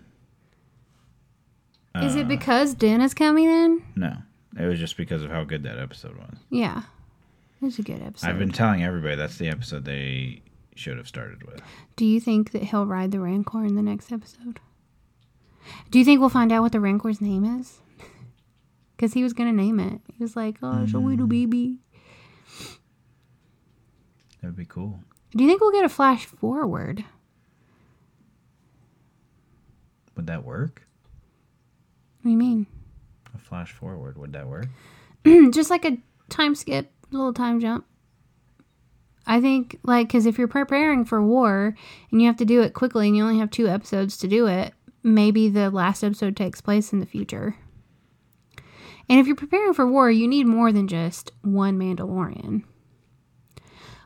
Is 1.97 2.17
uh, 2.17 2.21
it 2.21 2.29
because 2.29 2.75
Din 2.75 3.01
is 3.01 3.15
coming 3.15 3.45
in? 3.45 3.83
no. 3.95 4.17
It 4.59 4.65
was 4.65 4.79
just 4.79 4.97
because 4.97 5.23
of 5.23 5.31
how 5.31 5.45
good 5.45 5.65
that 5.65 5.79
episode 5.79 6.17
was. 6.17 6.39
Yeah. 6.49 6.83
It's 7.61 7.79
a 7.79 7.83
good 7.83 8.03
episode. 8.03 8.27
I've 8.27 8.39
been 8.39 8.53
telling 8.53 8.83
everybody 8.83 9.15
that's 9.15 9.37
the 9.37 9.49
episode 9.49 9.85
they 9.85 10.41
should 10.75 10.97
have 10.97 11.07
started 11.07 11.43
with. 11.43 11.61
Do 11.97 12.07
you 12.07 12.21
think 12.21 12.53
that 12.53 12.63
he'll 12.63 12.87
ride 12.87 13.11
the 13.11 13.21
Rancor 13.21 13.67
in 13.67 13.77
the 13.77 13.83
next 13.83 14.11
episode? 14.11 14.61
Do 15.91 15.99
you 15.99 16.07
think 16.07 16.21
we'll 16.21 16.31
find 16.31 16.53
out 16.53 16.63
what 16.63 16.73
the 16.73 16.81
Rancor's 16.81 17.21
name 17.21 17.45
is? 17.45 17.81
Because 18.97 19.13
he 19.13 19.23
was 19.23 19.33
going 19.33 19.51
to 19.51 19.63
name 19.63 19.79
it. 19.79 20.01
He 20.17 20.23
was 20.23 20.37
like, 20.37 20.57
oh, 20.63 20.83
it's 20.83 20.95
a 20.95 20.99
little 20.99 21.27
mm. 21.27 21.31
baby. 21.31 21.79
That 24.41 24.49
would 24.49 24.57
be 24.57 24.65
cool. 24.65 25.01
Do 25.33 25.43
you 25.43 25.51
think 25.51 25.61
we'll 25.61 25.73
get 25.73 25.85
a 25.85 25.89
flash 25.89 26.25
forward? 26.25 27.05
Would 30.17 30.27
that 30.29 30.45
work? 30.45 30.87
What 32.21 32.29
do 32.29 32.31
you 32.31 32.39
mean? 32.39 32.67
A 33.35 33.39
flash 33.39 33.73
forward, 33.73 34.17
would 34.17 34.33
that 34.33 34.49
work? 34.49 34.67
just 35.53 35.69
like 35.69 35.85
a 35.85 35.99
time 36.31 36.55
skip, 36.55 36.91
a 37.13 37.15
little 37.15 37.35
time 37.35 37.61
jump. 37.61 37.85
I 39.27 39.41
think, 39.41 39.79
like, 39.83 40.09
because 40.09 40.25
if 40.25 40.39
you're 40.39 40.49
preparing 40.49 41.05
for 41.05 41.23
war 41.23 41.75
and 42.11 42.21
you 42.23 42.29
have 42.29 42.37
to 42.37 42.45
do 42.45 42.63
it 42.63 42.75
quickly 42.75 43.09
and 43.09 43.17
you 43.17 43.25
only 43.25 43.41
have 43.41 43.51
two 43.51 43.69
episodes 43.69 44.17
to 44.19 44.29
do 44.29 44.47
it, 44.47 44.73
maybe 45.03 45.49
the 45.49 45.71
last 45.71 46.05
episode 46.05 46.37
takes 46.37 46.61
place 46.61 46.93
in 46.93 47.01
the 47.01 47.07
future. 47.07 47.57
And 49.09 49.21
if 49.21 49.27
you're 49.27 49.37
preparing 49.37 49.73
for 49.73 49.87
war, 49.87 50.11
you 50.11 50.27
need 50.27 50.47
more 50.47 50.73
than 50.73 50.89
just 50.89 51.31
one 51.43 51.79
Mandalorian. 51.79 52.65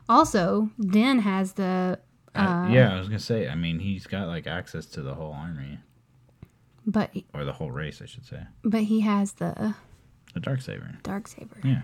Also, 0.07 0.69
Din 0.79 1.19
has 1.19 1.53
the, 1.53 1.99
Uh, 2.35 2.67
yeah, 2.71 2.93
I 2.93 2.97
was 2.99 3.07
gonna 3.07 3.19
say. 3.19 3.47
I 3.47 3.55
mean, 3.55 3.79
he's 3.79 4.05
got 4.07 4.27
like 4.27 4.45
access 4.47 4.85
to 4.87 5.01
the 5.01 5.15
whole 5.15 5.33
army 5.33 5.79
but 6.85 7.11
or 7.33 7.43
the 7.45 7.53
whole 7.53 7.71
race, 7.71 8.01
I 8.01 8.05
should 8.05 8.25
say. 8.25 8.41
but 8.63 8.83
he 8.83 9.01
has 9.01 9.33
the 9.33 9.75
The 10.33 10.39
dark 10.39 10.61
saber. 10.61 10.97
dark 11.03 11.27
saber. 11.27 11.57
Yeah. 11.63 11.81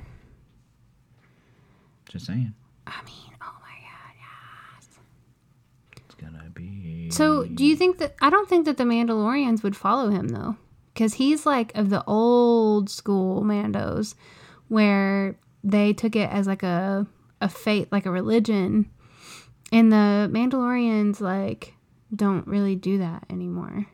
Just 2.09 2.25
saying. 2.25 2.53
I 2.87 3.01
mean, 3.05 3.35
oh 3.41 3.55
my 3.61 3.75
god, 3.83 4.87
It's 6.05 6.15
gonna 6.15 6.49
be 6.53 7.09
So, 7.11 7.45
do 7.45 7.65
you 7.65 7.75
think 7.75 7.97
that 7.99 8.15
I 8.21 8.29
don't 8.29 8.47
think 8.49 8.65
that 8.65 8.77
the 8.77 8.85
Mandalorians 8.85 9.63
would 9.63 9.75
follow 9.75 10.09
him 10.09 10.29
though, 10.29 10.55
because 10.97 11.13
he's 11.13 11.45
like 11.45 11.75
of 11.77 11.91
the 11.91 12.03
old 12.07 12.89
school 12.89 13.43
Mandos, 13.43 14.15
where 14.67 15.37
they 15.63 15.93
took 15.93 16.15
it 16.15 16.27
as 16.31 16.47
like 16.47 16.63
a 16.63 17.05
a 17.39 17.47
faith, 17.47 17.87
like 17.91 18.07
a 18.07 18.11
religion, 18.11 18.89
and 19.71 19.91
the 19.91 20.27
Mandalorians 20.33 21.21
like 21.21 21.75
don't 22.15 22.47
really 22.47 22.75
do 22.75 22.97
that 22.97 23.25
anymore. 23.29 23.85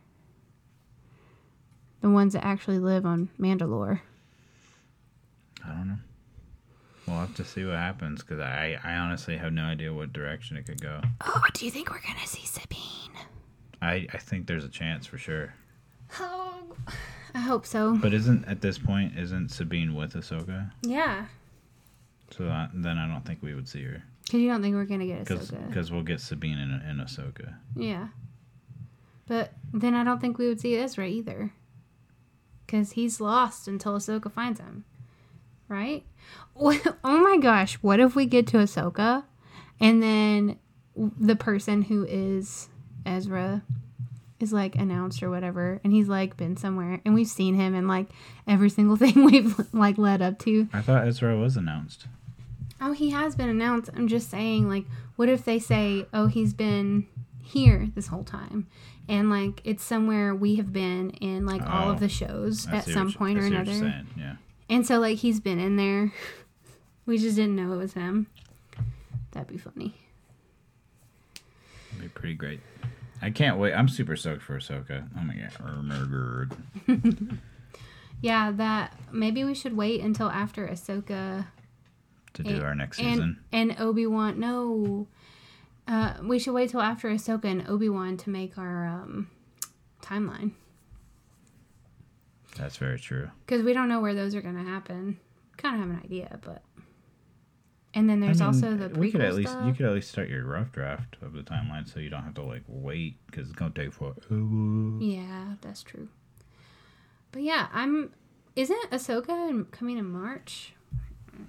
The 2.00 2.10
ones 2.10 2.34
that 2.34 2.46
actually 2.46 2.80
live 2.80 3.06
on 3.06 3.30
Mandalore. 3.38 4.00
I 5.66 5.70
don't 5.70 5.88
know. 5.90 5.98
We'll 7.06 7.18
have 7.18 7.36
to 7.36 7.44
see 7.44 7.66
what 7.66 7.76
happens 7.76 8.22
because 8.22 8.40
I, 8.40 8.80
I 8.82 8.96
honestly 8.96 9.36
have 9.36 9.52
no 9.52 9.64
idea 9.64 9.94
what 9.94 10.14
direction 10.14 10.56
it 10.56 10.66
could 10.66 10.82
go. 10.82 11.02
Oh, 11.20 11.42
do 11.54 11.66
you 11.66 11.72
think 11.72 11.90
we're 11.90 12.00
gonna 12.00 12.26
see 12.26 12.46
Sabine? 12.46 13.18
I, 13.82 14.08
I 14.14 14.18
think 14.20 14.48
there's 14.48 14.64
a 14.64 14.70
chance 14.70 15.06
for 15.06 15.18
sure. 15.18 15.54
Oh, 16.20 16.76
I 17.36 17.40
hope 17.40 17.66
so. 17.66 17.96
But 17.98 18.14
isn't 18.14 18.46
at 18.46 18.62
this 18.62 18.78
point 18.78 19.18
isn't 19.18 19.50
Sabine 19.50 19.96
with 19.96 20.14
Ahsoka? 20.14 20.72
Yeah, 20.84 21.26
So 22.32 22.46
I, 22.48 22.70
then 22.74 22.98
I 22.98 23.08
don't 23.08 23.26
think 23.26 23.40
we 23.42 23.54
would 23.56 23.68
see 23.68 23.84
her 23.84 24.04
because 24.24 24.40
you 24.40 24.50
don't 24.50 24.62
think 24.62 24.76
we're 24.76 24.86
gonna 24.86 25.06
get 25.06 25.26
Ahsoka. 25.26 25.68
because 25.68 25.92
we'll 25.92 26.04
get 26.04 26.22
Sabine 26.22 26.58
in, 26.58 26.72
in 26.90 26.98
Ahsoka. 26.98 27.56
Yeah. 27.76 28.08
But 29.28 29.54
then 29.74 29.94
I 29.96 30.04
don't 30.04 30.20
think 30.20 30.38
we 30.38 30.48
would 30.48 30.60
see 30.60 30.76
Ezra 30.76 31.08
either. 31.08 31.52
Because 32.66 32.92
he's 32.92 33.22
lost 33.22 33.68
until 33.68 33.94
Ahsoka 33.98 34.32
finds 34.32 34.60
him. 34.60 34.86
Right? 35.68 36.04
Oh 36.56 37.20
my 37.20 37.38
gosh. 37.42 37.76
What 37.76 38.00
if 38.00 38.16
we 38.16 38.26
get 38.26 38.46
to 38.48 38.58
Ahsoka 38.58 39.24
and 39.80 40.04
then 40.04 40.58
the 40.96 41.36
person 41.36 41.84
who 41.84 42.06
is 42.06 42.70
Ezra 43.06 43.64
is 44.44 44.54
like 44.54 44.76
announced 44.76 45.24
or 45.24 45.30
whatever 45.32 45.80
and 45.84 45.92
he's 45.92 46.08
like 46.08 46.38
been 46.38 46.56
somewhere 46.56 47.02
and 47.04 47.16
we've 47.16 47.28
seen 47.28 47.56
him 47.56 47.74
in 47.74 47.88
like 47.88 48.08
every 48.48 48.70
single 48.70 48.96
thing 49.04 49.26
we've 49.26 49.56
like 49.74 49.98
led 49.98 50.22
up 50.22 50.38
to 50.40 50.68
I 50.72 50.82
thought 50.82 51.08
Ezra 51.08 51.36
was 51.38 51.58
announced. 51.58 52.06
Oh, 52.82 52.92
he 52.92 53.12
has 53.12 53.36
been 53.36 53.48
announced. 53.50 53.90
I'm 53.96 54.10
just 54.10 54.30
saying, 54.30 54.68
like, 54.68 54.84
what 55.16 55.30
if 55.30 55.46
they 55.46 55.58
say, 55.58 56.06
oh, 56.14 56.28
he's 56.28 56.54
been 56.54 57.08
here 57.42 57.88
this 57.96 58.08
whole 58.08 58.26
time? 58.26 58.68
And, 59.08 59.30
like, 59.30 59.62
it's 59.64 59.86
somewhere 59.86 60.36
we 60.36 60.56
have 60.56 60.74
been 60.74 61.12
in, 61.12 61.46
like, 61.46 61.62
all 61.62 61.88
Oh, 61.88 61.92
of 61.92 62.02
the 62.02 62.10
shows 62.10 62.68
at 62.68 62.84
some 62.84 63.08
you- 63.08 63.14
point 63.16 63.38
or 63.38 63.44
see 63.48 63.56
what 63.56 63.68
you're 63.68 63.76
another. 63.86 64.04
Yeah. 64.18 64.36
And 64.70 64.86
so, 64.86 65.00
like, 65.00 65.20
he's 65.20 65.40
been 65.40 65.60
in 65.60 65.78
there. 65.78 66.12
We 67.06 67.18
just 67.18 67.38
didn't 67.38 67.56
know 67.56 67.72
it 67.74 67.78
was 67.78 67.94
him. 67.94 68.28
That'd 69.32 69.48
be 69.48 69.58
funny. 69.58 69.94
It'd 71.92 72.02
be 72.02 72.08
pretty 72.10 72.36
great. 72.36 72.60
I 73.24 73.30
can't 73.32 73.58
wait. 73.58 73.74
I'm 73.74 73.88
super 73.88 74.16
stoked 74.18 74.44
for 74.44 74.58
Ahsoka. 74.60 75.08
Oh 75.18 75.24
my 75.24 75.34
god. 75.36 75.52
Oh 75.66 75.82
my 75.82 77.00
god. 77.00 77.40
Yeah, 78.22 78.52
that 78.52 78.98
maybe 79.12 79.44
we 79.44 79.54
should 79.54 79.76
wait 79.76 80.00
until 80.02 80.30
after 80.30 80.66
Ahsoka 80.68 81.46
To 82.36 82.44
do 82.44 82.50
and, 82.50 82.64
our 82.64 82.74
next 82.76 83.00
and, 83.00 83.08
season. 83.10 83.40
and 83.52 83.76
Obi 83.80 84.06
Wan. 84.08 84.40
No, 84.40 85.08
uh, 85.88 86.14
we 86.24 86.40
should 86.40 86.54
wait 86.54 86.70
till 86.70 86.82
after 86.82 87.10
Ahsoka 87.10 87.46
and 87.46 87.68
Obi 87.68 87.90
Wan 87.90 88.16
to 88.18 88.30
make 88.30 88.58
our 88.58 88.88
um, 88.88 89.30
timeline. 90.02 90.52
That's 92.58 92.78
very 92.78 93.00
true. 93.00 93.30
because 93.46 93.64
we 93.64 93.74
don't 93.74 93.90
know 93.90 94.00
where 94.00 94.14
those 94.14 94.36
are 94.36 94.42
going 94.42 94.56
to 94.58 94.64
happen. 94.70 95.20
Kind 95.58 95.76
of 95.76 95.82
have 95.82 95.90
an 95.90 96.02
idea, 96.06 96.40
but 96.42 96.62
and 97.94 98.10
then 98.10 98.22
I 98.24 98.28
there's 98.28 98.40
mean, 98.40 98.48
also 98.48 98.76
the 98.76 98.90
prequel 98.90 98.98
we 98.98 99.12
could 99.12 99.22
at 99.22 99.36
least 99.36 99.52
stuff. 99.52 99.66
you 99.68 99.74
could 99.74 99.86
at 99.86 99.94
least 99.94 100.10
start 100.12 100.30
your 100.30 100.46
rough 100.46 100.72
draft 100.72 101.18
of 101.22 101.34
the 101.34 101.42
timeline 101.42 101.92
so 101.92 102.00
you 102.00 102.10
don't 102.10 102.24
have 102.24 102.34
to 102.36 102.42
like 102.44 102.64
wait 102.68 103.16
because 103.28 103.48
it's 103.50 103.56
gonna 103.58 103.72
take 103.74 103.94
forever. 103.94 104.20
Yeah, 105.00 105.56
that's 105.62 105.84
true. 105.84 106.08
But 107.32 107.42
yeah, 107.44 107.68
I'm. 107.74 108.12
Isn't 108.56 108.92
Ahsoka 108.92 109.70
coming 109.72 109.98
in 109.98 110.06
March? 110.06 110.74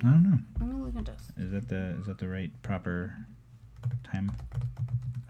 I 0.01 0.05
don't 0.05 0.23
know. 0.23 0.39
Let 0.59 0.69
me 0.75 0.83
look 0.83 0.97
at 0.97 1.05
this. 1.05 1.23
Is 1.39 1.53
that 1.53 1.69
the 1.69 1.97
is 2.01 2.07
that 2.07 2.19
the 2.19 2.29
right 2.29 2.51
proper 2.63 3.15
time 4.11 4.33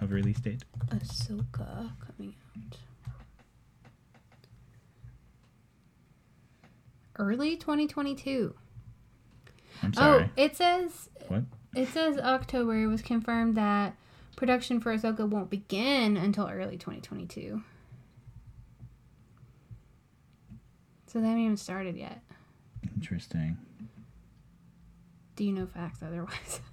of 0.01 0.13
release 0.13 0.39
date? 0.39 0.63
Ahsoka 0.91 1.91
coming 2.07 2.35
out. 2.57 2.79
Early 7.19 7.57
2022. 7.57 8.55
I'm 9.97 10.05
oh, 10.05 10.19
sorry. 10.19 10.25
Oh, 10.37 10.43
it 10.43 10.57
says 10.57 11.09
What? 11.29 11.43
it 11.75 11.89
says 11.89 12.19
October. 12.19 12.77
It 12.83 12.87
was 12.87 13.03
confirmed 13.03 13.57
that 13.57 13.95
production 14.37 14.81
for 14.81 14.95
Ahsoka 14.97 15.29
won't 15.29 15.51
begin 15.51 16.17
until 16.17 16.49
early 16.49 16.77
2022. 16.77 17.63
So 21.07 21.21
they 21.21 21.27
haven't 21.29 21.45
even 21.45 21.57
started 21.57 21.97
yet. 21.97 22.21
Interesting. 22.97 23.57
Do 25.37 25.45
you 25.45 25.53
know 25.53 25.67
facts 25.67 26.01
otherwise? 26.03 26.61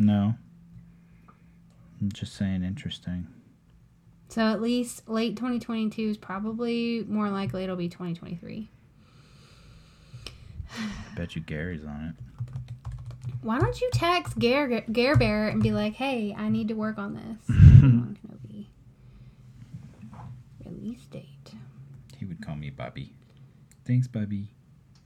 No. 0.00 0.34
I'm 2.00 2.12
just 2.12 2.36
saying 2.36 2.62
interesting. 2.62 3.26
so 4.28 4.42
at 4.42 4.62
least 4.62 5.08
late 5.08 5.34
2022 5.34 6.02
is 6.02 6.16
probably 6.16 7.04
more 7.08 7.28
likely 7.30 7.64
it'll 7.64 7.74
be 7.74 7.88
2023. 7.88 8.68
I 10.76 11.14
bet 11.14 11.34
you 11.36 11.42
Gary's 11.42 11.84
on 11.84 12.14
it. 12.16 12.24
Why 13.42 13.58
don't 13.58 13.80
you 13.80 13.88
text 13.92 14.38
Gare 14.38 14.80
Gare 14.92 15.16
Bear 15.16 15.48
and 15.48 15.62
be 15.62 15.70
like, 15.70 15.94
"Hey, 15.94 16.34
I 16.36 16.48
need 16.48 16.68
to 16.68 16.74
work 16.74 16.98
on 16.98 17.14
this." 17.14 17.56
Obi-Wan 17.56 18.18
Kenobi. 18.20 18.66
Release 20.64 21.04
date. 21.06 21.52
He 22.16 22.24
would 22.24 22.40
call 22.44 22.56
me 22.56 22.70
Bobby. 22.70 23.12
Thanks, 23.84 24.08
Bobby. 24.08 24.48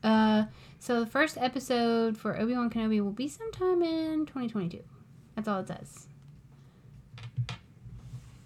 Uh, 0.02 0.46
so 0.78 0.98
the 1.00 1.06
first 1.06 1.38
episode 1.38 2.16
for 2.16 2.38
Obi 2.38 2.54
Wan 2.54 2.70
Kenobi 2.70 3.02
will 3.02 3.12
be 3.12 3.28
sometime 3.28 3.82
in 3.82 4.26
2022. 4.26 4.82
That's 5.36 5.46
all 5.46 5.60
it 5.60 5.68
says. 5.68 6.08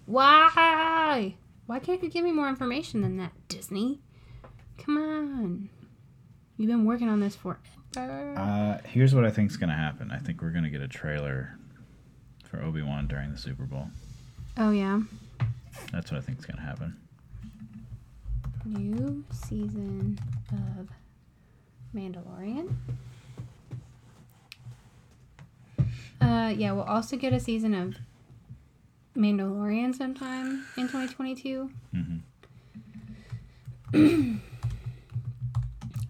Why? 0.05 1.35
Why 1.65 1.79
can't 1.79 2.01
you 2.03 2.09
give 2.09 2.23
me 2.23 2.31
more 2.31 2.47
information 2.47 3.01
than 3.01 3.17
that, 3.17 3.31
Disney? 3.47 4.01
Come 4.77 4.97
on. 4.97 5.69
You've 6.57 6.69
been 6.69 6.85
working 6.85 7.07
on 7.09 7.19
this 7.19 7.35
forever. 7.35 7.59
Uh, 7.95 8.79
here's 8.87 9.13
what 9.15 9.25
I 9.25 9.29
think's 9.31 9.57
gonna 9.57 9.73
happen. 9.75 10.11
I 10.11 10.17
think 10.17 10.41
we're 10.41 10.49
gonna 10.51 10.69
get 10.69 10.81
a 10.81 10.87
trailer 10.87 11.57
for 12.45 12.61
Obi 12.63 12.81
Wan 12.81 13.07
during 13.07 13.31
the 13.31 13.37
Super 13.37 13.63
Bowl. 13.63 13.87
oh 14.57 14.71
yeah. 14.71 15.01
That's 15.91 16.11
what 16.11 16.17
I 16.17 16.21
think's 16.21 16.45
gonna 16.45 16.61
happen. 16.61 16.97
New 18.65 19.23
season 19.31 20.17
of 20.51 20.89
Mandalorian. 21.95 22.73
Uh, 26.19 26.53
yeah, 26.57 26.71
we'll 26.71 26.83
also 26.83 27.15
get 27.15 27.31
a 27.31 27.39
season 27.39 27.73
of 27.73 27.95
Mandalorian 29.15 29.95
sometime 29.95 30.65
in 30.75 30.87
2022. 30.87 31.69
hmm 31.93 32.17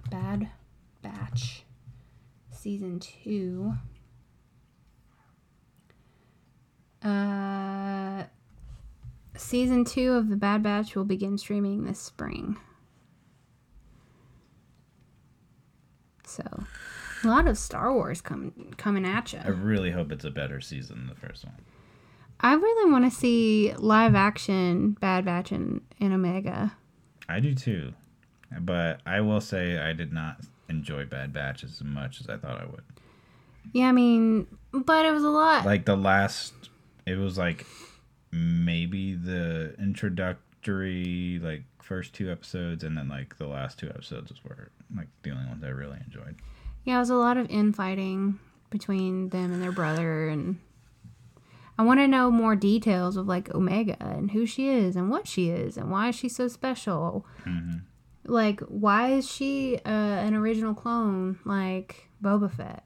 Bad 0.10 0.50
Batch 1.02 1.64
season 2.52 3.00
two. 3.00 3.74
Uh, 7.04 8.24
season 9.36 9.86
two 9.86 10.14
of 10.14 10.30
the 10.30 10.36
Bad 10.36 10.64
Batch 10.64 10.96
will 10.96 11.06
begin 11.06 11.38
streaming 11.38 11.86
this 11.86 12.00
spring. 12.00 12.58
So, 16.26 16.44
a 17.24 17.28
lot 17.28 17.48
of 17.48 17.58
Star 17.58 17.94
Wars 17.94 18.20
coming 18.20 18.74
coming 18.78 19.06
at 19.06 19.34
you. 19.34 19.40
I 19.44 19.50
really 19.50 19.92
hope 19.92 20.12
it's 20.12 20.26
a 20.26 20.32
better 20.32 20.60
season 20.60 20.98
than 20.98 21.08
the 21.08 21.16
first 21.16 21.46
one. 21.46 21.56
I 22.40 22.54
really 22.54 22.92
want 22.92 23.06
to 23.06 23.12
see 23.12 23.74
live 23.78 24.14
action 24.14 24.92
Bad 25.00 25.26
Batch 25.26 25.52
and, 25.52 25.82
and 26.00 26.14
Omega. 26.14 26.74
I 27.28 27.40
do 27.40 27.56
too, 27.56 27.94
but 28.62 29.02
I 29.06 29.22
will 29.22 29.42
say 29.42 29.78
I 29.78 29.94
did 29.94 30.12
not 30.14 30.38
enjoy 30.70 31.06
Bad 31.06 31.34
Batch 31.34 31.64
as 31.64 31.82
much 31.84 32.20
as 32.22 32.28
I 32.30 32.38
thought 32.38 32.62
I 32.62 32.66
would. 32.66 32.84
Yeah, 33.74 33.90
I 33.90 33.92
mean, 33.92 34.48
but 34.72 35.06
it 35.06 35.12
was 35.12 35.24
a 35.24 35.30
lot. 35.30 35.66
Like 35.66 35.86
the 35.86 35.96
last, 35.98 36.54
it 37.06 37.18
was 37.18 37.38
like 37.38 37.66
maybe 38.32 39.14
the 39.16 39.76
introductory 39.80 41.40
like 41.42 41.64
first 41.82 42.14
two 42.14 42.32
episodes, 42.32 42.84
and 42.84 42.98
then 42.98 43.08
like 43.10 43.38
the 43.38 43.48
last 43.48 43.80
two 43.80 43.90
episodes 43.90 44.34
were 44.44 44.70
like 44.96 45.08
the 45.24 45.32
only 45.32 45.46
ones 45.46 45.64
I 45.64 45.70
really 45.70 46.00
enjoyed. 46.06 46.36
Yeah, 46.84 46.98
it 46.98 47.00
was 47.00 47.10
a 47.10 47.16
lot 47.16 47.38
of 47.38 47.50
infighting 47.50 48.40
between 48.70 49.30
them 49.30 49.54
and 49.54 49.62
their 49.62 49.72
brother, 49.72 50.28
and 50.30 50.60
I 51.78 51.84
want 51.84 52.00
to 52.00 52.08
know 52.08 52.32
more 52.32 52.56
details 52.56 53.18
of 53.18 53.28
like 53.28 53.54
Omega 53.54 53.98
and 54.02 54.32
who 54.32 54.46
she 54.46 54.70
is 54.70 54.96
and 54.96 55.10
what 55.10 55.28
she 55.28 55.50
is 55.50 55.78
and 55.78 55.92
why 55.92 56.10
is 56.10 56.16
she 56.16 56.30
so 56.30 56.48
special. 56.48 57.26
Mhm. 57.46 57.82
Like, 58.28 58.60
why 58.62 59.14
is 59.14 59.30
she 59.32 59.78
uh, 59.86 59.90
an 59.90 60.36
original 60.36 60.74
clone 60.74 61.40
like 61.46 62.10
Boba 62.22 62.52
Fett? 62.52 62.84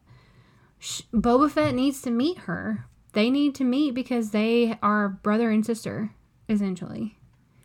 Sh- 0.80 1.02
Boba 1.14 1.50
Fett 1.50 1.74
needs 1.76 2.02
to 2.04 2.12
meet 2.12 2.40
her, 2.40 2.86
they 3.14 3.30
need 3.30 3.56
to 3.56 3.64
meet 3.64 3.94
because 3.94 4.32
they 4.32 4.78
are 4.82 5.10
brother 5.10 5.50
and 5.52 5.66
sister, 5.66 6.12
essentially. 6.48 7.18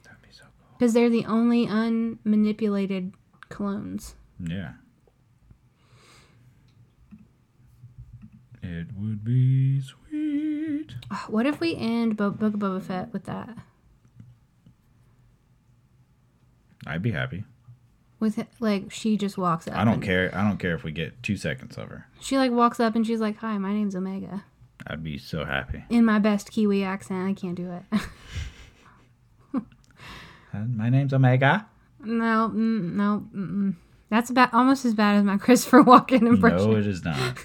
That'd 0.04 0.22
be 0.22 0.28
so 0.32 0.42
cool. 0.44 0.76
Because 0.78 0.92
they're 0.94 1.10
the 1.10 1.24
only 1.26 1.66
unmanipulated 1.66 3.12
clones. 3.48 4.16
Yeah. 4.40 4.72
It 8.62 8.88
would 8.96 9.24
be 9.24 9.80
sweet. 9.80 10.94
Oh, 11.10 11.24
What 11.28 11.46
if 11.46 11.60
we 11.60 11.76
end 11.76 12.16
Bo- 12.16 12.30
Book 12.30 12.54
of 12.54 12.60
Boba 12.60 12.82
Fett 12.82 13.12
with 13.12 13.24
that? 13.24 13.56
I'd 16.86 17.02
be 17.02 17.12
happy. 17.12 17.44
With 18.18 18.38
it, 18.38 18.48
like 18.60 18.90
she 18.90 19.16
just 19.18 19.36
walks 19.36 19.68
up. 19.68 19.76
I 19.76 19.84
don't 19.84 20.00
care. 20.00 20.30
I 20.34 20.42
don't 20.42 20.56
care 20.58 20.74
if 20.74 20.84
we 20.84 20.90
get 20.92 21.22
two 21.22 21.36
seconds 21.36 21.76
of 21.76 21.88
her. 21.90 22.06
She 22.20 22.38
like 22.38 22.50
walks 22.50 22.80
up 22.80 22.94
and 22.96 23.06
she's 23.06 23.20
like, 23.20 23.36
"Hi, 23.38 23.58
my 23.58 23.72
name's 23.74 23.94
Omega." 23.94 24.44
I'd 24.86 25.02
be 25.04 25.18
so 25.18 25.44
happy. 25.44 25.84
In 25.90 26.04
my 26.04 26.18
best 26.18 26.50
Kiwi 26.50 26.82
accent, 26.84 27.28
I 27.28 27.34
can't 27.34 27.54
do 27.56 27.72
it. 27.72 28.00
My 30.52 30.88
name's 30.88 31.12
Omega. 31.12 31.66
no, 32.02 32.50
mm, 32.54 32.92
no, 32.94 33.74
that's 34.08 34.30
about 34.30 34.54
almost 34.54 34.84
as 34.86 34.94
bad 34.94 35.16
as 35.16 35.24
my 35.24 35.36
Christopher 35.38 35.82
Walken 35.82 36.26
impression. 36.26 36.70
No, 36.70 36.76
it 36.76 36.86
is 36.86 37.04
not. 37.04 37.36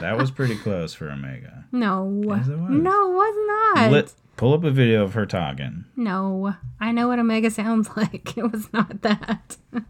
that 0.00 0.16
was 0.16 0.30
pretty 0.30 0.56
close 0.56 0.94
for 0.94 1.10
Omega. 1.10 1.66
No, 1.72 2.22
Yes, 2.26 2.48
it 2.48 2.56
was. 2.58 2.70
no, 2.70 3.10
it 3.12 3.14
was 3.14 3.74
not. 3.76 3.90
Lit, 3.92 4.14
pull 4.38 4.54
up 4.54 4.64
a 4.64 4.70
video 4.70 5.02
of 5.02 5.12
her 5.12 5.26
talking. 5.26 5.84
No, 5.96 6.54
I 6.80 6.92
know 6.92 7.08
what 7.08 7.18
Omega 7.18 7.50
sounds 7.50 7.90
like. 7.96 8.38
It 8.38 8.50
was 8.50 8.72
not 8.72 9.02
that. 9.02 9.56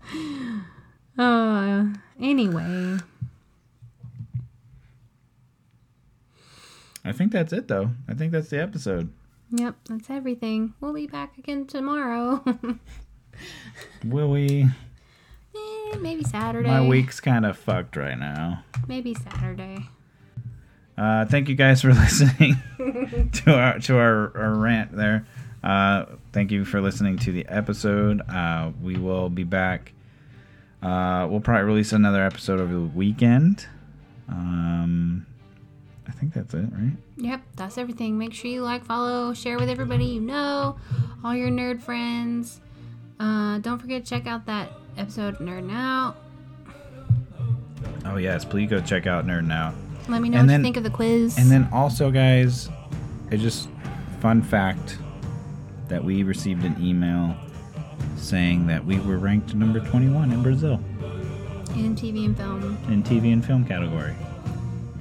uh, 1.19 1.85
anyway, 2.21 2.97
I 7.05 7.13
think 7.13 7.31
that's 7.31 7.53
it, 7.53 7.69
though. 7.69 7.91
I 8.09 8.15
think 8.15 8.33
that's 8.33 8.49
the 8.49 8.61
episode. 8.61 9.13
yep, 9.51 9.77
that's 9.89 10.11
everything. 10.11 10.75
We'll 10.81 10.95
be 10.95 11.07
back 11.07 11.39
again 11.39 11.67
tomorrow. 11.67 12.43
Will 14.05 14.31
we? 14.31 14.67
Eh, 15.55 15.97
maybe 16.01 16.25
Saturday. 16.25 16.69
My 16.69 16.87
week's 16.87 17.21
kind 17.21 17.47
of 17.47 17.57
fucked 17.57 17.97
right 17.97 18.19
now. 18.19 18.65
Maybe 18.89 19.15
Saturday. 19.15 19.89
Uh, 20.99 21.25
thank 21.27 21.49
you 21.49 21.55
guys 21.55 21.81
for 21.83 21.89
listening 21.95 22.57
to 23.33 23.55
our 23.55 23.79
to 23.79 23.97
our, 23.97 24.37
our 24.37 24.55
rant 24.55 24.97
there. 24.97 25.27
Uh, 25.63 26.07
thank 26.33 26.51
you 26.51 26.65
for 26.65 26.81
listening 26.81 27.19
to 27.19 27.33
the 27.33 27.47
episode. 27.47 28.21
Uh, 28.29 28.73
we 28.83 28.97
will 28.97 29.29
be 29.29 29.45
back. 29.45 29.93
Uh, 30.83 31.27
we'll 31.31 31.41
probably 31.41 31.65
release 31.65 31.93
another 31.93 32.23
episode 32.23 32.61
over 32.61 32.73
the 32.73 32.81
weekend. 32.81 33.67
Um, 34.29 35.27
I 36.07 36.13
think 36.13 36.35
that's 36.35 36.55
it, 36.55 36.69
right? 36.73 36.97
Yep, 37.17 37.43
that's 37.57 37.79
everything. 37.79 38.19
Make 38.19 38.35
sure 38.35 38.51
you 38.51 38.63
like, 38.63 38.85
follow, 38.85 39.35
share 39.35 39.59
with 39.59 39.69
everybody 39.69 40.05
you 40.05 40.21
know, 40.21 40.79
all 41.25 41.35
your 41.35 41.51
nerd 41.51 41.81
friends. 41.81 42.61
Uh, 43.21 43.59
don't 43.59 43.79
forget 43.79 44.05
to 44.05 44.11
check 44.11 44.27
out 44.27 44.47
that 44.47 44.71
episode 44.97 45.39
Nerd 45.39 45.71
Out. 45.73 46.17
Oh 48.05 48.17
yes, 48.17 48.45
please 48.45 48.71
go 48.71 48.81
check 48.81 49.07
out 49.07 49.27
Nerd 49.27 49.47
Now. 49.47 49.75
Let 50.09 50.23
me 50.23 50.29
know 50.31 50.39
And 50.39 50.47
what 50.47 50.53
then- 50.53 50.61
you 50.61 50.65
think 50.65 50.77
of 50.79 50.85
the 50.85 50.91
quiz. 50.91 51.37
And 51.39 51.51
then 51.51 51.69
also, 51.73 52.11
guys, 52.11 52.69
it 53.31 53.39
just 53.39 53.69
fun 54.21 54.43
fact 54.43 54.99
that 55.89 56.03
we 56.03 56.23
received 56.23 56.65
an 56.65 56.77
email 56.81 57.35
saying 58.17 58.67
that 58.67 58.85
we 58.85 58.99
were 59.01 59.17
ranked 59.19 59.55
number 59.55 59.81
21 59.81 60.33
in 60.33 60.43
Brazil 60.43 60.81
in 61.77 61.95
TV 61.95 62.25
and 62.25 62.37
film, 62.37 62.77
in 62.89 63.03
TV 63.03 63.33
and 63.33 63.45
film 63.45 63.65
category. 63.65 64.13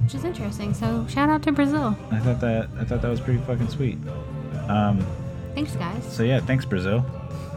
which 0.04 0.14
is 0.14 0.24
interesting. 0.24 0.72
So 0.72 1.04
shout 1.08 1.28
out 1.28 1.42
to 1.42 1.52
Brazil. 1.52 1.96
I 2.12 2.18
thought 2.20 2.40
that 2.40 2.68
I 2.78 2.84
thought 2.84 3.02
that 3.02 3.08
was 3.08 3.20
pretty 3.20 3.40
fucking 3.40 3.68
sweet. 3.68 3.98
Um, 4.68 5.04
Thanks, 5.54 5.74
guys. 5.76 6.04
so 6.10 6.22
yeah, 6.22 6.38
thanks 6.40 6.64
Brazil, 6.64 7.04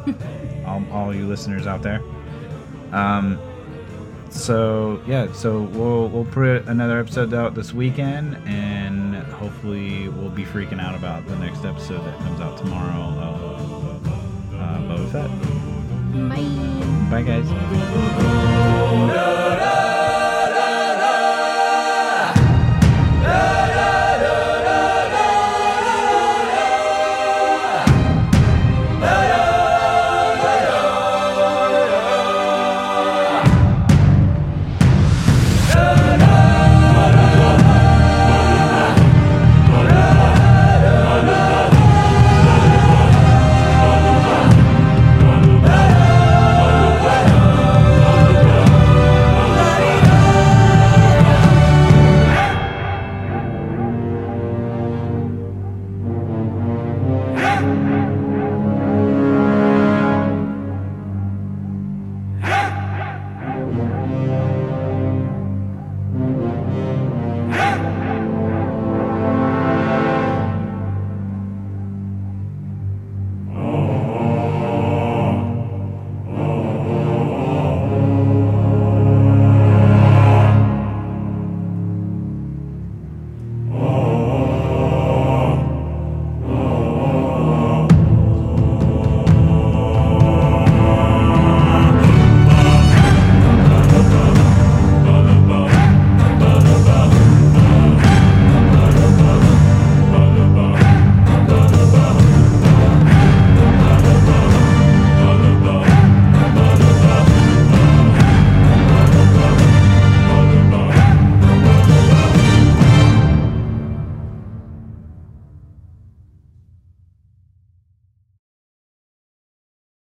all, 0.65 0.83
all 0.91 1.13
you 1.13 1.27
listeners 1.27 1.67
out 1.67 1.83
there. 1.83 2.01
Um, 2.91 3.37
so 4.31 4.99
yeah, 5.05 5.31
so 5.33 5.61
we'll 5.61 6.07
we'll 6.09 6.25
put 6.25 6.65
another 6.67 6.99
episode 6.99 7.33
out 7.33 7.53
this 7.53 7.73
weekend, 7.73 8.37
and 8.45 9.15
hopefully 9.15 10.07
we'll 10.09 10.29
be 10.29 10.43
freaking 10.43 10.81
out 10.81 10.95
about 10.95 11.25
the 11.27 11.35
next 11.37 11.65
episode 11.65 12.03
that 12.05 12.17
comes 12.19 12.39
out 12.39 12.57
tomorrow. 12.57 13.01
Of, 13.01 13.17
uh, 14.55 14.77
Boba 14.87 15.11
Fett. 15.11 15.29
Bye. 16.29 17.09
Bye 17.09 17.23
guys. 17.23 17.49